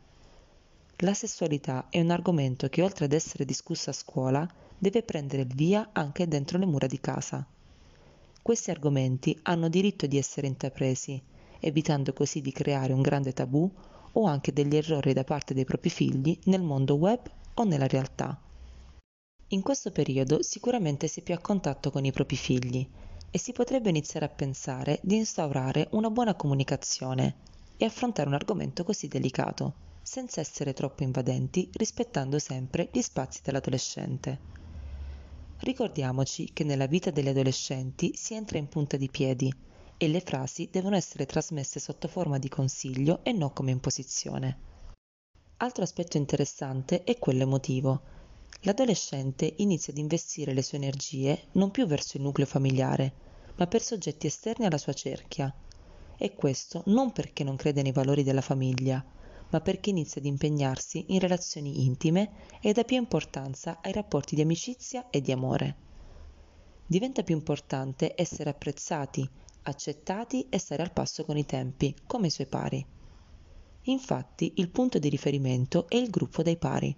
La 0.98 1.12
sessualità 1.12 1.88
è 1.90 2.00
un 2.00 2.10
argomento 2.10 2.70
che 2.70 2.80
oltre 2.80 3.04
ad 3.04 3.12
essere 3.12 3.44
discusso 3.44 3.90
a 3.90 3.92
scuola 3.92 4.48
deve 4.78 5.02
prendere 5.02 5.42
il 5.42 5.54
via 5.54 5.90
anche 5.92 6.26
dentro 6.26 6.56
le 6.56 6.64
mura 6.64 6.86
di 6.86 6.98
casa. 6.98 7.46
Questi 8.40 8.70
argomenti 8.70 9.38
hanno 9.42 9.68
diritto 9.68 10.06
di 10.06 10.16
essere 10.16 10.46
intrapresi, 10.46 11.20
evitando 11.60 12.14
così 12.14 12.40
di 12.40 12.52
creare 12.52 12.94
un 12.94 13.02
grande 13.02 13.34
tabù 13.34 13.70
o 14.12 14.24
anche 14.24 14.50
degli 14.50 14.76
errori 14.76 15.12
da 15.12 15.24
parte 15.24 15.52
dei 15.52 15.66
propri 15.66 15.90
figli 15.90 16.38
nel 16.44 16.62
mondo 16.62 16.94
web 16.94 17.20
o 17.52 17.64
nella 17.64 17.86
realtà. 17.86 18.40
In 19.48 19.60
questo 19.60 19.90
periodo 19.90 20.42
sicuramente 20.42 21.06
si 21.06 21.20
è 21.20 21.22
più 21.22 21.34
a 21.34 21.38
contatto 21.38 21.90
con 21.90 22.04
i 22.04 22.12
propri 22.12 22.36
figli 22.36 22.88
e 23.30 23.38
si 23.38 23.52
potrebbe 23.52 23.90
iniziare 23.90 24.26
a 24.26 24.30
pensare 24.30 25.00
di 25.02 25.16
instaurare 25.16 25.88
una 25.90 26.08
buona 26.08 26.34
comunicazione 26.34 27.36
e 27.76 27.84
affrontare 27.84 28.28
un 28.28 28.34
argomento 28.34 28.84
così 28.84 29.06
delicato, 29.06 29.74
senza 30.02 30.40
essere 30.40 30.72
troppo 30.72 31.02
invadenti, 31.02 31.68
rispettando 31.74 32.38
sempre 32.38 32.88
gli 32.92 33.00
spazi 33.02 33.40
dell'adolescente. 33.42 34.38
Ricordiamoci 35.58 36.50
che 36.52 36.64
nella 36.64 36.86
vita 36.86 37.10
degli 37.10 37.28
adolescenti 37.28 38.12
si 38.14 38.34
entra 38.34 38.58
in 38.58 38.68
punta 38.68 38.96
di 38.96 39.08
piedi 39.08 39.52
e 39.96 40.08
le 40.08 40.20
frasi 40.20 40.68
devono 40.70 40.96
essere 40.96 41.26
trasmesse 41.26 41.80
sotto 41.80 42.08
forma 42.08 42.38
di 42.38 42.48
consiglio 42.48 43.20
e 43.22 43.32
non 43.32 43.52
come 43.52 43.70
imposizione. 43.70 44.58
Altro 45.58 45.84
aspetto 45.84 46.16
interessante 46.16 47.04
è 47.04 47.18
quello 47.18 47.42
emotivo, 47.42 48.02
L'adolescente 48.62 49.54
inizia 49.58 49.92
ad 49.92 49.98
investire 49.98 50.54
le 50.54 50.62
sue 50.62 50.78
energie 50.78 51.48
non 51.52 51.70
più 51.70 51.86
verso 51.86 52.16
il 52.16 52.22
nucleo 52.22 52.46
familiare, 52.46 53.12
ma 53.56 53.66
per 53.66 53.82
soggetti 53.82 54.26
esterni 54.26 54.66
alla 54.66 54.78
sua 54.78 54.92
cerchia. 54.92 55.54
E 56.16 56.34
questo 56.34 56.82
non 56.86 57.12
perché 57.12 57.44
non 57.44 57.56
crede 57.56 57.82
nei 57.82 57.92
valori 57.92 58.22
della 58.22 58.40
famiglia, 58.40 59.04
ma 59.50 59.60
perché 59.60 59.90
inizia 59.90 60.20
ad 60.20 60.26
impegnarsi 60.26 61.04
in 61.08 61.20
relazioni 61.20 61.84
intime 61.84 62.58
e 62.60 62.72
dà 62.72 62.84
più 62.84 62.96
importanza 62.96 63.78
ai 63.82 63.92
rapporti 63.92 64.34
di 64.34 64.40
amicizia 64.40 65.10
e 65.10 65.20
di 65.20 65.32
amore. 65.32 65.76
Diventa 66.86 67.22
più 67.22 67.34
importante 67.34 68.14
essere 68.16 68.50
apprezzati, 68.50 69.28
accettati 69.62 70.46
e 70.48 70.58
stare 70.58 70.82
al 70.82 70.92
passo 70.92 71.24
con 71.24 71.36
i 71.36 71.46
tempi, 71.46 71.94
come 72.06 72.26
i 72.26 72.30
suoi 72.30 72.46
pari. 72.46 72.84
Infatti 73.82 74.54
il 74.56 74.70
punto 74.70 74.98
di 74.98 75.08
riferimento 75.08 75.88
è 75.88 75.96
il 75.96 76.10
gruppo 76.10 76.42
dei 76.42 76.56
pari. 76.56 76.96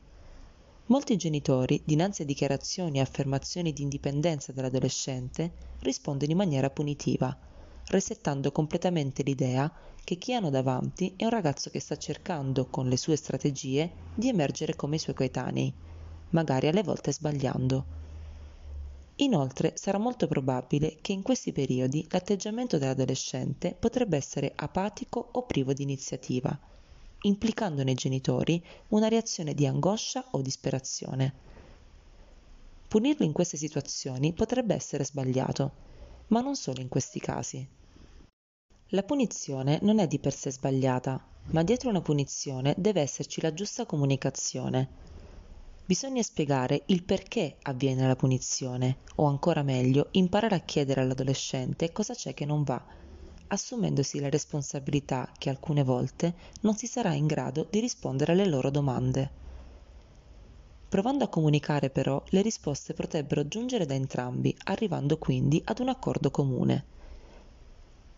Molti 0.89 1.16
genitori, 1.16 1.82
dinanzi 1.84 2.22
a 2.22 2.24
dichiarazioni 2.24 2.99
e 2.99 3.01
affermazioni 3.01 3.72
di 3.72 3.82
indipendenza 3.82 4.53
dell'adolescente, 4.53 5.55
rispondono 5.80 6.30
in 6.30 6.37
maniera 6.37 6.70
punitiva, 6.70 7.37
resettando 7.87 8.53
completamente 8.53 9.24
l'idea 9.24 9.68
che 10.05 10.14
chi 10.14 10.32
hanno 10.32 10.49
davanti 10.49 11.14
è 11.16 11.24
un 11.24 11.30
ragazzo 11.30 11.70
che 11.70 11.80
sta 11.80 11.97
cercando, 11.97 12.66
con 12.66 12.89
le 12.89 12.97
sue 12.97 13.16
strategie, 13.16 13.91
di 14.14 14.28
emergere 14.28 14.76
come 14.76 14.95
i 14.95 15.01
suoi 15.01 15.16
coetanei, 15.16 15.74
magari 16.30 16.68
alle 16.68 16.84
volte 16.84 17.12
sbagliando. 17.12 17.84
Inoltre 19.16 19.72
sarà 19.74 19.99
molto 19.99 20.28
probabile 20.28 20.99
che 21.01 21.11
in 21.11 21.22
questi 21.22 21.51
periodi 21.51 22.07
l'atteggiamento 22.11 22.78
dell'adolescente 22.78 23.74
potrebbe 23.76 24.16
essere 24.16 24.53
apatico 24.55 25.30
o 25.32 25.43
privo 25.47 25.72
di 25.72 25.82
iniziativa, 25.82 26.57
implicando 27.26 27.82
nei 27.82 27.94
genitori 27.94 28.64
una 28.88 29.08
reazione 29.08 29.52
di 29.52 29.66
angoscia 29.66 30.24
o 30.30 30.40
disperazione. 30.40 31.44
Punirlo 32.88 33.24
in 33.24 33.32
queste 33.32 33.56
situazioni 33.56 34.32
potrebbe 34.32 34.74
essere 34.74 35.04
sbagliato, 35.04 35.72
ma 36.28 36.40
non 36.40 36.54
solo 36.54 36.80
in 36.80 36.88
questi 36.88 37.18
casi. 37.18 37.66
La 38.90 39.02
punizione 39.02 39.80
non 39.82 39.98
è 39.98 40.06
di 40.06 40.20
per 40.20 40.32
sé 40.32 40.52
sbagliata, 40.52 41.20
ma 41.50 41.62
dietro 41.64 41.90
una 41.90 42.00
punizione 42.00 42.74
deve 42.78 43.00
esserci 43.00 43.40
la 43.40 43.52
giusta 43.52 43.84
comunicazione. 43.86 45.04
Bisogna 45.84 46.22
spiegare 46.22 46.84
il 46.86 47.02
perché 47.02 47.56
avviene 47.62 48.06
la 48.06 48.16
punizione, 48.16 48.98
o 49.16 49.24
ancora 49.24 49.62
meglio, 49.62 50.08
imparare 50.12 50.54
a 50.54 50.60
chiedere 50.60 51.00
all'adolescente 51.00 51.90
cosa 51.90 52.14
c'è 52.14 52.34
che 52.34 52.44
non 52.44 52.62
va 52.62 53.05
assumendosi 53.49 54.20
la 54.20 54.28
responsabilità 54.28 55.30
che 55.38 55.51
alcune 55.51 55.82
volte 55.82 56.34
non 56.62 56.76
si 56.76 56.86
sarà 56.86 57.12
in 57.14 57.26
grado 57.26 57.66
di 57.70 57.80
rispondere 57.80 58.32
alle 58.32 58.47
loro 58.47 58.70
domande. 58.70 59.30
Provando 60.88 61.24
a 61.24 61.28
comunicare 61.28 61.90
però, 61.90 62.22
le 62.28 62.42
risposte 62.42 62.94
potrebbero 62.94 63.49
giungere 63.49 63.86
da 63.86 63.94
entrambi, 63.94 64.57
arrivando 64.64 65.18
quindi 65.18 65.61
ad 65.64 65.80
un 65.80 65.88
accordo 65.88 66.30
comune. 66.30 66.84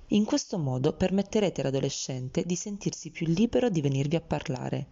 In 0.09 0.24
questo 0.24 0.59
modo 0.59 0.95
permetterete 0.95 1.61
all'adolescente 1.61 2.45
di 2.45 2.57
sentirsi 2.57 3.11
più 3.11 3.26
libero 3.26 3.68
di 3.68 3.81
venirvi 3.81 4.16
a 4.16 4.20
parlare. 4.20 4.87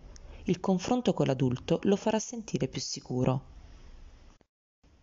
Il 0.45 0.61
confronto 0.61 1.15
con 1.15 1.27
l'adulto 1.27 1.81
lo 1.85 1.97
farà 1.97 2.19
sentire 2.19 2.69
più 2.69 2.81
sicuro. 2.81 3.55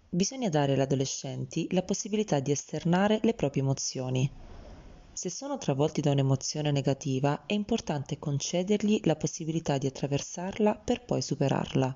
Bisogna 0.10 0.50
dare 0.50 0.74
agli 0.74 0.80
adolescenti 0.80 1.68
la 1.72 1.82
possibilità 1.82 2.40
di 2.40 2.52
esternare 2.52 3.20
le 3.24 3.34
proprie 3.34 3.64
emozioni. 3.64 4.32
Se 5.16 5.30
sono 5.30 5.60
travolti 5.60 6.02
da 6.02 6.10
un'emozione 6.10 6.72
negativa, 6.72 7.46
è 7.46 7.54
importante 7.54 8.18
concedergli 8.18 9.00
la 9.04 9.16
possibilità 9.16 9.78
di 9.78 9.86
attraversarla 9.86 10.76
per 10.76 11.06
poi 11.06 11.22
superarla. 11.22 11.96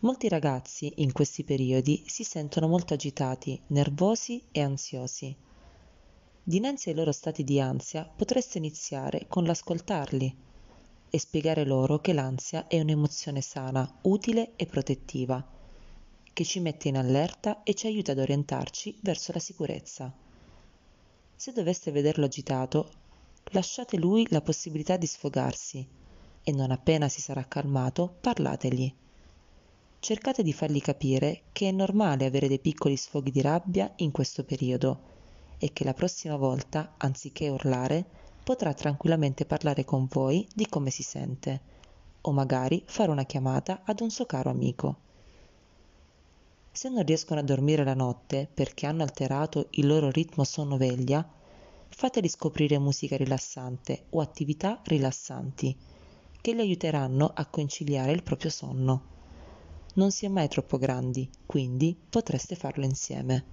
Molti 0.00 0.28
ragazzi 0.28 0.92
in 0.96 1.12
questi 1.12 1.42
periodi 1.42 2.04
si 2.06 2.22
sentono 2.22 2.68
molto 2.68 2.92
agitati, 2.92 3.58
nervosi 3.68 4.44
e 4.52 4.60
ansiosi. 4.60 5.34
Dinanzi 6.42 6.90
ai 6.90 6.94
loro 6.94 7.12
stati 7.12 7.42
di 7.42 7.58
ansia 7.58 8.04
potreste 8.14 8.58
iniziare 8.58 9.24
con 9.26 9.44
l'ascoltarli 9.44 10.36
e 11.08 11.18
spiegare 11.18 11.64
loro 11.64 11.98
che 11.98 12.12
l'ansia 12.12 12.66
è 12.66 12.78
un'emozione 12.78 13.40
sana, 13.40 14.00
utile 14.02 14.52
e 14.56 14.66
protettiva, 14.66 15.42
che 16.30 16.44
ci 16.44 16.60
mette 16.60 16.88
in 16.88 16.98
allerta 16.98 17.62
e 17.62 17.72
ci 17.72 17.86
aiuta 17.86 18.12
ad 18.12 18.18
orientarci 18.18 18.98
verso 19.00 19.32
la 19.32 19.38
sicurezza. 19.38 20.23
Se 21.36 21.52
doveste 21.52 21.90
vederlo 21.90 22.24
agitato, 22.24 22.90
lasciate 23.50 23.96
lui 23.96 24.26
la 24.30 24.40
possibilità 24.40 24.96
di 24.96 25.06
sfogarsi 25.06 25.86
e 26.42 26.52
non 26.52 26.70
appena 26.70 27.08
si 27.08 27.20
sarà 27.20 27.44
calmato 27.44 28.16
parlategli. 28.20 28.92
Cercate 29.98 30.42
di 30.42 30.52
fargli 30.52 30.80
capire 30.80 31.42
che 31.52 31.68
è 31.68 31.72
normale 31.72 32.24
avere 32.24 32.46
dei 32.46 32.60
piccoli 32.60 32.96
sfoghi 32.96 33.30
di 33.30 33.40
rabbia 33.40 33.92
in 33.96 34.10
questo 34.10 34.44
periodo 34.44 35.12
e 35.58 35.72
che 35.72 35.84
la 35.84 35.94
prossima 35.94 36.36
volta, 36.36 36.94
anziché 36.98 37.48
urlare, 37.48 38.04
potrà 38.44 38.72
tranquillamente 38.72 39.44
parlare 39.44 39.84
con 39.84 40.06
voi 40.10 40.46
di 40.54 40.66
come 40.68 40.90
si 40.90 41.02
sente 41.02 41.60
o 42.20 42.32
magari 42.32 42.82
fare 42.86 43.10
una 43.10 43.24
chiamata 43.24 43.82
ad 43.84 44.00
un 44.00 44.10
suo 44.10 44.26
caro 44.26 44.50
amico. 44.50 44.96
Se 46.76 46.88
non 46.88 47.04
riescono 47.04 47.38
a 47.38 47.44
dormire 47.44 47.84
la 47.84 47.94
notte 47.94 48.48
perché 48.52 48.86
hanno 48.86 49.04
alterato 49.04 49.68
il 49.70 49.86
loro 49.86 50.10
ritmo 50.10 50.42
sonno-veglia, 50.42 51.24
fateli 51.88 52.28
scoprire 52.28 52.80
musica 52.80 53.16
rilassante 53.16 54.06
o 54.10 54.20
attività 54.20 54.80
rilassanti, 54.82 55.76
che 56.40 56.52
li 56.52 56.58
aiuteranno 56.58 57.30
a 57.32 57.46
conciliare 57.46 58.10
il 58.10 58.24
proprio 58.24 58.50
sonno. 58.50 59.02
Non 59.94 60.10
si 60.10 60.24
è 60.24 60.28
mai 60.28 60.48
troppo 60.48 60.76
grandi, 60.76 61.30
quindi 61.46 61.96
potreste 62.10 62.56
farlo 62.56 62.84
insieme. 62.84 63.44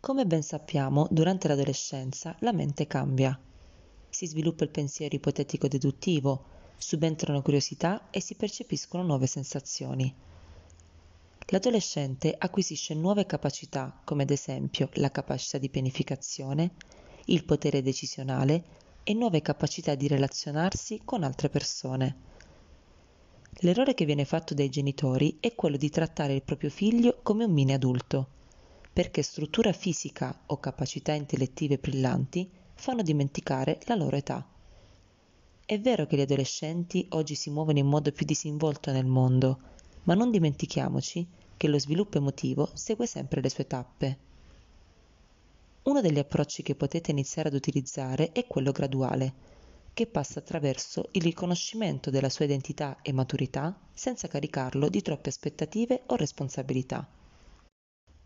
Come 0.00 0.24
ben 0.24 0.42
sappiamo, 0.42 1.06
durante 1.10 1.48
l'adolescenza 1.48 2.34
la 2.38 2.52
mente 2.52 2.86
cambia. 2.86 3.38
Si 4.08 4.26
sviluppa 4.26 4.64
il 4.64 4.70
pensiero 4.70 5.14
ipotetico-deduttivo, 5.14 6.44
subentrano 6.78 7.42
curiosità 7.42 8.08
e 8.08 8.22
si 8.22 8.36
percepiscono 8.36 9.02
nuove 9.02 9.26
sensazioni. 9.26 10.14
L'adolescente 11.50 12.34
acquisisce 12.36 12.92
nuove 12.94 13.24
capacità, 13.24 14.00
come 14.02 14.24
ad 14.24 14.30
esempio 14.30 14.88
la 14.94 15.12
capacità 15.12 15.58
di 15.58 15.70
pianificazione, 15.70 16.72
il 17.26 17.44
potere 17.44 17.82
decisionale 17.82 18.64
e 19.04 19.14
nuove 19.14 19.42
capacità 19.42 19.94
di 19.94 20.08
relazionarsi 20.08 21.02
con 21.04 21.22
altre 21.22 21.48
persone. 21.48 22.16
L'errore 23.60 23.94
che 23.94 24.04
viene 24.04 24.24
fatto 24.24 24.54
dai 24.54 24.68
genitori 24.68 25.36
è 25.38 25.54
quello 25.54 25.76
di 25.76 25.88
trattare 25.88 26.34
il 26.34 26.42
proprio 26.42 26.68
figlio 26.68 27.20
come 27.22 27.44
un 27.44 27.52
mini 27.52 27.72
adulto, 27.72 28.28
perché 28.92 29.22
struttura 29.22 29.72
fisica 29.72 30.42
o 30.46 30.58
capacità 30.58 31.12
intellettive 31.12 31.78
brillanti 31.78 32.50
fanno 32.74 33.02
dimenticare 33.02 33.78
la 33.84 33.94
loro 33.94 34.16
età. 34.16 34.44
È 35.64 35.78
vero 35.78 36.06
che 36.06 36.16
gli 36.16 36.22
adolescenti 36.22 37.06
oggi 37.10 37.36
si 37.36 37.50
muovono 37.50 37.78
in 37.78 37.86
modo 37.86 38.10
più 38.10 38.26
disinvolto 38.26 38.90
nel 38.90 39.06
mondo, 39.06 39.74
ma 40.06 40.14
non 40.14 40.30
dimentichiamoci 40.30 41.26
che 41.56 41.68
lo 41.68 41.78
sviluppo 41.78 42.18
emotivo 42.18 42.70
segue 42.74 43.06
sempre 43.06 43.40
le 43.40 43.48
sue 43.48 43.66
tappe. 43.66 44.18
Uno 45.84 46.00
degli 46.00 46.18
approcci 46.18 46.62
che 46.62 46.74
potete 46.74 47.12
iniziare 47.12 47.48
ad 47.48 47.54
utilizzare 47.54 48.32
è 48.32 48.46
quello 48.46 48.72
graduale, 48.72 49.54
che 49.94 50.06
passa 50.06 50.40
attraverso 50.40 51.08
il 51.12 51.22
riconoscimento 51.22 52.10
della 52.10 52.28
sua 52.28 52.44
identità 52.44 52.98
e 53.02 53.12
maturità 53.12 53.78
senza 53.94 54.28
caricarlo 54.28 54.88
di 54.88 55.00
troppe 55.00 55.30
aspettative 55.30 56.02
o 56.06 56.16
responsabilità. 56.16 57.08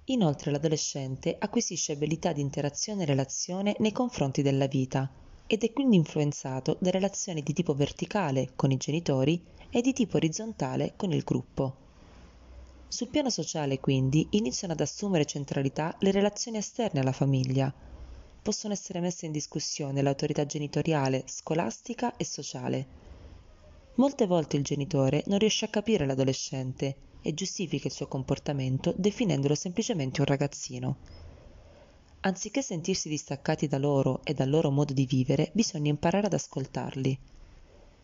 Inoltre 0.06 0.50
l'adolescente 0.50 1.36
acquisisce 1.38 1.92
abilità 1.92 2.32
di 2.32 2.40
interazione 2.40 3.02
e 3.02 3.06
relazione 3.06 3.76
nei 3.78 3.92
confronti 3.92 4.42
della 4.42 4.66
vita 4.66 5.08
ed 5.52 5.64
è 5.64 5.72
quindi 5.72 5.96
influenzato 5.96 6.76
da 6.78 6.90
relazioni 6.90 7.42
di 7.42 7.52
tipo 7.52 7.74
verticale 7.74 8.52
con 8.54 8.70
i 8.70 8.76
genitori 8.76 9.42
e 9.68 9.80
di 9.80 9.92
tipo 9.92 10.16
orizzontale 10.16 10.92
con 10.94 11.10
il 11.10 11.24
gruppo. 11.24 11.74
Sul 12.86 13.08
piano 13.08 13.30
sociale, 13.30 13.80
quindi, 13.80 14.28
iniziano 14.30 14.74
ad 14.74 14.80
assumere 14.80 15.24
centralità 15.24 15.96
le 15.98 16.12
relazioni 16.12 16.58
esterne 16.58 17.00
alla 17.00 17.10
famiglia. 17.10 17.74
Possono 18.40 18.74
essere 18.74 19.00
messe 19.00 19.26
in 19.26 19.32
discussione 19.32 20.02
l'autorità 20.02 20.46
genitoriale, 20.46 21.24
scolastica 21.26 22.16
e 22.16 22.24
sociale. 22.24 22.86
Molte 23.94 24.26
volte 24.26 24.56
il 24.56 24.62
genitore 24.62 25.24
non 25.26 25.40
riesce 25.40 25.64
a 25.64 25.68
capire 25.68 26.06
l'adolescente 26.06 26.94
e 27.22 27.34
giustifica 27.34 27.88
il 27.88 27.92
suo 27.92 28.06
comportamento 28.06 28.94
definendolo 28.96 29.56
semplicemente 29.56 30.20
un 30.20 30.26
ragazzino. 30.26 30.96
Anziché 32.22 32.60
sentirsi 32.60 33.08
distaccati 33.08 33.66
da 33.66 33.78
loro 33.78 34.20
e 34.24 34.34
dal 34.34 34.50
loro 34.50 34.70
modo 34.70 34.92
di 34.92 35.06
vivere, 35.06 35.50
bisogna 35.54 35.88
imparare 35.88 36.26
ad 36.26 36.34
ascoltarli. 36.34 37.18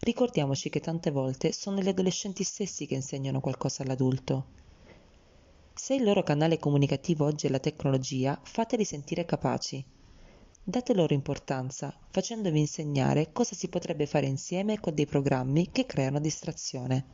Ricordiamoci 0.01 0.71
che 0.71 0.81
tante 0.81 1.11
volte 1.11 1.53
sono 1.53 1.81
gli 1.81 1.89
adolescenti 1.89 2.43
stessi 2.43 2.87
che 2.87 2.95
insegnano 2.95 3.41
qualcosa 3.41 3.83
all'adulto. 3.83 4.47
Se 5.75 5.95
il 5.95 6.03
loro 6.03 6.23
canale 6.23 6.59
comunicativo 6.59 7.27
oggi 7.27 7.47
è 7.47 7.51
la 7.51 7.59
tecnologia, 7.59 8.41
fateli 8.43 8.87
sentire 8.87 9.27
capaci. 9.27 9.85
Date 10.63 10.95
loro 10.95 11.13
importanza, 11.13 11.95
facendovi 12.11 12.59
insegnare 12.59 13.33
cosa 13.33 13.55
si 13.55 13.69
potrebbe 13.69 14.07
fare 14.07 14.25
insieme 14.25 14.81
con 14.81 14.95
dei 14.95 15.05
programmi 15.05 15.71
che 15.71 15.85
creano 15.85 16.21
distrazione. 16.21 17.05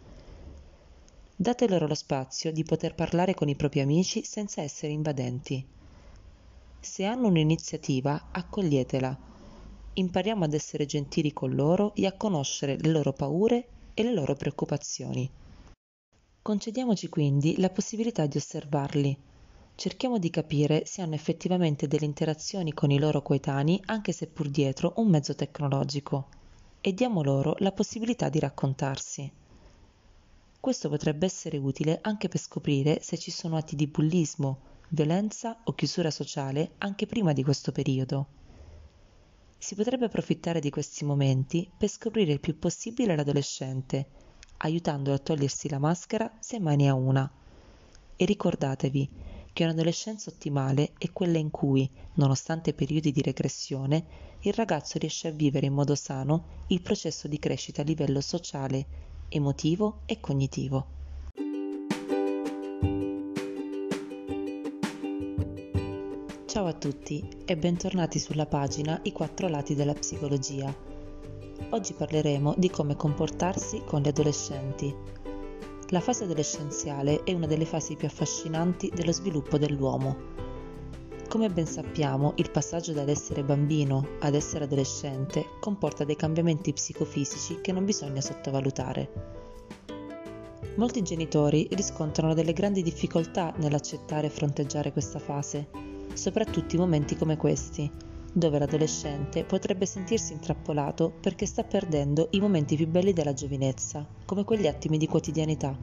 Date 1.35 1.67
loro 1.67 1.89
lo 1.89 1.97
spazio 1.97 2.53
di 2.53 2.63
poter 2.63 2.95
parlare 2.95 3.35
con 3.35 3.49
i 3.49 3.57
propri 3.57 3.81
amici 3.81 4.23
senza 4.23 4.63
essere 4.63 4.93
invadenti. 4.93 5.67
Se 6.85 7.05
hanno 7.05 7.29
un'iniziativa, 7.29 8.31
accoglietela. 8.33 9.17
Impariamo 9.95 10.45
ad 10.45 10.53
essere 10.53 10.85
gentili 10.85 11.33
con 11.33 11.55
loro 11.55 11.95
e 11.95 12.07
a 12.07 12.13
conoscere 12.13 12.77
le 12.77 12.89
loro 12.89 13.13
paure 13.13 13.69
e 13.95 14.03
le 14.03 14.13
loro 14.13 14.35
preoccupazioni. 14.35 15.31
Concediamoci 16.43 17.09
quindi 17.09 17.61
la 17.61 17.71
possibilità 17.71 18.27
di 18.27 18.37
osservarli. 18.37 19.17
Cerchiamo 19.77 20.19
di 20.19 20.29
capire 20.29 20.85
se 20.85 21.03
hanno 21.03 21.15
effettivamente 21.15 21.87
delle 21.87 22.05
interazioni 22.05 22.73
con 22.73 22.91
i 22.91 22.99
loro 22.99 23.23
coetanei 23.23 23.81
anche 23.85 24.11
se 24.11 24.27
pur 24.27 24.49
dietro 24.49 24.95
un 24.97 25.09
mezzo 25.09 25.37
tecnologico 25.37 26.27
e 26.81 26.93
diamo 26.93 27.23
loro 27.23 27.55
la 27.59 27.71
possibilità 27.71 28.29
di 28.29 28.41
raccontarsi. 28.41 29.31
Questo 30.59 30.89
potrebbe 30.89 31.27
essere 31.27 31.59
utile 31.59 32.01
anche 32.03 32.27
per 32.27 32.41
scoprire 32.41 32.99
se 33.03 33.17
ci 33.19 33.31
sono 33.31 33.57
atti 33.57 33.77
di 33.77 33.87
bullismo, 33.87 34.72
violenza 34.95 35.63
o 35.65 35.73
chiusura 35.73 36.11
sociale 36.11 36.73
anche 36.79 37.07
prima 37.07 37.33
di 37.33 37.43
questo 37.43 37.73
periodo. 37.73 38.27
Si 39.57 39.75
potrebbe 39.75 40.05
approfittare 40.05 40.61
di 40.61 40.69
questi 40.69 41.05
momenti 41.07 41.71
per 41.75 41.89
scoprire 41.89 42.33
il 42.33 42.41
più 42.41 42.59
possibile 42.59 43.17
l'adolescente 43.17 44.07
aiutandolo 44.59 45.17
a 45.17 45.19
togliersi 45.19 45.69
la 45.71 45.79
maschera 45.79 46.31
se 46.41 46.61
mai 46.61 46.77
ne 46.77 46.89
ha 46.89 46.95
una. 46.95 47.31
E 48.17 48.25
ricordatevi 48.25 49.11
che 49.53 49.65
un'adolescenza 49.65 50.31
ottimale 50.31 50.93
è 50.99 51.11
quella 51.11 51.39
in 51.39 51.51
cui, 51.51 51.91
nonostante 52.15 52.75
periodi 52.75 53.13
di 53.13 53.23
regressione, 53.23 54.05
il 54.41 54.53
ragazzo 54.53 54.99
riesce 54.99 55.29
a 55.29 55.33
vivere 55.33 55.67
in 55.67 55.73
modo 55.73 55.95
sano 55.95 56.65
il 56.69 56.83
processo 56.83 57.29
di 57.29 57.39
crescita 57.39 57.81
a 57.81 57.85
livello 57.85 58.21
sociale, 58.21 58.87
emotivo 59.29 60.03
e 60.05 60.21
cognitivo. 60.21 61.01
Ciao 66.53 66.67
a 66.67 66.75
tutti 66.75 67.27
e 67.47 67.57
bentornati 67.57 68.19
sulla 68.19 68.45
pagina 68.45 69.01
I 69.05 69.13
quattro 69.13 69.49
lati 69.49 69.75
della 69.75 69.95
psicologia 69.95 70.71
Oggi 71.71 71.95
parleremo 71.95 72.57
di 72.59 72.69
come 72.69 72.95
comportarsi 72.95 73.81
con 73.87 74.03
gli 74.03 74.09
adolescenti. 74.09 74.95
La 75.89 76.01
fase 76.01 76.25
adolescenziale 76.25 77.23
è 77.25 77.33
una 77.33 77.47
delle 77.47 77.65
fasi 77.65 77.97
più 77.97 78.07
affascinanti 78.07 78.91
dello 78.95 79.13
sviluppo 79.13 79.57
dell'uomo. 79.57 80.15
Come 81.27 81.49
ben 81.49 81.67
sappiamo, 81.67 82.35
il 82.37 82.51
passaggio 82.51 82.93
dall'essere 82.93 83.43
bambino 83.43 84.07
ad 84.21 84.35
essere 84.35 84.65
adolescente 84.65 85.47
comporta 85.59 86.05
dei 86.05 86.17
cambiamenti 86.17 86.75
psicofisici 86.75 87.63
che 87.63 87.73
non 87.73 87.87
bisogna 87.87 88.21
sottovalutare. 88.21 89.11
Molti 90.77 91.01
genitori 91.01 91.67
riscontrano 91.71 92.35
delle 92.35 92.53
grandi 92.53 92.83
difficoltà 92.83 93.55
nell'accettare 93.57 94.27
e 94.27 94.31
fronteggiare 94.31 94.93
questa 94.93 95.19
fase, 95.19 95.92
soprattutto 96.15 96.75
in 96.75 96.81
momenti 96.81 97.17
come 97.17 97.37
questi, 97.37 97.91
dove 98.33 98.59
l'adolescente 98.59 99.45
potrebbe 99.45 99.85
sentirsi 99.85 100.33
intrappolato 100.33 101.13
perché 101.21 101.45
sta 101.45 101.65
perdendo 101.65 102.29
i 102.31 102.41
momenti 102.41 102.77
più 102.77 102.89
belli 102.89 103.13
della 103.13 103.35
giovinezza, 103.35 104.07
come 104.25 104.45
quegli 104.45 104.67
attimi 104.67 104.97
di 104.97 105.07
quotidianità. 105.07 105.77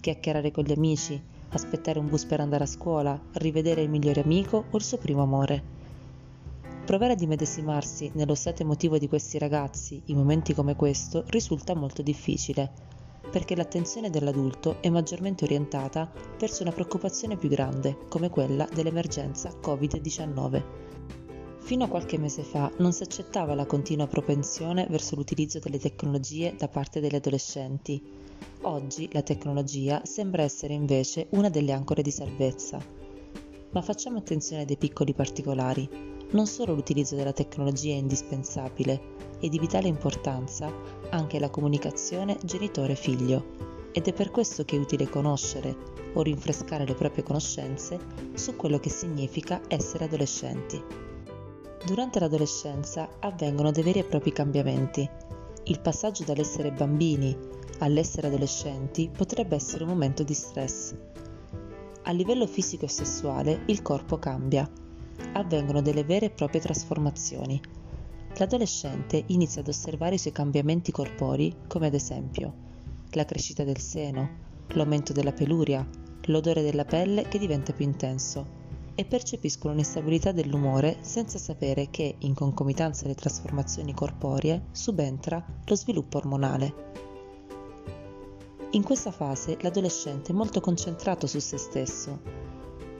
Chiacchierare 0.00 0.52
con 0.52 0.64
gli 0.64 0.72
amici, 0.72 1.20
aspettare 1.50 1.98
un 1.98 2.08
bus 2.08 2.24
per 2.24 2.40
andare 2.40 2.64
a 2.64 2.68
scuola, 2.68 3.20
rivedere 3.34 3.82
il 3.82 3.90
migliore 3.90 4.22
amico 4.22 4.64
o 4.70 4.76
il 4.76 4.82
suo 4.82 4.98
primo 4.98 5.22
amore. 5.22 5.74
Provare 6.84 7.14
ad 7.14 7.20
immedesimarsi 7.20 8.12
nello 8.14 8.36
stato 8.36 8.62
emotivo 8.62 8.96
di 8.98 9.08
questi 9.08 9.38
ragazzi 9.38 10.00
in 10.06 10.16
momenti 10.16 10.54
come 10.54 10.76
questo 10.76 11.24
risulta 11.28 11.74
molto 11.74 12.02
difficile, 12.02 12.70
perché 13.30 13.56
l'attenzione 13.56 14.10
dell'adulto 14.10 14.76
è 14.80 14.88
maggiormente 14.88 15.44
orientata 15.44 16.10
verso 16.38 16.62
una 16.62 16.72
preoccupazione 16.72 17.36
più 17.36 17.48
grande, 17.48 17.96
come 18.08 18.30
quella 18.30 18.68
dell'emergenza 18.72 19.52
Covid-19. 19.60 20.62
Fino 21.58 21.84
a 21.84 21.88
qualche 21.88 22.16
mese 22.16 22.44
fa 22.44 22.70
non 22.78 22.92
si 22.92 23.02
accettava 23.02 23.54
la 23.54 23.66
continua 23.66 24.06
propensione 24.06 24.86
verso 24.88 25.16
l'utilizzo 25.16 25.58
delle 25.58 25.80
tecnologie 25.80 26.54
da 26.56 26.68
parte 26.68 27.00
degli 27.00 27.16
adolescenti. 27.16 28.00
Oggi 28.62 29.08
la 29.12 29.22
tecnologia 29.22 30.00
sembra 30.04 30.42
essere 30.42 30.74
invece 30.74 31.26
una 31.30 31.50
delle 31.50 31.72
ancore 31.72 32.02
di 32.02 32.12
salvezza. 32.12 32.80
Ma 33.72 33.82
facciamo 33.82 34.18
attenzione 34.18 34.64
ai 34.64 34.76
piccoli 34.76 35.12
particolari. 35.12 36.15
Non 36.30 36.46
solo 36.46 36.74
l'utilizzo 36.74 37.14
della 37.14 37.32
tecnologia 37.32 37.92
è 37.92 37.98
indispensabile, 37.98 39.14
è 39.38 39.48
di 39.48 39.58
vitale 39.58 39.86
importanza 39.86 40.72
anche 41.10 41.38
la 41.38 41.50
comunicazione 41.50 42.36
genitore-figlio. 42.42 43.64
Ed 43.92 44.08
è 44.08 44.12
per 44.12 44.30
questo 44.30 44.64
che 44.64 44.76
è 44.76 44.78
utile 44.78 45.08
conoscere 45.08 45.74
o 46.14 46.22
rinfrescare 46.22 46.84
le 46.84 46.94
proprie 46.94 47.22
conoscenze 47.22 47.98
su 48.34 48.56
quello 48.56 48.78
che 48.78 48.90
significa 48.90 49.60
essere 49.68 50.04
adolescenti. 50.04 50.82
Durante 51.86 52.18
l'adolescenza 52.18 53.08
avvengono 53.20 53.70
dei 53.70 53.84
veri 53.84 54.00
e 54.00 54.04
propri 54.04 54.32
cambiamenti. 54.32 55.08
Il 55.64 55.80
passaggio 55.80 56.24
dall'essere 56.24 56.72
bambini 56.72 57.36
all'essere 57.78 58.26
adolescenti 58.26 59.08
potrebbe 59.14 59.54
essere 59.54 59.84
un 59.84 59.90
momento 59.90 60.22
di 60.22 60.34
stress. 60.34 60.94
A 62.02 62.10
livello 62.10 62.46
fisico 62.46 62.84
e 62.84 62.88
sessuale 62.88 63.62
il 63.66 63.82
corpo 63.82 64.18
cambia. 64.18 64.68
Avvengono 65.32 65.82
delle 65.82 66.04
vere 66.04 66.26
e 66.26 66.30
proprie 66.30 66.60
trasformazioni. 66.60 67.60
l'adolescente 68.36 69.24
inizia 69.28 69.62
ad 69.62 69.68
osservare 69.68 70.16
i 70.16 70.18
suoi 70.18 70.32
cambiamenti 70.32 70.92
corporei 70.92 71.54
come 71.66 71.86
ad 71.86 71.94
esempio 71.94 72.64
la 73.16 73.24
crescita 73.24 73.64
del 73.64 73.78
seno, 73.78 74.28
l'aumento 74.68 75.12
della 75.12 75.32
peluria, 75.32 75.86
l'odore 76.24 76.62
della 76.62 76.84
pelle 76.84 77.28
che 77.28 77.38
diventa 77.38 77.72
più 77.72 77.84
intenso 77.84 78.64
e 78.94 79.04
percepiscono 79.04 79.74
un'instabilità 79.74 80.32
dell'umore 80.32 80.98
senza 81.00 81.38
sapere 81.38 81.88
che, 81.90 82.16
in 82.18 82.34
concomitanza 82.34 83.04
alle 83.04 83.14
trasformazioni 83.14 83.94
corporee, 83.94 84.66
subentra 84.72 85.44
lo 85.64 85.76
sviluppo 85.76 86.18
ormonale. 86.18 86.84
In 88.70 88.82
questa 88.82 89.10
fase 89.10 89.56
l'adolescente 89.60 90.32
è 90.32 90.34
molto 90.34 90.60
concentrato 90.60 91.26
su 91.26 91.38
se 91.38 91.56
stesso. 91.56 92.20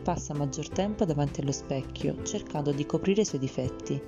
Passa 0.07 0.35
maggior 0.35 0.69
tempo 0.69 1.05
davanti 1.05 1.41
allo 1.41 1.51
specchio 1.51 2.23
cercando 2.23 2.71
di 2.71 2.87
coprire 2.87 3.23
i 3.23 3.25
suoi 3.25 3.41
difetti 3.41 4.01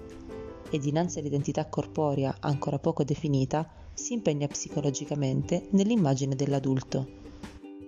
e 0.71 0.79
dinanzi 0.79 1.19
all'identità 1.19 1.67
corporea 1.67 2.37
ancora 2.39 2.79
poco 2.79 3.03
definita 3.03 3.69
si 3.95 4.13
impegna 4.13 4.47
psicologicamente 4.47 5.67
nell'immagine 5.73 6.37
dell'adulto. 6.37 7.05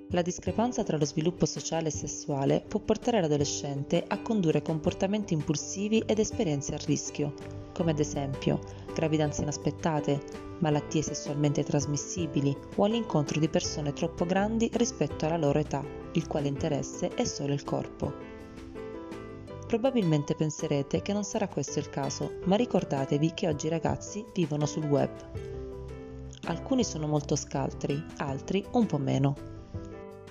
La 0.09 0.23
discrepanza 0.23 0.83
tra 0.83 0.97
lo 0.97 1.05
sviluppo 1.05 1.47
sociale 1.47 1.87
e 1.87 1.93
sessuale 1.93 2.65
può 2.67 2.81
portare 2.81 3.21
l'adolescente 3.21 4.03
a 4.05 4.21
condurre 4.21 4.61
comportamenti 4.61 5.33
impulsivi 5.33 6.03
ed 6.05 6.19
esperienze 6.19 6.75
a 6.75 6.79
rischio, 6.85 7.33
come 7.73 7.93
ad 7.93 8.01
esempio 8.01 8.59
gravidanze 8.93 9.43
inaspettate, 9.43 10.50
malattie 10.61 11.03
sessualmente 11.03 11.63
trasmissibili 11.63 12.57
o 12.77 12.85
all'incontro 12.85 13.39
di 13.39 13.49
persone 13.49 13.93
troppo 13.93 14.25
grandi 14.25 14.71
rispetto 14.75 15.27
alla 15.27 15.37
loro 15.37 15.59
età, 15.59 15.85
il 16.13 16.27
quale 16.27 16.49
interesse 16.49 17.09
è 17.11 17.25
solo 17.25 17.53
il 17.53 17.65
corpo. 17.65 18.13
Probabilmente 19.67 20.35
penserete 20.35 21.03
che 21.03 21.13
non 21.13 21.25
sarà 21.25 21.47
questo 21.49 21.79
il 21.79 21.91
caso, 21.91 22.39
ma 22.45 22.57
ricordatevi 22.57 23.33
che 23.35 23.49
oggi 23.49 23.67
i 23.67 23.71
ragazzi 23.71 24.25
vivono 24.35 24.67
sul 24.67 24.85
web. 24.85 25.11
Alcuni 26.45 26.83
sono 26.83 27.07
molto 27.07 27.37
scaltri, 27.37 28.03
altri 28.17 28.65
un 28.73 28.87
po' 28.87 28.99
meno. 28.99 29.37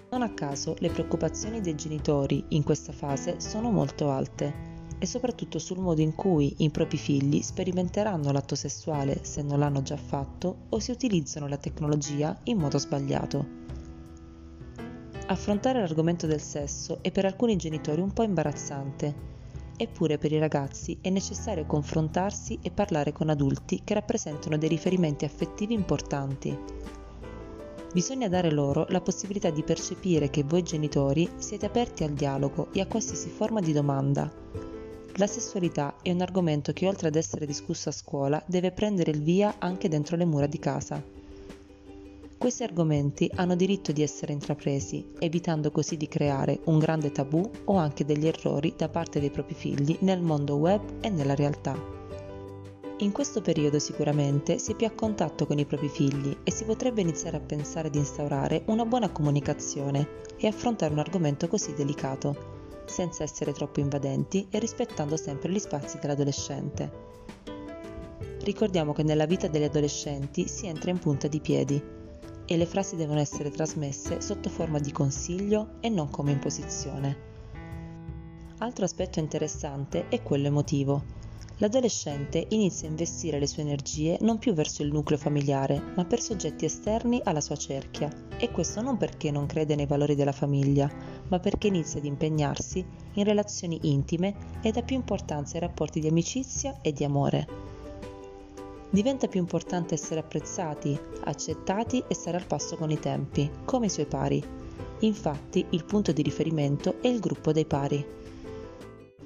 Non 0.09 0.23
a 0.23 0.33
caso 0.33 0.75
le 0.79 0.89
preoccupazioni 0.89 1.61
dei 1.61 1.75
genitori 1.75 2.43
in 2.49 2.63
questa 2.63 2.91
fase 2.91 3.39
sono 3.39 3.69
molto 3.69 4.09
alte 4.09 4.68
e 4.99 5.05
soprattutto 5.05 5.57
sul 5.59 5.79
modo 5.79 6.01
in 6.01 6.13
cui 6.13 6.53
i 6.57 6.69
propri 6.69 6.97
figli 6.97 7.41
sperimenteranno 7.41 8.31
l'atto 8.31 8.55
sessuale 8.55 9.19
se 9.23 9.41
non 9.41 9.59
l'hanno 9.59 9.81
già 9.81 9.97
fatto 9.97 10.65
o 10.69 10.79
se 10.79 10.91
utilizzano 10.91 11.47
la 11.47 11.57
tecnologia 11.57 12.37
in 12.43 12.57
modo 12.57 12.77
sbagliato. 12.77 13.57
Affrontare 15.27 15.79
l'argomento 15.79 16.27
del 16.27 16.41
sesso 16.41 16.99
è 17.01 17.11
per 17.11 17.25
alcuni 17.25 17.55
genitori 17.55 18.01
un 18.01 18.11
po' 18.11 18.23
imbarazzante, 18.23 19.27
eppure 19.77 20.17
per 20.17 20.31
i 20.31 20.39
ragazzi 20.39 20.97
è 21.01 21.09
necessario 21.09 21.65
confrontarsi 21.65 22.59
e 22.61 22.69
parlare 22.69 23.13
con 23.13 23.29
adulti 23.29 23.81
che 23.83 23.93
rappresentano 23.93 24.57
dei 24.57 24.69
riferimenti 24.69 25.25
affettivi 25.25 25.73
importanti 25.73 26.87
Bisogna 27.91 28.27
dare 28.27 28.51
loro 28.51 28.85
la 28.89 29.01
possibilità 29.01 29.49
di 29.49 29.63
percepire 29.63 30.29
che 30.29 30.43
voi 30.43 30.61
genitori 30.61 31.27
siete 31.37 31.65
aperti 31.65 32.03
al 32.03 32.11
dialogo 32.11 32.67
e 32.71 32.81
a 32.81 32.85
qualsiasi 32.85 33.29
forma 33.29 33.61
di 33.61 33.73
domanda. 33.73 34.31
La 35.15 35.27
sessualità 35.27 35.95
è 36.01 36.11
un 36.11 36.21
argomento 36.21 36.71
che 36.71 36.87
oltre 36.87 37.07
ad 37.07 37.15
essere 37.15 37.45
discusso 37.45 37.89
a 37.89 37.93
scuola 37.93 38.41
deve 38.45 38.71
prendere 38.71 39.11
il 39.11 39.21
via 39.21 39.55
anche 39.59 39.89
dentro 39.89 40.15
le 40.15 40.25
mura 40.25 40.47
di 40.47 40.59
casa. 40.59 41.03
Questi 42.37 42.63
argomenti 42.63 43.29
hanno 43.35 43.55
diritto 43.55 43.91
di 43.91 44.01
essere 44.01 44.31
intrapresi, 44.31 45.11
evitando 45.19 45.71
così 45.71 45.97
di 45.97 46.07
creare 46.07 46.61
un 46.65 46.79
grande 46.79 47.11
tabù 47.11 47.51
o 47.65 47.75
anche 47.75 48.05
degli 48.05 48.27
errori 48.27 48.73
da 48.77 48.87
parte 48.87 49.19
dei 49.19 49.29
propri 49.29 49.55
figli 49.55 49.97
nel 50.01 50.21
mondo 50.21 50.55
web 50.55 50.81
e 51.01 51.09
nella 51.09 51.35
realtà. 51.35 51.97
In 52.99 53.11
questo 53.11 53.41
periodo 53.41 53.79
sicuramente 53.79 54.57
si 54.57 54.71
è 54.71 54.75
più 54.75 54.85
a 54.85 54.91
contatto 54.91 55.45
con 55.45 55.57
i 55.59 55.65
propri 55.65 55.89
figli 55.89 56.35
e 56.43 56.51
si 56.51 56.63
potrebbe 56.63 57.01
iniziare 57.01 57.37
a 57.37 57.41
pensare 57.41 57.89
di 57.89 57.97
instaurare 57.97 58.63
una 58.67 58.85
buona 58.85 59.09
comunicazione 59.09 60.07
e 60.37 60.47
affrontare 60.47 60.93
un 60.93 60.99
argomento 60.99 61.47
così 61.47 61.73
delicato, 61.73 62.58
senza 62.89 63.23
essere 63.23 63.53
troppo 63.53 63.79
invadenti 63.79 64.47
e 64.49 64.59
rispettando 64.59 65.15
sempre 65.15 65.51
gli 65.51 65.59
spazi 65.59 65.99
dell'adolescente. 65.99 67.07
Ricordiamo 68.41 68.93
che 68.93 69.03
nella 69.03 69.25
vita 69.25 69.47
degli 69.47 69.63
adolescenti 69.63 70.47
si 70.47 70.67
entra 70.67 70.89
in 70.89 70.99
punta 70.99 71.27
di 71.27 71.39
piedi 71.39 71.81
e 72.45 72.57
le 72.57 72.65
frasi 72.65 72.95
devono 72.95 73.19
essere 73.19 73.51
trasmesse 73.51 74.21
sotto 74.21 74.49
forma 74.49 74.79
di 74.79 74.91
consiglio 74.91 75.75
e 75.81 75.89
non 75.89 76.09
come 76.09 76.31
imposizione. 76.31 77.27
Altro 78.57 78.85
aspetto 78.85 79.19
interessante 79.19 80.07
è 80.09 80.21
quello 80.23 80.47
emotivo 80.47 81.03
l'adolescente 81.59 82.45
inizia 82.49 82.87
a 82.87 82.91
investire 82.91 83.39
le 83.39 83.47
sue 83.47 83.61
energie 83.61 84.17
non 84.21 84.37
più 84.37 84.53
verso 84.53 84.81
il 84.81 84.91
nucleo 84.91 85.17
familiare, 85.17 85.81
ma 85.95 86.05
per 86.05 86.21
soggetti 86.21 86.65
esterni 86.65 87.21
alla 87.23 87.41
sua 87.41 87.55
cerchia. 87.55 88.09
E 88.37 88.51
questo 88.51 88.81
non 88.81 88.97
perché 88.97 89.31
non 89.31 89.45
crede 89.45 89.75
nei 89.75 89.85
valori 89.85 90.15
della 90.15 90.31
famiglia, 90.31 90.89
ma 91.27 91.39
perché 91.39 91.67
inizia 91.67 91.99
ad 91.99 92.05
impegnarsi 92.05 92.85
in 93.13 93.23
relazioni 93.23 93.79
intime 93.83 94.59
e 94.61 94.71
dà 94.71 94.81
più 94.81 94.95
importanza 94.95 95.55
ai 95.55 95.61
rapporti 95.61 95.99
di 95.99 96.07
amicizia 96.07 96.79
e 96.81 96.93
di 96.93 97.03
amore. 97.03 97.47
Diventa 98.89 99.27
più 99.27 99.39
importante 99.39 99.93
essere 99.93 100.21
apprezzati, 100.21 100.97
accettati 101.25 102.03
e 102.07 102.15
stare 102.15 102.37
al 102.37 102.47
passo 102.47 102.75
con 102.75 102.89
i 102.89 102.99
tempi, 102.99 103.49
come 103.65 103.85
i 103.85 103.89
suoi 103.89 104.07
pari. 104.07 104.43
Infatti 105.01 105.65
il 105.69 105.85
punto 105.85 106.11
di 106.11 106.23
riferimento 106.23 106.95
è 107.01 107.07
il 107.07 107.19
gruppo 107.19 107.51
dei 107.51 107.65
pari. 107.65 108.03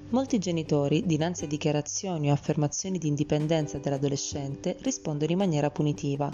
Molti 0.09 0.37
genitori, 0.37 1.03
dinanzi 1.05 1.45
a 1.45 1.47
dichiarazioni 1.47 2.29
o 2.29 2.33
affermazioni 2.33 2.99
di 2.99 3.07
indipendenza 3.07 3.79
dell'adolescente, 3.79 4.77
rispondono 4.81 5.31
in 5.31 5.39
maniera 5.39 5.71
punitiva, 5.71 6.31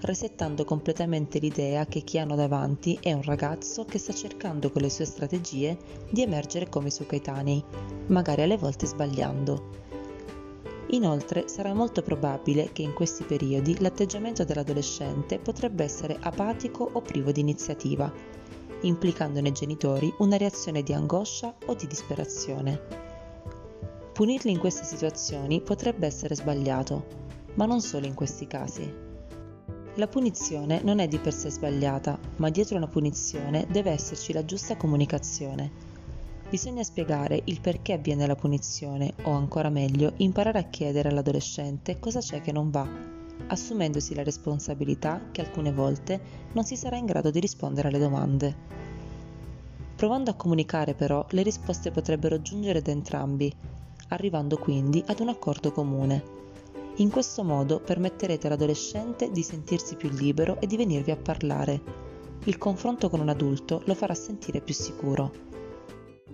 resettando 0.00 0.64
completamente 0.64 1.38
l'idea 1.38 1.86
che 1.86 2.00
chi 2.00 2.18
hanno 2.18 2.34
davanti 2.34 2.98
è 3.00 3.12
un 3.12 3.22
ragazzo 3.22 3.84
che 3.84 3.98
sta 3.98 4.12
cercando 4.12 4.72
con 4.72 4.82
le 4.82 4.90
sue 4.90 5.04
strategie 5.04 5.78
di 6.10 6.22
emergere 6.22 6.68
come 6.68 6.88
i 6.88 6.90
suoi 6.90 7.06
coetanei, 7.06 7.62
magari 8.06 8.42
alle 8.42 8.56
volte 8.56 8.86
sbagliando. 8.86 9.78
Inoltre 10.88 11.46
sarà 11.46 11.72
molto 11.72 12.02
probabile 12.02 12.70
che 12.72 12.82
in 12.82 12.94
questi 12.94 13.22
periodi 13.22 13.78
l'atteggiamento 13.78 14.42
dell'adolescente 14.42 15.38
potrebbe 15.38 15.84
essere 15.84 16.16
apatico 16.20 16.88
o 16.92 17.00
privo 17.00 17.30
di 17.30 17.40
iniziativa, 17.40 18.12
implicando 18.80 19.40
nei 19.40 19.52
genitori 19.52 20.12
una 20.18 20.36
reazione 20.36 20.82
di 20.82 20.92
angoscia 20.92 21.54
o 21.66 21.74
di 21.74 21.86
disperazione. 21.86 23.09
Punirli 24.20 24.50
in 24.50 24.58
queste 24.58 24.84
situazioni 24.84 25.62
potrebbe 25.62 26.06
essere 26.06 26.34
sbagliato, 26.34 27.06
ma 27.54 27.64
non 27.64 27.80
solo 27.80 28.04
in 28.04 28.12
questi 28.12 28.46
casi. 28.46 28.86
La 29.94 30.06
punizione 30.08 30.82
non 30.82 30.98
è 30.98 31.08
di 31.08 31.16
per 31.16 31.32
sé 31.32 31.48
sbagliata, 31.48 32.18
ma 32.36 32.50
dietro 32.50 32.76
una 32.76 32.86
punizione 32.86 33.66
deve 33.70 33.92
esserci 33.92 34.34
la 34.34 34.44
giusta 34.44 34.76
comunicazione. 34.76 35.70
Bisogna 36.50 36.82
spiegare 36.82 37.40
il 37.44 37.62
perché 37.62 37.94
avviene 37.94 38.26
la 38.26 38.34
punizione 38.34 39.14
o 39.22 39.30
ancora 39.30 39.70
meglio 39.70 40.12
imparare 40.16 40.58
a 40.58 40.68
chiedere 40.68 41.08
all'adolescente 41.08 41.98
cosa 41.98 42.20
c'è 42.20 42.42
che 42.42 42.52
non 42.52 42.68
va, 42.68 42.86
assumendosi 43.46 44.14
la 44.14 44.22
responsabilità 44.22 45.28
che 45.32 45.40
alcune 45.40 45.72
volte 45.72 46.20
non 46.52 46.64
si 46.64 46.76
sarà 46.76 46.98
in 46.98 47.06
grado 47.06 47.30
di 47.30 47.40
rispondere 47.40 47.88
alle 47.88 47.98
domande. 47.98 48.54
Provando 49.96 50.30
a 50.30 50.34
comunicare 50.34 50.92
però 50.92 51.24
le 51.30 51.42
risposte 51.42 51.90
potrebbero 51.90 52.42
giungere 52.42 52.82
da 52.82 52.90
entrambi 52.90 53.78
arrivando 54.10 54.56
quindi 54.58 55.02
ad 55.06 55.20
un 55.20 55.28
accordo 55.28 55.72
comune. 55.72 56.38
In 56.96 57.10
questo 57.10 57.42
modo 57.42 57.80
permetterete 57.80 58.46
all'adolescente 58.46 59.30
di 59.30 59.42
sentirsi 59.42 59.96
più 59.96 60.10
libero 60.10 60.60
e 60.60 60.66
di 60.66 60.76
venirvi 60.76 61.10
a 61.10 61.16
parlare. 61.16 62.08
Il 62.44 62.58
confronto 62.58 63.08
con 63.08 63.20
un 63.20 63.28
adulto 63.28 63.82
lo 63.84 63.94
farà 63.94 64.14
sentire 64.14 64.60
più 64.60 64.74
sicuro. 64.74 65.48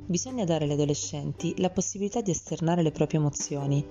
Bisogna 0.07 0.45
dare 0.45 0.65
agli 0.65 0.73
adolescenti 0.73 1.55
la 1.59 1.71
possibilità 1.71 2.21
di 2.21 2.31
esternare 2.31 2.83
le 2.83 2.93
proprie 2.93 3.19
emozioni. 3.19 3.85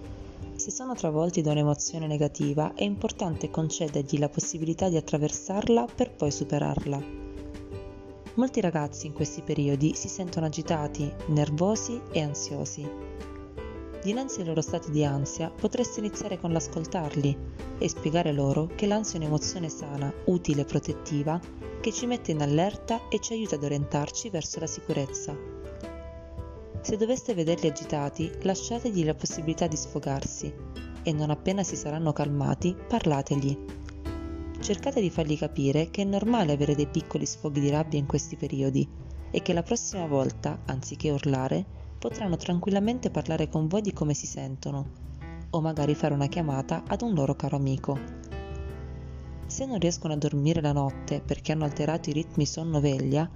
Se 0.56 0.72
sono 0.72 0.94
travolti 0.94 1.42
da 1.42 1.52
un'emozione 1.52 2.08
negativa 2.08 2.74
è 2.74 2.84
importante 2.84 3.50
concedergli 3.50 4.18
la 4.18 4.30
possibilità 4.30 4.88
di 4.88 4.98
attraversarla 4.98 5.88
per 5.94 6.16
poi 6.16 6.32
superarla. 6.32 7.04
Molti 8.36 8.60
ragazzi 8.62 9.08
in 9.08 9.14
questi 9.14 9.42
periodi 9.42 9.94
si 9.96 10.08
sentono 10.08 10.46
agitati, 10.46 11.10
nervosi 11.28 12.02
e 12.12 12.22
ansiosi. 12.22 12.90
Dinanzi 14.06 14.42
ai 14.42 14.46
loro 14.46 14.62
stati 14.62 14.92
di 14.92 15.04
ansia 15.04 15.50
potreste 15.50 16.00
iniziare 16.00 16.40
con 16.40 16.52
l'ascoltarli 16.52 17.36
e 17.80 17.90
spiegare 17.90 18.34
loro 18.34 18.68
che 18.76 18.86
l'ansia 18.86 19.18
è 19.18 19.22
un'emozione 19.24 19.68
sana, 19.68 20.14
utile 20.26 20.62
e 20.62 20.66
protettiva 20.66 21.42
che 21.82 21.92
ci 21.92 22.06
mette 22.06 22.30
in 22.30 22.44
allerta 22.44 23.08
e 23.10 23.20
ci 23.20 23.34
aiuta 23.34 23.56
ad 23.56 23.64
orientarci 23.64 24.30
verso 24.30 24.60
la 24.60 24.68
sicurezza. 24.68 25.36
Se 26.82 26.98
doveste 26.98 27.34
vederli 27.34 27.68
agitati, 27.68 28.32
lasciategli 28.44 29.04
la 29.04 29.16
possibilità 29.16 29.66
di 29.66 29.76
sfogarsi 29.76 30.54
e 31.02 31.12
non 31.12 31.32
appena 31.32 31.64
si 31.64 31.76
saranno 31.76 32.14
calmati, 32.14 32.78
parlategli. 32.88 33.58
Cercate 34.60 35.02
di 35.02 35.10
fargli 35.10 35.36
capire 35.36 35.90
che 35.90 36.04
è 36.04 36.06
normale 36.06 36.54
avere 36.54 36.76
dei 36.76 36.86
piccoli 36.86 37.26
sfoghi 37.26 37.60
di 37.60 37.72
rabbia 37.72 37.98
in 37.98 38.06
questi 38.06 38.36
periodi 38.36 38.88
e 39.32 39.42
che 39.42 39.52
la 39.52 39.64
prossima 39.64 40.06
volta, 40.06 40.62
anziché 40.68 41.10
urlare, 41.10 41.85
potranno 42.08 42.38
tranquillamente 42.38 43.10
parlare 43.10 43.50
con 43.50 43.66
voi 43.66 43.82
di 43.82 43.92
come 43.92 44.14
si 44.14 44.28
sentono. 44.28 45.04
o 45.50 45.62
magari 45.62 45.96
fare 45.96 46.14
una 46.14 46.28
chiamata 46.28 46.84
ad 46.86 47.02
un 47.02 47.14
loro 47.14 47.36
caro 47.36 47.56
amico. 47.56 47.98
Se 49.48 49.66
non 49.66 49.80
riescono 49.80 50.14
a 50.14 50.18
dormire 50.18 50.62
la 50.62 50.74
notte 50.74 51.22
perché 51.22 51.54
hanno 51.54 51.64
alterato 51.64 52.10
i 52.10 52.14
ritmi 52.14 52.46
sonno-veglia, 52.46 53.28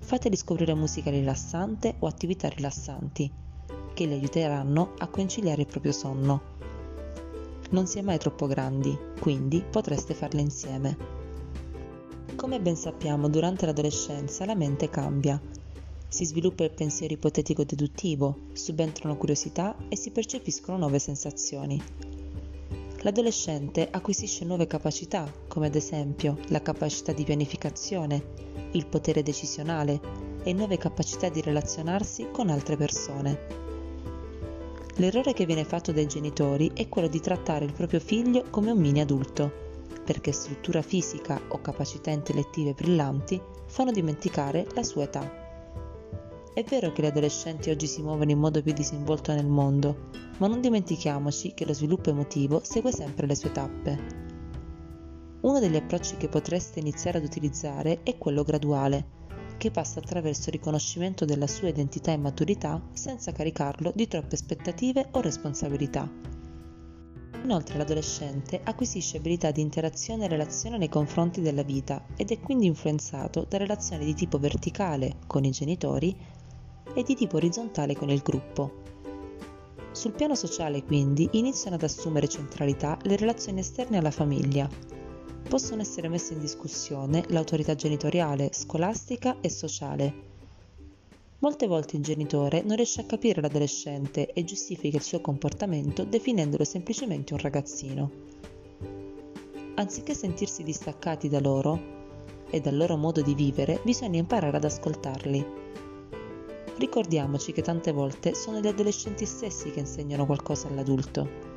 fateli 0.00 0.34
scoprire 0.34 0.74
musica 0.74 1.10
rilassante 1.10 1.96
o 1.98 2.06
attività 2.06 2.48
rilassanti, 2.48 3.30
che 3.94 4.06
li 4.06 4.14
aiuteranno 4.14 4.94
a 4.98 5.06
conciliare 5.06 5.60
il 5.60 5.68
proprio 5.68 5.92
sonno. 5.92 6.40
Non 7.70 7.86
si 7.86 7.98
è 7.98 8.02
mai 8.02 8.18
troppo 8.18 8.46
grandi, 8.46 8.98
quindi 9.20 9.62
potreste 9.62 10.14
farle 10.14 10.40
insieme. 10.40 10.96
Come 12.34 12.60
ben 12.60 12.76
sappiamo, 12.76 13.28
durante 13.28 13.66
l'adolescenza 13.66 14.46
la 14.46 14.54
mente 14.56 14.88
cambia. 14.88 15.38
Si 16.08 16.24
sviluppa 16.24 16.64
il 16.64 16.70
pensiero 16.70 17.14
ipotetico 17.14 17.64
deduttivo, 17.64 18.36
subentrano 18.52 19.16
curiosità 19.16 19.76
e 19.88 19.96
si 19.96 20.10
percepiscono 20.10 20.78
nuove 20.78 20.98
sensazioni. 20.98 21.82
L'adolescente 23.00 23.88
acquisisce 23.90 24.44
nuove 24.44 24.66
capacità, 24.66 25.30
come 25.48 25.66
ad 25.66 25.74
esempio 25.74 26.38
la 26.48 26.62
capacità 26.62 27.12
di 27.12 27.24
pianificazione, 27.24 28.24
il 28.72 28.86
potere 28.86 29.22
decisionale 29.22 30.00
e 30.42 30.52
nuove 30.52 30.78
capacità 30.78 31.28
di 31.28 31.40
relazionarsi 31.40 32.28
con 32.32 32.50
altre 32.50 32.76
persone. 32.76 33.64
L'errore 34.96 35.34
che 35.34 35.44
viene 35.44 35.64
fatto 35.64 35.92
dai 35.92 36.06
genitori 36.06 36.70
è 36.72 36.88
quello 36.88 37.08
di 37.08 37.20
trattare 37.20 37.64
il 37.64 37.72
proprio 37.72 38.00
figlio 38.00 38.44
come 38.48 38.70
un 38.70 38.78
mini 38.78 39.00
adulto, 39.00 39.52
perché 40.04 40.32
struttura 40.32 40.82
fisica 40.82 41.40
o 41.48 41.60
capacità 41.60 42.10
intellettive 42.10 42.72
brillanti 42.72 43.40
fanno 43.66 43.92
dimenticare 43.92 44.66
la 44.72 44.82
sua 44.82 45.02
età. 45.02 45.45
È 46.56 46.64
vero 46.64 46.90
che 46.90 47.02
gli 47.02 47.06
adolescenti 47.06 47.68
oggi 47.68 47.86
si 47.86 48.00
muovono 48.00 48.30
in 48.30 48.38
modo 48.38 48.62
più 48.62 48.72
disinvolto 48.72 49.30
nel 49.30 49.44
mondo, 49.44 50.08
ma 50.38 50.46
non 50.46 50.62
dimentichiamoci 50.62 51.52
che 51.52 51.66
lo 51.66 51.74
sviluppo 51.74 52.08
emotivo 52.08 52.62
segue 52.64 52.92
sempre 52.92 53.26
le 53.26 53.34
sue 53.34 53.52
tappe. 53.52 53.98
Uno 55.42 55.60
degli 55.60 55.76
approcci 55.76 56.16
che 56.16 56.30
potreste 56.30 56.80
iniziare 56.80 57.18
ad 57.18 57.24
utilizzare 57.24 58.02
è 58.04 58.16
quello 58.16 58.42
graduale, 58.42 59.06
che 59.58 59.70
passa 59.70 59.98
attraverso 59.98 60.48
il 60.48 60.54
riconoscimento 60.54 61.26
della 61.26 61.46
sua 61.46 61.68
identità 61.68 62.12
e 62.12 62.16
maturità 62.16 62.82
senza 62.94 63.32
caricarlo 63.32 63.92
di 63.94 64.08
troppe 64.08 64.36
aspettative 64.36 65.08
o 65.10 65.20
responsabilità. 65.20 66.10
Inoltre 67.42 67.76
l'adolescente 67.76 68.62
acquisisce 68.64 69.18
abilità 69.18 69.50
di 69.50 69.60
interazione 69.60 70.24
e 70.24 70.28
relazione 70.28 70.78
nei 70.78 70.88
confronti 70.88 71.42
della 71.42 71.62
vita 71.62 72.06
ed 72.16 72.30
è 72.30 72.40
quindi 72.40 72.64
influenzato 72.64 73.44
da 73.46 73.58
relazioni 73.58 74.06
di 74.06 74.14
tipo 74.14 74.38
verticale 74.38 75.18
con 75.26 75.44
i 75.44 75.50
genitori 75.50 76.16
e 76.94 77.02
di 77.02 77.14
tipo 77.14 77.36
orizzontale 77.36 77.94
con 77.94 78.10
il 78.10 78.20
gruppo. 78.22 78.84
Sul 79.92 80.12
piano 80.12 80.34
sociale 80.34 80.82
quindi 80.84 81.28
iniziano 81.32 81.76
ad 81.76 81.82
assumere 81.82 82.28
centralità 82.28 82.98
le 83.02 83.16
relazioni 83.16 83.60
esterne 83.60 83.98
alla 83.98 84.10
famiglia, 84.10 84.68
possono 85.48 85.80
essere 85.80 86.08
messe 86.08 86.34
in 86.34 86.40
discussione 86.40 87.24
l'autorità 87.28 87.74
genitoriale, 87.74 88.50
scolastica 88.52 89.38
e 89.40 89.48
sociale. 89.48 90.34
Molte 91.38 91.66
volte 91.66 91.96
il 91.96 92.02
genitore 92.02 92.62
non 92.62 92.76
riesce 92.76 93.02
a 93.02 93.04
capire 93.04 93.40
l'adolescente 93.40 94.32
e 94.32 94.44
giustifica 94.44 94.96
il 94.96 95.02
suo 95.02 95.20
comportamento 95.20 96.04
definendolo 96.04 96.64
semplicemente 96.64 97.34
un 97.34 97.40
ragazzino. 97.40 98.10
Anziché 99.74 100.14
sentirsi 100.14 100.62
distaccati 100.62 101.28
da 101.28 101.40
loro 101.40 101.94
e 102.48 102.60
dal 102.60 102.76
loro 102.76 102.96
modo 102.96 103.20
di 103.20 103.34
vivere, 103.34 103.80
bisogna 103.84 104.18
imparare 104.18 104.56
ad 104.56 104.64
ascoltarli. 104.64 105.46
Ricordiamoci 106.78 107.52
che 107.52 107.62
tante 107.62 107.92
volte 107.92 108.34
sono 108.34 108.60
gli 108.60 108.66
adolescenti 108.66 109.24
stessi 109.24 109.70
che 109.70 109.80
insegnano 109.80 110.26
qualcosa 110.26 110.68
all'adulto 110.68 111.56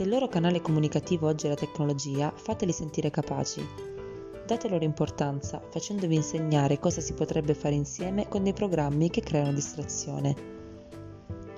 se 0.00 0.06
il 0.06 0.12
loro 0.14 0.28
canale 0.28 0.62
comunicativo 0.62 1.26
oggi 1.26 1.44
è 1.44 1.48
la 1.50 1.56
tecnologia, 1.56 2.32
fateli 2.34 2.72
sentire 2.72 3.10
capaci. 3.10 3.60
Date 4.46 4.68
loro 4.68 4.84
importanza, 4.84 5.60
facendovi 5.68 6.14
insegnare 6.14 6.78
cosa 6.78 7.02
si 7.02 7.12
potrebbe 7.12 7.52
fare 7.52 7.74
insieme 7.74 8.26
con 8.26 8.42
dei 8.42 8.54
programmi 8.54 9.10
che 9.10 9.20
creano 9.20 9.52
distrazione. 9.52 10.34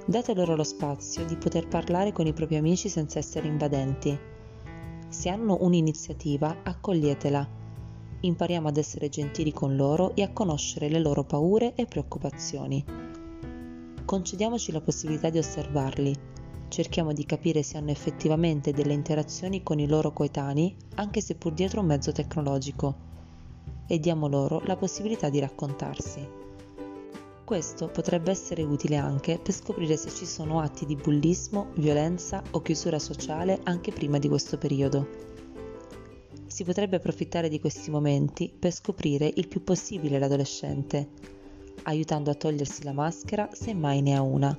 Date 0.07 0.35
loro 0.35 0.57
lo 0.57 0.65
spazio 0.65 1.25
di 1.25 1.37
poter 1.37 1.69
parlare 1.69 2.11
con 2.11 2.27
i 2.27 2.33
propri 2.33 2.57
amici 2.57 2.89
senza 2.89 3.21
essere 3.21 3.47
invadenti. 3.47 4.19
Se 5.09 5.29
hanno 5.29 5.59
un'iniziativa, 5.61 6.63
accoglietela. 6.65 7.62
Impariamo 8.25 8.69
ad 8.69 8.77
essere 8.77 9.09
gentili 9.09 9.53
con 9.53 9.75
loro 9.75 10.15
e 10.15 10.23
a 10.23 10.33
conoscere 10.33 10.89
le 10.89 11.01
loro 11.01 11.25
paure 11.25 11.75
e 11.75 11.87
preoccupazioni. 11.87 12.85
Concediamoci 14.05 14.71
la 14.71 14.81
possibilità 14.81 15.29
di 15.29 15.39
osservarli, 15.39 16.15
cerchiamo 16.69 17.13
di 17.13 17.27
capire 17.27 17.65
se 17.65 17.79
hanno 17.79 17.91
effettivamente 17.91 18.73
delle 18.73 18.93
interazioni 18.93 19.65
con 19.65 19.81
i 19.81 19.89
loro 19.89 20.13
coetanei, 20.13 20.77
anche 20.95 21.21
se 21.21 21.35
pur 21.35 21.53
dietro 21.53 21.81
un 21.81 21.87
mezzo 21.87 22.13
tecnologico, 22.13 22.95
e 23.89 23.99
diamo 23.99 24.29
loro 24.29 24.63
la 24.67 24.77
possibilità 24.77 25.29
di 25.29 25.41
raccontarsi. 25.41 26.25
Questo 27.45 27.89
potrebbe 27.89 28.31
essere 28.31 28.63
utile 28.63 28.99
anche 28.99 29.41
per 29.43 29.53
scoprire 29.53 29.97
se 29.97 30.11
ci 30.11 30.27
sono 30.27 30.61
atti 30.61 30.87
di 30.87 30.95
bullismo, 30.95 31.71
violenza 31.75 32.41
o 32.53 32.63
chiusura 32.63 33.01
sociale 33.01 33.59
anche 33.65 33.91
prima 33.91 34.19
di 34.19 34.29
questo 34.29 34.59
periodo. 34.59 35.32
Si 36.53 36.65
potrebbe 36.65 36.97
approfittare 36.97 37.49
di 37.49 37.59
questi 37.59 37.91
momenti 37.91 38.53
per 38.57 38.73
scoprire 38.73 39.33
il 39.37 39.49
più 39.49 39.65
possibile 39.65 40.19
l'adolescente, 40.19 41.09
aiutando 41.85 42.31
a 42.31 42.35
togliersi 42.35 42.85
la 42.85 42.93
maschera 42.93 43.49
se 43.55 43.73
mai 43.73 44.03
ne 44.03 44.15
ha 44.15 44.21
una 44.21 44.55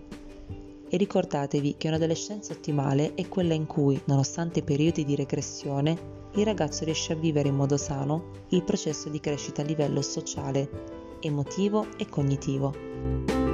e 0.89 0.97
ricordatevi 0.97 1.75
che 1.77 1.89
un'adolescenza 1.89 2.51
ottimale 2.51 3.13
è 3.13 3.27
quella 3.27 3.53
in 3.53 3.67
cui, 3.67 4.01
nonostante 4.05 4.63
periodi 4.63 5.05
di 5.05 5.15
regressione, 5.15 6.31
il 6.33 6.45
ragazzo 6.45 6.83
riesce 6.83 7.13
a 7.13 7.15
vivere 7.15 7.49
in 7.49 7.55
modo 7.55 7.77
sano 7.77 8.31
il 8.49 8.63
processo 8.63 9.09
di 9.09 9.19
crescita 9.19 9.61
a 9.61 9.65
livello 9.65 10.01
sociale, 10.01 10.67
emotivo 11.21 11.85
e 11.97 12.09
cognitivo. 12.09 13.52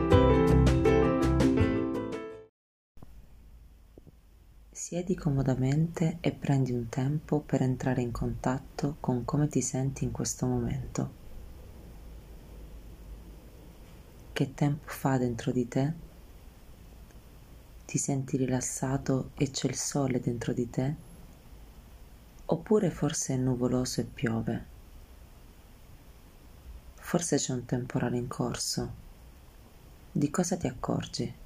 Siedi 4.89 5.13
comodamente 5.13 6.17
e 6.19 6.31
prendi 6.31 6.71
un 6.71 6.89
tempo 6.89 7.41
per 7.41 7.61
entrare 7.61 8.01
in 8.01 8.11
contatto 8.11 8.95
con 8.99 9.23
come 9.23 9.47
ti 9.47 9.61
senti 9.61 10.03
in 10.03 10.11
questo 10.11 10.47
momento. 10.47 11.11
Che 14.33 14.53
tempo 14.55 14.89
fa 14.89 15.19
dentro 15.19 15.51
di 15.51 15.67
te? 15.67 15.93
Ti 17.85 17.97
senti 17.99 18.35
rilassato 18.35 19.29
e 19.35 19.51
c'è 19.51 19.67
il 19.67 19.75
sole 19.75 20.19
dentro 20.19 20.53
di 20.53 20.67
te? 20.71 20.95
Oppure 22.45 22.89
forse 22.89 23.35
è 23.35 23.37
nuvoloso 23.37 24.01
e 24.01 24.05
piove? 24.05 24.65
Forse 26.95 27.35
c'è 27.35 27.53
un 27.53 27.65
temporale 27.65 28.17
in 28.17 28.27
corso. 28.27 28.91
Di 30.11 30.31
cosa 30.31 30.57
ti 30.57 30.65
accorgi? 30.65 31.38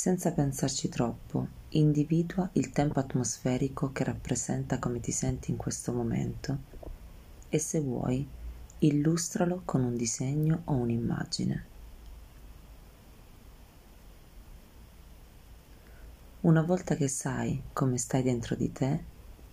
Senza 0.00 0.32
pensarci 0.32 0.88
troppo, 0.88 1.46
individua 1.68 2.48
il 2.54 2.72
tempo 2.72 3.00
atmosferico 3.00 3.92
che 3.92 4.02
rappresenta 4.02 4.78
come 4.78 4.98
ti 4.98 5.12
senti 5.12 5.50
in 5.50 5.58
questo 5.58 5.92
momento 5.92 6.56
e 7.50 7.58
se 7.58 7.80
vuoi, 7.80 8.26
illustralo 8.78 9.60
con 9.62 9.84
un 9.84 9.98
disegno 9.98 10.62
o 10.64 10.72
un'immagine. 10.72 11.64
Una 16.40 16.62
volta 16.62 16.94
che 16.94 17.08
sai 17.08 17.62
come 17.74 17.98
stai 17.98 18.22
dentro 18.22 18.54
di 18.54 18.72
te, 18.72 19.04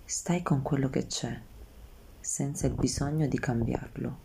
stai 0.06 0.42
con 0.44 0.62
quello 0.62 0.90
che 0.90 1.08
c'è, 1.08 1.38
senza 2.22 2.68
il 2.68 2.74
bisogno 2.74 3.28
di 3.28 3.38
cambiarlo. 3.38 4.18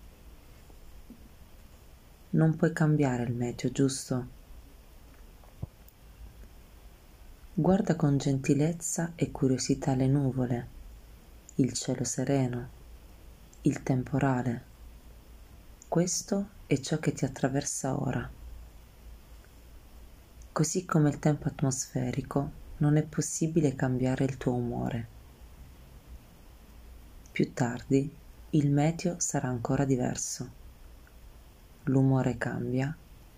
Non 2.31 2.55
puoi 2.55 2.73
cambiare 2.73 3.25
il 3.25 3.33
meteo, 3.33 3.73
giusto? 3.73 4.42
Guarda 7.55 7.97
con 7.97 8.17
gentilezza 8.17 9.13
e 9.15 9.31
curiosità 9.31 9.95
le 9.95 10.07
nuvole, 10.07 10.67
il 11.57 11.75
cielo 11.75 12.03
sereno, 12.03 12.69
il 13.61 13.83
temporale. 13.83 14.63
Questo 15.87 16.49
è 16.67 16.81
ciò 16.81 16.99
che 16.99 17.13
ti 17.13 17.27
attraversa 17.27 18.01
ora. 18.01 18.27
Così 20.51 20.87
come 20.87 21.11
il 21.11 21.19
tempo 21.19 21.49
atmosferico, 21.49 22.51
non 22.79 22.97
è 22.97 23.03
possibile 23.03 23.75
cambiare 23.75 24.25
il 24.25 24.39
tuo 24.39 24.55
umore. 24.55 25.07
Più 27.33 27.53
tardi 27.53 28.11
il 28.49 28.71
meteo 28.71 29.17
sarà 29.19 29.49
ancora 29.49 29.85
diverso. 29.85 30.49
L'umore 31.83 32.39
cambia 32.39 32.97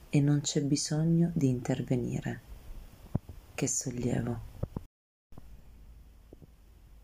e 0.09 0.21
non 0.21 0.41
c'è 0.41 0.63
bisogno 0.63 1.33
di 1.35 1.49
intervenire. 1.49 2.53
Che 3.55 3.67
sollievo. 3.67 4.41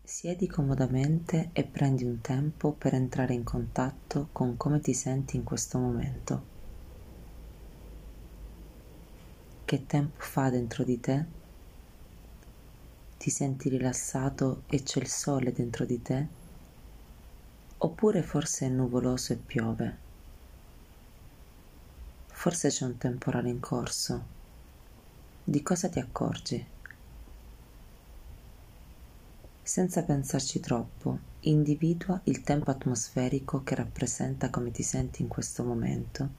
Siedi 0.03 0.47
comodamente 0.47 1.49
e 1.53 1.63
prendi 1.63 2.03
un 2.03 2.19
tempo 2.21 2.73
per 2.73 2.93
entrare 2.93 3.33
in 3.33 3.43
contatto 3.43 4.27
con 4.31 4.57
come 4.57 4.79
ti 4.81 4.93
senti 4.93 5.37
in 5.37 5.43
questo 5.43 5.79
momento. 5.79 6.51
che 9.71 9.85
tempo 9.85 10.21
fa 10.21 10.49
dentro 10.49 10.83
di 10.83 10.99
te? 10.99 11.25
Ti 13.17 13.29
senti 13.29 13.69
rilassato 13.69 14.63
e 14.67 14.83
c'è 14.83 14.99
il 14.99 15.07
sole 15.07 15.53
dentro 15.53 15.85
di 15.85 16.01
te? 16.01 16.27
Oppure 17.77 18.21
forse 18.21 18.65
è 18.65 18.69
nuvoloso 18.69 19.31
e 19.31 19.37
piove? 19.37 19.97
Forse 22.27 22.67
c'è 22.67 22.83
un 22.83 22.97
temporale 22.97 23.47
in 23.47 23.61
corso. 23.61 24.40
Di 25.43 25.63
cosa 25.63 25.89
ti 25.89 25.97
accorgi? 25.97 26.63
Senza 29.63 30.03
pensarci 30.03 30.59
troppo, 30.59 31.17
individua 31.41 32.21
il 32.25 32.43
tempo 32.43 32.69
atmosferico 32.69 33.63
che 33.63 33.73
rappresenta 33.73 34.51
come 34.51 34.69
ti 34.69 34.83
senti 34.83 35.23
in 35.23 35.27
questo 35.27 35.63
momento 35.63 36.29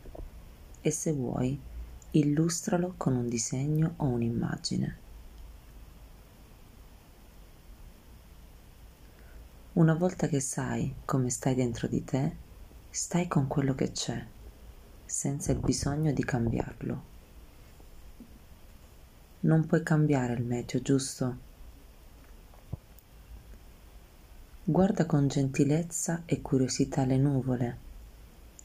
e 0.80 0.92
se 0.92 1.12
vuoi 1.12 1.60
illustralo 2.12 2.94
con 2.96 3.16
un 3.16 3.28
disegno 3.28 3.94
o 3.96 4.06
un'immagine. 4.06 4.96
Una 9.72 9.94
volta 9.94 10.28
che 10.28 10.38
sai 10.38 10.94
come 11.04 11.28
stai 11.28 11.56
dentro 11.56 11.88
di 11.88 12.04
te, 12.04 12.36
stai 12.88 13.26
con 13.26 13.48
quello 13.48 13.74
che 13.74 13.90
c'è, 13.90 14.24
senza 15.04 15.50
il 15.50 15.58
bisogno 15.58 16.12
di 16.12 16.24
cambiarlo. 16.24 17.11
Non 19.44 19.66
puoi 19.66 19.82
cambiare 19.82 20.34
il 20.34 20.44
meteo, 20.44 20.80
giusto? 20.80 21.36
Guarda 24.62 25.04
con 25.04 25.26
gentilezza 25.26 26.22
e 26.26 26.40
curiosità 26.40 27.04
le 27.04 27.16
nuvole, 27.16 27.78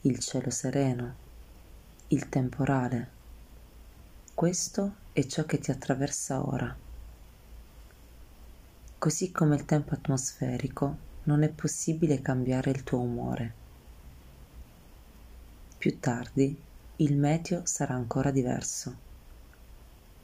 il 0.02 0.20
cielo 0.20 0.50
sereno, 0.50 1.14
il 2.08 2.28
temporale. 2.28 3.10
Questo 4.32 4.94
è 5.12 5.26
ciò 5.26 5.44
che 5.46 5.58
ti 5.58 5.72
attraversa 5.72 6.46
ora. 6.46 6.76
Così 8.98 9.32
come 9.32 9.56
il 9.56 9.64
tempo 9.64 9.94
atmosferico, 9.94 10.96
non 11.24 11.42
è 11.42 11.48
possibile 11.48 12.22
cambiare 12.22 12.70
il 12.70 12.84
tuo 12.84 13.00
umore. 13.00 13.52
Più 15.76 15.98
tardi 15.98 16.56
il 16.96 17.16
meteo 17.16 17.62
sarà 17.64 17.94
ancora 17.94 18.30
diverso. 18.30 19.07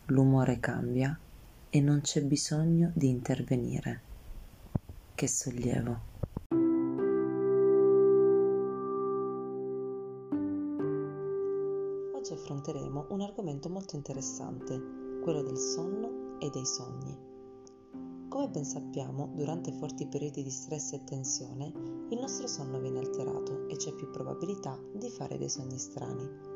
L'umore 0.09 0.61
cambia 0.61 1.18
e 1.70 1.80
non 1.80 2.02
c'è 2.02 2.22
bisogno 2.24 2.92
di 2.94 3.09
intervenire. 3.09 4.05
Che 5.14 5.26
sollievo. 5.26 6.09
Oggi 12.14 12.32
affronteremo 12.34 13.07
un 13.09 13.20
argomento 13.22 13.70
molto 13.70 13.96
interessante, 13.96 14.78
quello 15.22 15.42
del 15.42 15.57
sonno 15.57 16.38
e 16.38 16.50
dei 16.50 16.66
sogni. 16.66 17.18
Come 18.28 18.50
ben 18.50 18.64
sappiamo, 18.66 19.32
durante 19.34 19.72
forti 19.72 20.07
periodi 20.07 20.42
di 20.42 20.50
stress 20.50 20.92
e 20.92 21.05
tensione, 21.05 21.72
il 22.11 22.18
nostro 22.18 22.46
sonno 22.46 22.78
viene 22.78 22.98
alterato 22.98 23.66
e 23.68 23.76
c'è 23.76 23.94
più 23.94 24.11
probabilità 24.11 24.78
di 24.92 25.09
fare 25.09 25.38
dei 25.38 25.48
sogni 25.48 25.78
strani. 25.78 26.53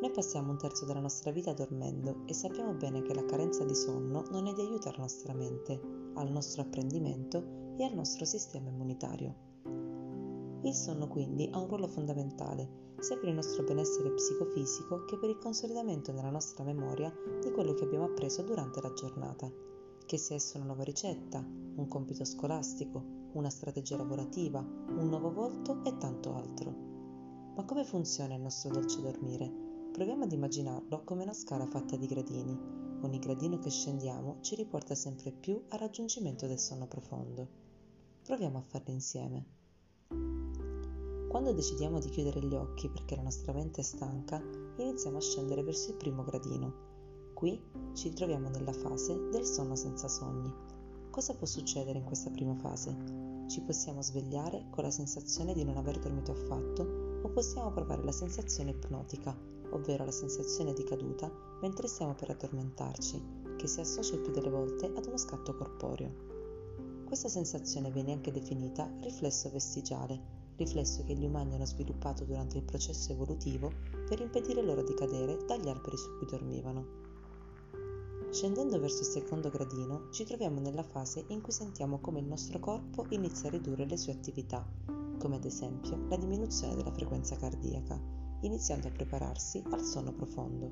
Noi 0.00 0.12
passiamo 0.12 0.50
un 0.50 0.56
terzo 0.56 0.86
della 0.86 0.98
nostra 1.00 1.30
vita 1.30 1.52
dormendo 1.52 2.22
e 2.24 2.32
sappiamo 2.32 2.72
bene 2.72 3.02
che 3.02 3.12
la 3.12 3.26
carenza 3.26 3.64
di 3.64 3.74
sonno 3.74 4.24
non 4.30 4.46
è 4.46 4.54
di 4.54 4.62
aiuto 4.62 4.88
alla 4.88 5.00
nostra 5.00 5.34
mente, 5.34 5.78
al 6.14 6.30
nostro 6.30 6.62
apprendimento 6.62 7.74
e 7.76 7.84
al 7.84 7.92
nostro 7.92 8.24
sistema 8.24 8.70
immunitario. 8.70 9.34
Il 10.62 10.72
sonno 10.72 11.06
quindi 11.06 11.50
ha 11.52 11.58
un 11.58 11.68
ruolo 11.68 11.86
fondamentale 11.86 12.94
sia 12.98 13.18
per 13.18 13.28
il 13.28 13.34
nostro 13.34 13.62
benessere 13.62 14.12
psicofisico 14.12 15.04
che 15.04 15.18
per 15.18 15.28
il 15.28 15.38
consolidamento 15.38 16.12
nella 16.12 16.30
nostra 16.30 16.64
memoria 16.64 17.12
di 17.38 17.50
quello 17.50 17.74
che 17.74 17.84
abbiamo 17.84 18.06
appreso 18.06 18.40
durante 18.40 18.80
la 18.80 18.94
giornata, 18.94 19.52
che 20.06 20.16
sia 20.16 20.36
esso 20.36 20.56
una 20.56 20.66
nuova 20.66 20.82
ricetta, 20.82 21.38
un 21.40 21.88
compito 21.88 22.24
scolastico, 22.24 23.02
una 23.32 23.50
strategia 23.50 23.98
lavorativa, 23.98 24.60
un 24.60 25.08
nuovo 25.08 25.30
volto 25.30 25.84
e 25.84 25.94
tanto 25.98 26.34
altro. 26.34 26.74
Ma 27.54 27.64
come 27.66 27.84
funziona 27.84 28.34
il 28.34 28.40
nostro 28.40 28.70
dolce 28.70 29.02
dormire? 29.02 29.69
Proviamo 29.92 30.22
ad 30.22 30.32
immaginarlo 30.32 31.02
come 31.02 31.24
una 31.24 31.32
scala 31.32 31.66
fatta 31.66 31.96
di 31.96 32.06
gradini. 32.06 32.56
Ogni 33.02 33.18
gradino 33.18 33.58
che 33.58 33.70
scendiamo 33.70 34.38
ci 34.40 34.54
riporta 34.54 34.94
sempre 34.94 35.32
più 35.32 35.64
al 35.68 35.80
raggiungimento 35.80 36.46
del 36.46 36.60
sonno 36.60 36.86
profondo. 36.86 37.48
Proviamo 38.22 38.58
a 38.58 38.62
farle 38.62 38.92
insieme. 38.92 39.44
Quando 41.28 41.52
decidiamo 41.52 41.98
di 41.98 42.08
chiudere 42.08 42.40
gli 42.40 42.54
occhi 42.54 42.88
perché 42.88 43.16
la 43.16 43.22
nostra 43.22 43.52
mente 43.52 43.80
è 43.80 43.84
stanca, 43.84 44.40
iniziamo 44.76 45.16
a 45.16 45.20
scendere 45.20 45.62
verso 45.64 45.90
il 45.90 45.96
primo 45.96 46.22
gradino. 46.22 46.72
Qui 47.34 47.60
ci 47.92 48.12
troviamo 48.12 48.48
nella 48.48 48.72
fase 48.72 49.28
del 49.30 49.44
sonno 49.44 49.74
senza 49.74 50.06
sogni. 50.06 50.52
Cosa 51.10 51.34
può 51.34 51.46
succedere 51.46 51.98
in 51.98 52.04
questa 52.04 52.30
prima 52.30 52.54
fase? 52.54 53.44
Ci 53.48 53.60
possiamo 53.62 54.02
svegliare 54.02 54.66
con 54.70 54.84
la 54.84 54.90
sensazione 54.90 55.52
di 55.52 55.64
non 55.64 55.76
aver 55.76 55.98
dormito 55.98 56.30
affatto 56.30 57.20
o 57.22 57.28
possiamo 57.30 57.72
provare 57.72 58.04
la 58.04 58.12
sensazione 58.12 58.70
ipnotica, 58.70 59.58
ovvero 59.70 60.04
la 60.04 60.10
sensazione 60.10 60.72
di 60.72 60.84
caduta 60.84 61.30
mentre 61.60 61.88
stiamo 61.88 62.14
per 62.14 62.30
addormentarci, 62.30 63.22
che 63.56 63.66
si 63.66 63.80
associa 63.80 64.14
il 64.14 64.20
più 64.20 64.32
delle 64.32 64.50
volte 64.50 64.86
ad 64.86 65.06
uno 65.06 65.16
scatto 65.16 65.54
corporeo. 65.54 66.28
Questa 67.04 67.28
sensazione 67.28 67.90
viene 67.90 68.12
anche 68.12 68.30
definita 68.30 68.90
riflesso 69.00 69.50
vestigiale, 69.50 70.38
riflesso 70.56 71.02
che 71.04 71.14
gli 71.14 71.24
umani 71.24 71.54
hanno 71.54 71.66
sviluppato 71.66 72.24
durante 72.24 72.58
il 72.58 72.64
processo 72.64 73.12
evolutivo 73.12 73.72
per 74.08 74.20
impedire 74.20 74.62
loro 74.62 74.82
di 74.82 74.94
cadere 74.94 75.38
dagli 75.46 75.68
alberi 75.68 75.96
su 75.96 76.16
cui 76.16 76.26
dormivano. 76.26 77.08
Scendendo 78.30 78.78
verso 78.78 79.00
il 79.00 79.06
secondo 79.06 79.50
gradino 79.50 80.08
ci 80.10 80.24
troviamo 80.24 80.60
nella 80.60 80.84
fase 80.84 81.24
in 81.28 81.40
cui 81.40 81.52
sentiamo 81.52 81.98
come 81.98 82.20
il 82.20 82.26
nostro 82.26 82.60
corpo 82.60 83.06
inizia 83.08 83.48
a 83.48 83.52
ridurre 83.52 83.86
le 83.86 83.96
sue 83.96 84.12
attività, 84.12 84.64
come 85.18 85.36
ad 85.36 85.44
esempio 85.44 86.06
la 86.08 86.16
diminuzione 86.16 86.76
della 86.76 86.92
frequenza 86.92 87.36
cardiaca, 87.36 88.00
iniziando 88.40 88.88
a 88.88 88.90
prepararsi 88.90 89.62
al 89.70 89.82
sonno 89.82 90.12
profondo. 90.12 90.70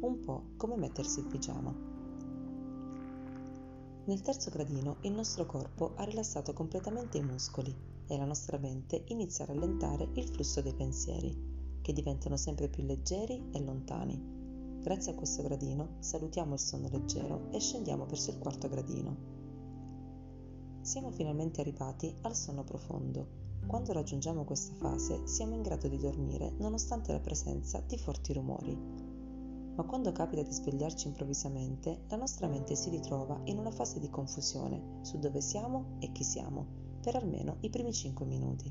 Un 0.00 0.20
po' 0.20 0.50
come 0.56 0.76
mettersi 0.76 1.20
il 1.20 1.26
pigiama. 1.26 1.74
Nel 4.04 4.20
terzo 4.22 4.50
gradino 4.50 4.96
il 5.02 5.12
nostro 5.12 5.46
corpo 5.46 5.92
ha 5.96 6.04
rilassato 6.04 6.52
completamente 6.52 7.18
i 7.18 7.22
muscoli 7.22 7.74
e 8.06 8.16
la 8.16 8.24
nostra 8.24 8.58
mente 8.58 9.04
inizia 9.08 9.44
a 9.44 9.48
rallentare 9.48 10.08
il 10.14 10.26
flusso 10.26 10.60
dei 10.62 10.74
pensieri, 10.74 11.78
che 11.80 11.92
diventano 11.92 12.36
sempre 12.36 12.68
più 12.68 12.82
leggeri 12.82 13.50
e 13.52 13.60
lontani. 13.60 14.78
Grazie 14.80 15.12
a 15.12 15.14
questo 15.14 15.42
gradino 15.42 15.96
salutiamo 15.98 16.54
il 16.54 16.58
sonno 16.58 16.88
leggero 16.88 17.50
e 17.50 17.60
scendiamo 17.60 18.06
verso 18.06 18.30
il 18.30 18.38
quarto 18.38 18.68
gradino. 18.68 19.16
Siamo 20.80 21.10
finalmente 21.10 21.60
arrivati 21.60 22.12
al 22.22 22.34
sonno 22.34 22.64
profondo. 22.64 23.39
Quando 23.66 23.92
raggiungiamo 23.92 24.44
questa 24.44 24.74
fase 24.74 25.26
siamo 25.26 25.54
in 25.54 25.62
grado 25.62 25.88
di 25.88 25.98
dormire 25.98 26.52
nonostante 26.58 27.12
la 27.12 27.20
presenza 27.20 27.80
di 27.86 27.98
forti 27.98 28.32
rumori 28.32 29.10
ma 29.80 29.86
quando 29.86 30.12
capita 30.12 30.42
di 30.42 30.52
svegliarci 30.52 31.06
improvvisamente, 31.06 32.02
la 32.08 32.16
nostra 32.16 32.46
mente 32.48 32.74
si 32.74 32.90
ritrova 32.90 33.40
in 33.44 33.56
una 33.58 33.70
fase 33.70 33.98
di 33.98 34.10
confusione 34.10 34.98
su 35.00 35.18
dove 35.18 35.40
siamo 35.40 35.96
e 36.00 36.12
chi 36.12 36.22
siamo, 36.22 36.66
per 37.00 37.16
almeno 37.16 37.56
i 37.60 37.70
primi 37.70 37.90
5 37.90 38.26
minuti. 38.26 38.70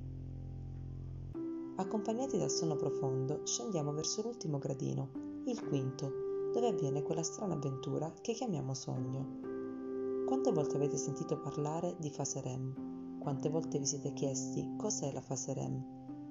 Accompagnati 1.77 2.37
dal 2.37 2.51
sonno 2.51 2.75
profondo, 2.75 3.43
scendiamo 3.43 3.91
verso 3.91 4.21
l'ultimo 4.21 4.59
gradino, 4.59 5.09
il 5.45 5.59
quinto, 5.67 6.51
dove 6.53 6.67
avviene 6.67 7.01
quella 7.01 7.23
strana 7.23 7.55
avventura 7.55 8.13
che 8.21 8.33
chiamiamo 8.33 8.75
sogno. 8.75 10.25
Quante 10.27 10.51
volte 10.51 10.75
avete 10.75 10.97
sentito 10.97 11.39
parlare 11.39 11.95
di 11.97 12.11
fase 12.11 12.39
REM? 12.41 12.88
Quante 13.19 13.49
volte 13.49 13.77
vi 13.77 13.85
siete 13.85 14.13
chiesti 14.13 14.75
cos'è 14.77 15.11
la 15.11 15.19
fase 15.19 15.53
REM? 15.53 15.83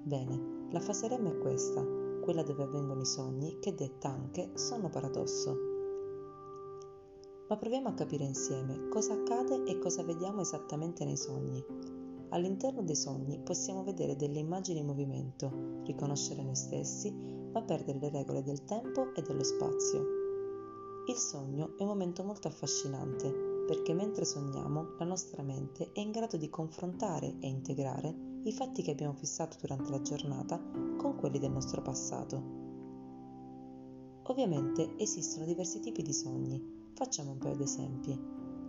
Bene, 0.03 0.69
la 0.71 0.81
fase 0.81 1.07
REM 1.07 1.29
è 1.29 1.39
questa, 1.39 1.85
quella 2.23 2.43
dove 2.43 2.63
avvengono 2.63 3.03
i 3.03 3.07
sogni, 3.07 3.59
che 3.61 3.75
detta 3.75 4.09
anche 4.09 4.53
sonno 4.55 4.89
paradosso. 4.89 5.55
Ma 7.47 7.57
proviamo 7.59 7.89
a 7.89 7.95
capire 7.95 8.25
insieme 8.25 8.89
cosa 8.89 9.13
accade 9.13 9.65
e 9.65 9.79
cosa 9.79 10.03
vediamo 10.03 10.41
esattamente 10.41 11.05
nei 11.05 11.19
sogni. 11.19 11.63
All'interno 12.31 12.83
dei 12.83 12.97
sogni 12.97 13.39
possiamo 13.39 13.85
vedere 13.85 14.17
delle 14.17 14.39
immagini 14.39 14.81
in 14.81 14.87
movimento, 14.87 15.83
riconoscere 15.85 16.43
noi 16.43 16.57
stessi, 16.57 17.13
ma 17.13 17.61
perdere 17.63 17.99
le 17.99 18.11
regole 18.11 18.43
del 18.43 18.65
tempo 18.65 19.15
e 19.15 19.21
dello 19.21 19.45
spazio. 19.45 20.01
Il 21.07 21.17
sogno 21.17 21.77
è 21.77 21.83
un 21.83 21.89
momento 21.89 22.25
molto 22.25 22.49
affascinante 22.49 23.48
perché 23.69 23.93
mentre 23.93 24.25
sogniamo 24.25 24.95
la 24.99 25.05
nostra 25.05 25.43
mente 25.43 25.93
è 25.93 26.01
in 26.01 26.11
grado 26.11 26.39
di 26.39 26.49
confrontare 26.49 27.37
e 27.39 27.49
integrare 27.49 28.41
i 28.45 28.53
fatti 28.53 28.81
che 28.81 28.93
abbiamo 28.93 29.13
fissato 29.13 29.59
durante 29.61 29.91
la 29.91 30.01
giornata 30.01 30.59
con 30.97 31.17
quelli 31.17 31.39
del 31.39 31.51
nostro 31.51 31.83
passato. 31.83 32.43
Ovviamente 34.23 34.97
esistono 34.97 35.45
diversi 35.45 35.81
tipi 35.81 36.01
di 36.01 36.15
sogni. 36.15 36.93
Facciamo 36.95 37.33
un 37.33 37.39
paio 37.39 37.57
di 37.57 37.65
esempi. 37.65 38.19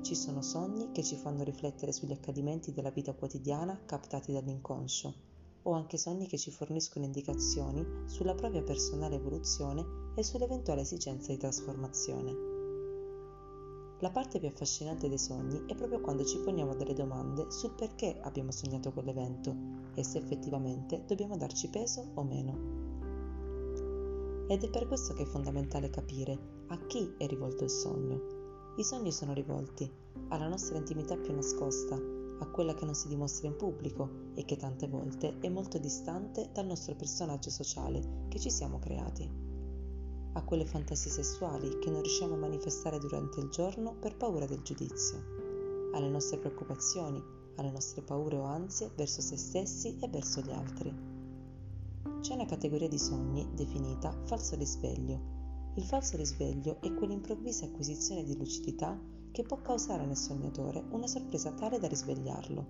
Ci 0.01 0.15
sono 0.15 0.41
sogni 0.41 0.91
che 0.91 1.01
ci 1.01 1.15
fanno 1.15 1.43
riflettere 1.43 1.93
sugli 1.93 2.11
accadimenti 2.11 2.73
della 2.73 2.91
vita 2.91 3.13
quotidiana 3.13 3.79
captati 3.85 4.33
dall'inconscio. 4.33 5.27
o 5.63 5.73
anche 5.73 5.97
sogni 5.97 6.27
che 6.27 6.37
ci 6.37 6.51
forniscono 6.51 7.05
indicazioni 7.05 7.85
sulla 8.05 8.33
propria 8.33 8.63
personale 8.63 9.15
evoluzione 9.15 9.85
e 10.15 10.23
sull'eventuale 10.23 10.81
esigenza 10.81 11.31
di 11.31 11.37
trasformazione. 11.37 12.48
La 14.01 14.11
parte 14.11 14.39
più 14.39 14.47
affascinante 14.47 15.09
dei 15.09 15.17
sogni 15.17 15.65
è 15.65 15.75
proprio 15.75 15.99
quando 15.99 16.23
ci 16.23 16.39
poniamo 16.39 16.73
delle 16.73 16.93
domande 16.93 17.51
sul 17.51 17.71
perché 17.71 18.17
abbiamo 18.21 18.49
sognato 18.51 18.93
quell'evento 18.93 19.53
e 19.93 20.05
se 20.05 20.19
effettivamente 20.19 21.03
dobbiamo 21.05 21.35
darci 21.35 21.67
peso 21.67 22.11
o 22.13 22.23
meno. 22.23 22.77
Ed 24.47 24.63
è 24.63 24.69
per 24.69 24.87
questo 24.87 25.13
che 25.13 25.23
è 25.23 25.25
fondamentale 25.25 25.89
capire 25.89 26.63
a 26.67 26.77
chi 26.85 27.13
è 27.17 27.27
rivolto 27.27 27.65
il 27.65 27.69
sogno. 27.69 28.73
I 28.77 28.83
sogni 28.85 29.11
sono 29.11 29.33
rivolti 29.33 29.91
alla 30.29 30.47
nostra 30.47 30.77
intimità 30.77 31.17
più 31.17 31.33
nascosta, 31.33 31.95
a 31.95 32.47
quella 32.51 32.73
che 32.73 32.85
non 32.85 32.95
si 32.95 33.09
dimostra 33.09 33.47
in 33.47 33.57
pubblico 33.57 34.31
e 34.35 34.45
che 34.45 34.55
tante 34.55 34.87
volte 34.87 35.39
è 35.39 35.49
molto 35.49 35.77
distante 35.77 36.51
dal 36.53 36.67
nostro 36.67 36.95
personaggio 36.95 37.49
sociale 37.49 38.27
che 38.29 38.39
ci 38.39 38.49
siamo 38.49 38.79
creati 38.79 39.48
a 40.39 40.43
quelle 40.43 40.65
fantasie 40.65 41.11
sessuali 41.11 41.79
che 41.79 41.89
non 41.89 42.01
riusciamo 42.01 42.33
a 42.33 42.37
manifestare 42.37 42.97
durante 42.97 43.41
il 43.41 43.49
giorno 43.49 43.93
per 43.99 44.15
paura 44.15 44.45
del 44.45 44.61
giudizio, 44.61 45.21
alle 45.93 46.09
nostre 46.09 46.37
preoccupazioni, 46.37 47.21
alle 47.57 47.71
nostre 47.71 48.01
paure 48.01 48.37
o 48.37 48.43
ansie 48.43 48.89
verso 48.95 49.21
se 49.21 49.35
stessi 49.35 49.97
e 49.99 50.07
verso 50.07 50.39
gli 50.39 50.51
altri. 50.51 50.95
C'è 52.21 52.33
una 52.33 52.45
categoria 52.45 52.87
di 52.87 52.97
sogni 52.97 53.49
definita 53.53 54.17
falso 54.23 54.55
risveglio. 54.55 55.37
Il 55.75 55.83
falso 55.83 56.15
risveglio 56.15 56.79
è 56.81 56.93
quell'improvvisa 56.93 57.65
acquisizione 57.65 58.23
di 58.23 58.37
lucidità 58.37 58.97
che 59.31 59.43
può 59.43 59.61
causare 59.61 60.05
nel 60.05 60.17
sognatore 60.17 60.83
una 60.91 61.07
sorpresa 61.07 61.51
tale 61.51 61.79
da 61.79 61.87
risvegliarlo. 61.87 62.65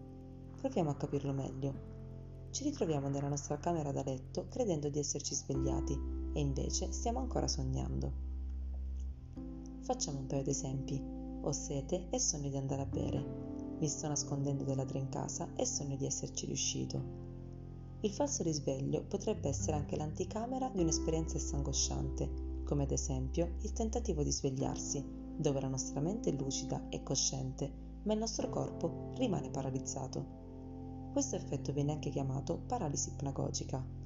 Proviamo 0.60 0.90
a 0.90 0.96
capirlo 0.96 1.34
meglio. 1.34 1.99
Ci 2.52 2.64
ritroviamo 2.64 3.10
nella 3.10 3.28
nostra 3.28 3.60
camera 3.60 3.92
da 3.92 4.02
letto 4.04 4.48
credendo 4.50 4.90
di 4.90 4.98
esserci 4.98 5.36
svegliati 5.36 5.94
e 6.34 6.40
invece 6.40 6.92
stiamo 6.92 7.20
ancora 7.20 7.48
sognando. 7.48 8.12
Facciamo 9.82 10.20
un 10.20 10.26
paio 10.26 10.42
di 10.42 10.50
esempi. 10.50 11.02
Ho 11.42 11.52
sete 11.52 12.08
e 12.10 12.20
sogno 12.20 12.50
di 12.50 12.58
andare 12.58 12.82
a 12.82 12.86
bere. 12.86 13.24
Mi 13.80 13.88
sto 13.88 14.08
nascondendo 14.08 14.64
dei 14.64 14.76
ladri 14.76 14.98
in 14.98 15.10
casa 15.10 15.48
e 15.56 15.66
sogno 15.66 15.96
di 15.96 16.08
esserci 16.08 16.48
riuscito. 16.48 17.02
Il 18.02 18.12
falso 18.12 18.42
risveglio 18.42 19.04
potrebbe 19.04 19.48
essere 19.50 19.78
anche 19.78 19.96
l'anticamera 19.96 20.70
di 20.74 20.82
un'esperienza 20.82 21.38
angosciante, 21.56 22.64
come 22.64 22.84
ad 22.84 22.92
esempio 22.92 23.56
il 23.62 23.74
tentativo 23.74 24.24
di 24.24 24.32
svegliarsi, 24.32 25.04
dove 25.38 25.62
la 25.62 25.68
nostra 25.68 26.00
mente 26.00 26.32
è 26.32 26.34
lucida 26.34 26.90
e 26.90 27.04
cosciente, 27.04 27.72
ma 28.04 28.14
il 28.14 28.20
nostro 28.20 28.50
corpo 28.50 29.12
rimane 29.16 29.50
paralizzato. 29.50 30.49
Questo 31.12 31.36
effetto 31.36 31.72
viene 31.74 31.92
anche 31.94 32.10
chiamato 32.10 32.62
paralisi 32.68 33.10
ipnagogica 33.10 34.00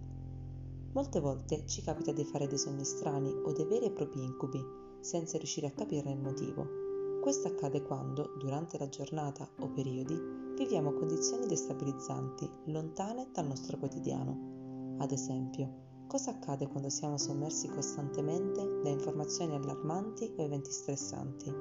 Molte 0.93 1.19
volte 1.19 1.65
ci 1.65 1.81
capita 1.81 2.11
di 2.11 2.23
fare 2.23 2.47
dei 2.47 2.57
sogni 2.57 2.85
strani 2.85 3.31
o 3.31 3.51
dei 3.51 3.65
veri 3.65 3.85
e 3.85 3.91
propri 3.91 4.23
incubi, 4.23 4.63
senza 4.99 5.39
riuscire 5.39 5.65
a 5.65 5.71
capirne 5.71 6.11
il 6.11 6.19
motivo. 6.19 7.19
Questo 7.19 7.47
accade 7.47 7.81
quando, 7.81 8.35
durante 8.37 8.77
la 8.77 8.87
giornata 8.87 9.49
o 9.61 9.69
periodi, 9.69 10.15
viviamo 10.55 10.93
condizioni 10.93 11.47
destabilizzanti, 11.47 12.47
lontane 12.65 13.29
dal 13.33 13.47
nostro 13.47 13.79
quotidiano. 13.79 14.97
Ad 14.99 15.11
esempio, 15.11 16.05
cosa 16.05 16.29
accade 16.29 16.67
quando 16.67 16.89
siamo 16.89 17.17
sommersi 17.17 17.69
costantemente 17.69 18.81
da 18.83 18.89
informazioni 18.89 19.55
allarmanti 19.55 20.31
o 20.37 20.43
eventi 20.43 20.69
stressanti? 20.69 21.51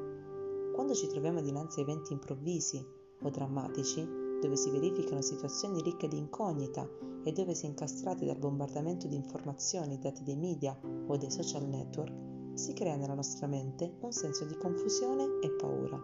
Quando 0.74 0.92
ci 0.92 1.06
troviamo 1.06 1.40
dinanzi 1.40 1.78
a 1.78 1.82
eventi 1.84 2.12
improvvisi 2.12 2.84
o 3.22 3.30
drammatici, 3.30 4.21
dove 4.42 4.56
si 4.56 4.70
verificano 4.70 5.22
situazioni 5.22 5.80
ricche 5.82 6.08
di 6.08 6.18
incognita 6.18 6.84
e 7.22 7.30
dove 7.30 7.54
si 7.54 7.66
è 7.66 7.68
incastrati 7.68 8.26
dal 8.26 8.38
bombardamento 8.38 9.06
di 9.06 9.14
informazioni 9.14 10.00
date 10.00 10.24
dai 10.24 10.36
media 10.36 10.76
o 10.82 11.16
dai 11.16 11.30
social 11.30 11.64
network, 11.68 12.58
si 12.58 12.72
crea 12.72 12.96
nella 12.96 13.14
nostra 13.14 13.46
mente 13.46 13.98
un 14.00 14.10
senso 14.10 14.44
di 14.44 14.56
confusione 14.56 15.38
e 15.40 15.50
paura. 15.52 15.96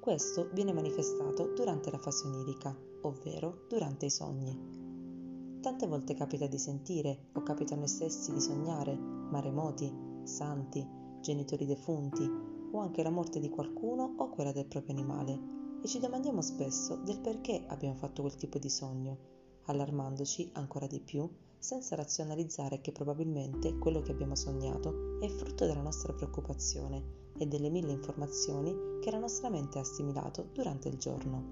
Questo 0.00 0.50
viene 0.52 0.72
manifestato 0.72 1.52
durante 1.54 1.92
la 1.92 1.98
fase 1.98 2.26
onirica, 2.26 2.76
ovvero 3.02 3.66
durante 3.68 4.06
i 4.06 4.10
sogni. 4.10 5.60
Tante 5.60 5.86
volte 5.86 6.14
capita 6.14 6.48
di 6.48 6.58
sentire 6.58 7.28
o 7.34 7.42
capita 7.44 7.74
a 7.74 7.78
noi 7.78 7.88
stessi 7.88 8.32
di 8.32 8.40
sognare 8.40 8.96
maremoti, 8.96 9.92
santi, 10.24 10.84
genitori 11.20 11.64
defunti 11.64 12.28
o 12.72 12.78
anche 12.80 13.04
la 13.04 13.10
morte 13.10 13.38
di 13.38 13.48
qualcuno 13.48 14.14
o 14.16 14.30
quella 14.30 14.50
del 14.52 14.66
proprio 14.66 14.94
animale 14.94 15.55
e 15.86 15.88
ci 15.88 16.00
domandiamo 16.00 16.42
spesso 16.42 16.96
del 16.96 17.20
perché 17.20 17.62
abbiamo 17.68 17.94
fatto 17.94 18.22
quel 18.22 18.34
tipo 18.34 18.58
di 18.58 18.68
sogno, 18.68 19.18
allarmandoci 19.66 20.50
ancora 20.54 20.88
di 20.88 20.98
più 20.98 21.30
senza 21.60 21.94
razionalizzare 21.94 22.80
che 22.80 22.90
probabilmente 22.90 23.78
quello 23.78 24.02
che 24.02 24.10
abbiamo 24.10 24.34
sognato 24.34 25.20
è 25.20 25.28
frutto 25.28 25.64
della 25.64 25.82
nostra 25.82 26.12
preoccupazione 26.12 27.30
e 27.38 27.46
delle 27.46 27.70
mille 27.70 27.92
informazioni 27.92 28.74
che 29.00 29.12
la 29.12 29.20
nostra 29.20 29.48
mente 29.48 29.78
ha 29.78 29.82
assimilato 29.82 30.48
durante 30.52 30.88
il 30.88 30.98
giorno. 30.98 31.44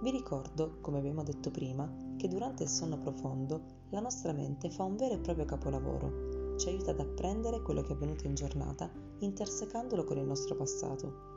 Vi 0.00 0.10
ricordo, 0.12 0.78
come 0.80 0.98
abbiamo 0.98 1.24
detto 1.24 1.50
prima, 1.50 1.92
che 2.16 2.28
durante 2.28 2.62
il 2.62 2.68
sonno 2.68 3.00
profondo 3.00 3.62
la 3.90 4.00
nostra 4.00 4.32
mente 4.32 4.70
fa 4.70 4.84
un 4.84 4.94
vero 4.94 5.14
e 5.14 5.18
proprio 5.18 5.44
capolavoro, 5.44 6.54
ci 6.56 6.68
aiuta 6.68 6.92
ad 6.92 7.00
apprendere 7.00 7.62
quello 7.62 7.82
che 7.82 7.88
è 7.88 7.94
avvenuto 7.94 8.28
in 8.28 8.36
giornata 8.36 8.88
intersecandolo 9.18 10.04
con 10.04 10.18
il 10.18 10.24
nostro 10.24 10.54
passato 10.54 11.31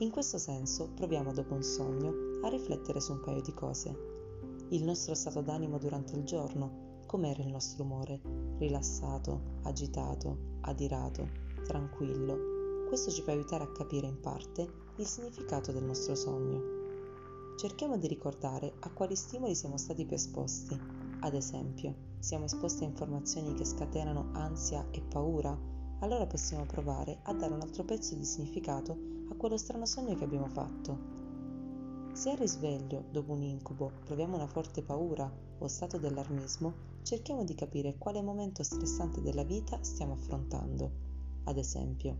in 0.00 0.10
questo 0.10 0.38
senso 0.38 0.90
proviamo 0.94 1.32
dopo 1.32 1.54
un 1.54 1.62
sogno 1.62 2.12
a 2.42 2.48
riflettere 2.48 3.00
su 3.00 3.12
un 3.12 3.20
paio 3.20 3.40
di 3.40 3.52
cose. 3.52 3.96
Il 4.68 4.84
nostro 4.84 5.14
stato 5.14 5.40
d'animo 5.40 5.78
durante 5.78 6.14
il 6.14 6.24
giorno, 6.24 7.00
com'era 7.06 7.42
il 7.42 7.48
nostro 7.48 7.82
umore, 7.82 8.20
rilassato, 8.58 9.56
agitato, 9.62 10.56
adirato, 10.60 11.28
tranquillo. 11.64 12.86
Questo 12.86 13.10
ci 13.10 13.22
può 13.22 13.32
aiutare 13.32 13.64
a 13.64 13.72
capire 13.72 14.06
in 14.06 14.20
parte 14.20 14.70
il 14.96 15.06
significato 15.06 15.72
del 15.72 15.84
nostro 15.84 16.14
sogno. 16.14 16.76
Cerchiamo 17.56 17.98
di 17.98 18.06
ricordare 18.06 18.74
a 18.80 18.90
quali 18.90 19.16
stimoli 19.16 19.56
siamo 19.56 19.78
stati 19.78 20.06
più 20.06 20.14
esposti. 20.14 20.78
Ad 21.20 21.34
esempio, 21.34 21.92
siamo 22.20 22.44
esposti 22.44 22.84
a 22.84 22.86
informazioni 22.86 23.52
che 23.54 23.64
scatenano 23.64 24.28
ansia 24.34 24.86
e 24.92 25.00
paura? 25.00 25.77
Allora 26.00 26.26
possiamo 26.26 26.64
provare 26.64 27.18
a 27.22 27.34
dare 27.34 27.52
un 27.52 27.60
altro 27.60 27.84
pezzo 27.84 28.14
di 28.14 28.24
significato 28.24 28.96
a 29.30 29.34
quello 29.34 29.56
strano 29.56 29.84
sogno 29.84 30.14
che 30.14 30.22
abbiamo 30.22 30.46
fatto. 30.46 31.16
Se 32.12 32.30
al 32.30 32.36
risveglio, 32.36 33.06
dopo 33.10 33.32
un 33.32 33.42
incubo, 33.42 33.90
proviamo 34.04 34.36
una 34.36 34.46
forte 34.46 34.82
paura 34.82 35.28
o 35.58 35.66
stato 35.66 35.98
d'allarmismo, 35.98 36.72
cerchiamo 37.02 37.42
di 37.42 37.54
capire 37.54 37.96
quale 37.98 38.22
momento 38.22 38.62
stressante 38.62 39.20
della 39.20 39.42
vita 39.42 39.82
stiamo 39.82 40.12
affrontando. 40.12 40.90
Ad 41.44 41.56
esempio, 41.56 42.18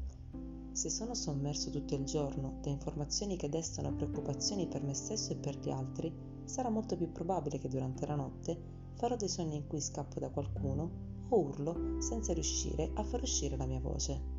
se 0.72 0.90
sono 0.90 1.14
sommerso 1.14 1.70
tutto 1.70 1.94
il 1.94 2.04
giorno 2.04 2.58
da 2.60 2.70
informazioni 2.70 3.36
che 3.36 3.48
destano 3.48 3.94
preoccupazioni 3.94 4.66
per 4.66 4.82
me 4.82 4.94
stesso 4.94 5.32
e 5.32 5.36
per 5.36 5.56
gli 5.56 5.70
altri, 5.70 6.12
sarà 6.44 6.68
molto 6.68 6.96
più 6.96 7.12
probabile 7.12 7.58
che 7.58 7.68
durante 7.68 8.06
la 8.06 8.16
notte 8.16 8.60
farò 8.94 9.14
dei 9.14 9.28
sogni 9.28 9.56
in 9.56 9.66
cui 9.68 9.80
scappo 9.80 10.18
da 10.18 10.30
qualcuno 10.30 11.07
o 11.28 11.38
urlo 11.38 12.00
senza 12.00 12.32
riuscire 12.32 12.90
a 12.94 13.02
far 13.02 13.22
uscire 13.22 13.56
la 13.56 13.66
mia 13.66 13.80
voce. 13.80 14.36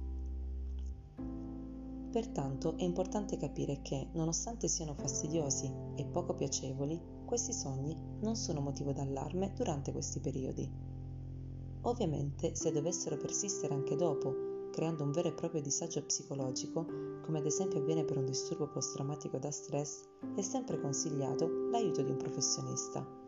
Pertanto 2.11 2.75
è 2.77 2.83
importante 2.83 3.37
capire 3.37 3.81
che, 3.83 4.09
nonostante 4.13 4.67
siano 4.67 4.95
fastidiosi 4.95 5.71
e 5.95 6.05
poco 6.05 6.33
piacevoli, 6.33 6.99
questi 7.25 7.53
sogni 7.53 7.95
non 8.21 8.35
sono 8.35 8.61
motivo 8.61 8.91
d'allarme 8.91 9.53
durante 9.55 9.91
questi 9.91 10.19
periodi. 10.19 10.67
Ovviamente, 11.81 12.55
se 12.55 12.71
dovessero 12.71 13.15
persistere 13.15 13.75
anche 13.75 13.95
dopo, 13.95 14.69
creando 14.71 15.03
un 15.03 15.11
vero 15.11 15.27
e 15.27 15.33
proprio 15.33 15.61
disagio 15.61 16.03
psicologico, 16.03 16.85
come 17.21 17.37
ad 17.37 17.45
esempio 17.45 17.79
avviene 17.79 18.03
per 18.03 18.17
un 18.17 18.25
disturbo 18.25 18.67
post-traumatico 18.67 19.37
da 19.37 19.51
stress, 19.51 20.01
è 20.35 20.41
sempre 20.41 20.79
consigliato 20.79 21.69
l'aiuto 21.69 22.01
di 22.01 22.09
un 22.09 22.17
professionista. 22.17 23.18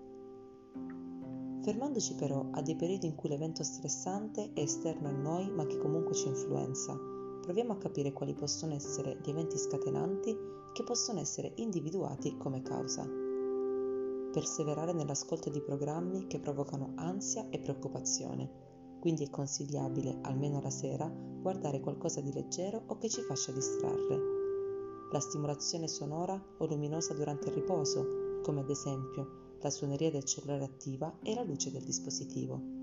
Fermandoci 1.64 2.16
però 2.16 2.48
a 2.54 2.62
dei 2.64 2.76
periodi 2.76 3.06
in 3.06 3.14
cui 3.14 3.30
l'evento 3.30 3.62
stressante 3.62 4.52
è 4.54 4.62
esterno 4.62 5.10
a 5.10 5.12
noi 5.12 5.48
ma 5.52 5.68
che 5.68 5.78
comunque 5.78 6.16
ci 6.16 6.28
influenza, 6.28 6.98
proviamo 7.42 7.74
a 7.74 7.78
capire 7.78 8.12
quali 8.14 8.34
possono 8.34 8.74
essere 8.74 9.20
gli 9.24 9.30
eventi 9.30 9.60
scatenanti 9.60 10.36
che 10.74 10.84
possono 10.84 11.20
essere 11.20 11.54
individuati 11.58 12.36
come 12.38 12.64
causa. 12.64 13.08
Perseverare 14.32 14.94
nell'ascolto 14.94 15.52
di 15.52 15.62
programmi 15.62 16.26
che 16.26 16.40
provocano 16.40 16.94
ansia 16.96 17.48
e 17.52 17.60
preoccupazione, 17.60 18.50
quindi 19.00 19.26
è 19.26 19.30
consigliabile, 19.30 20.18
almeno 20.22 20.62
la 20.62 20.70
sera, 20.72 21.08
guardare 21.08 21.80
qualcosa 21.80 22.22
di 22.22 22.34
leggero 22.34 22.82
o 22.88 22.98
che 22.98 23.10
ci 23.10 23.22
faccia 23.22 23.52
distrarre. 23.52 24.20
La 25.12 25.20
stimolazione 25.20 25.88
sonora 25.88 26.42
o 26.58 26.66
luminosa 26.66 27.14
durante 27.14 27.50
il 27.50 27.56
riposo, 27.56 28.40
come 28.42 28.62
ad 28.62 28.70
esempio 28.70 29.41
la 29.62 29.70
suoneria 29.70 30.12
del 30.12 30.24
cellulare 30.24 30.66
attiva 30.66 31.20
e 31.22 31.34
la 31.34 31.44
luce 31.44 31.72
del 31.72 31.84
dispositivo 31.84 32.80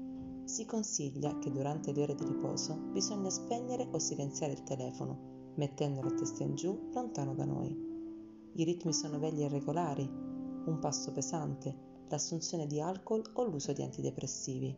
si 0.48 0.64
consiglia 0.64 1.38
che 1.38 1.52
durante 1.52 1.92
le 1.92 2.02
ore 2.02 2.14
di 2.14 2.24
riposo 2.24 2.74
bisogna 2.74 3.28
spegnere 3.28 3.86
o 3.90 3.98
silenziare 3.98 4.54
il 4.54 4.62
telefono, 4.62 5.52
mettendolo 5.56 6.08
a 6.08 6.14
testa 6.14 6.42
in 6.42 6.54
giù 6.54 6.88
lontano 6.94 7.34
da 7.34 7.44
noi. 7.44 7.76
I 8.54 8.64
ritmi 8.64 8.94
sono 8.94 9.18
vegli 9.18 9.42
e 9.42 9.48
regolari, 9.48 10.08
un 10.08 10.78
pasto 10.80 11.12
pesante, 11.12 12.04
l'assunzione 12.08 12.66
di 12.66 12.80
alcol 12.80 13.22
o 13.34 13.44
l'uso 13.44 13.74
di 13.74 13.82
antidepressivi. 13.82 14.74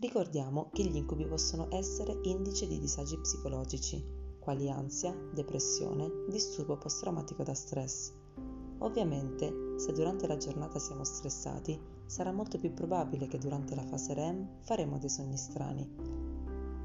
Ricordiamo 0.00 0.70
che 0.72 0.82
gli 0.82 0.96
incubi 0.96 1.26
possono 1.26 1.68
essere 1.70 2.18
indice 2.22 2.66
di 2.66 2.80
disagi 2.80 3.16
psicologici, 3.18 4.04
quali 4.40 4.68
ansia, 4.68 5.14
depressione, 5.32 6.24
disturbo 6.28 6.76
post-traumatico 6.78 7.44
da 7.44 7.54
stress. 7.54 8.12
Ovviamente, 8.78 9.67
se 9.78 9.92
durante 9.92 10.26
la 10.26 10.36
giornata 10.36 10.80
siamo 10.80 11.04
stressati, 11.04 11.80
sarà 12.04 12.32
molto 12.32 12.58
più 12.58 12.74
probabile 12.74 13.28
che 13.28 13.38
durante 13.38 13.76
la 13.76 13.84
fase 13.84 14.12
REM 14.12 14.58
faremo 14.60 14.98
dei 14.98 15.08
sogni 15.08 15.36
strani. 15.36 15.88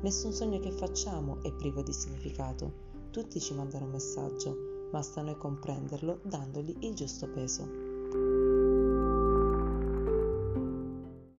Nessun 0.01 0.31
sogno 0.31 0.59
che 0.59 0.71
facciamo 0.71 1.41
è 1.41 1.51
privo 1.53 1.81
di 1.81 1.91
significato, 1.91 2.91
tutti 3.09 3.39
ci 3.39 3.55
mandano 3.55 3.85
un 3.85 3.91
messaggio, 3.91 4.87
basta 4.91 5.21
a 5.21 5.23
noi 5.23 5.37
comprenderlo 5.37 6.19
dandogli 6.23 6.75
il 6.81 6.93
giusto 6.93 7.27
peso. 7.29 7.92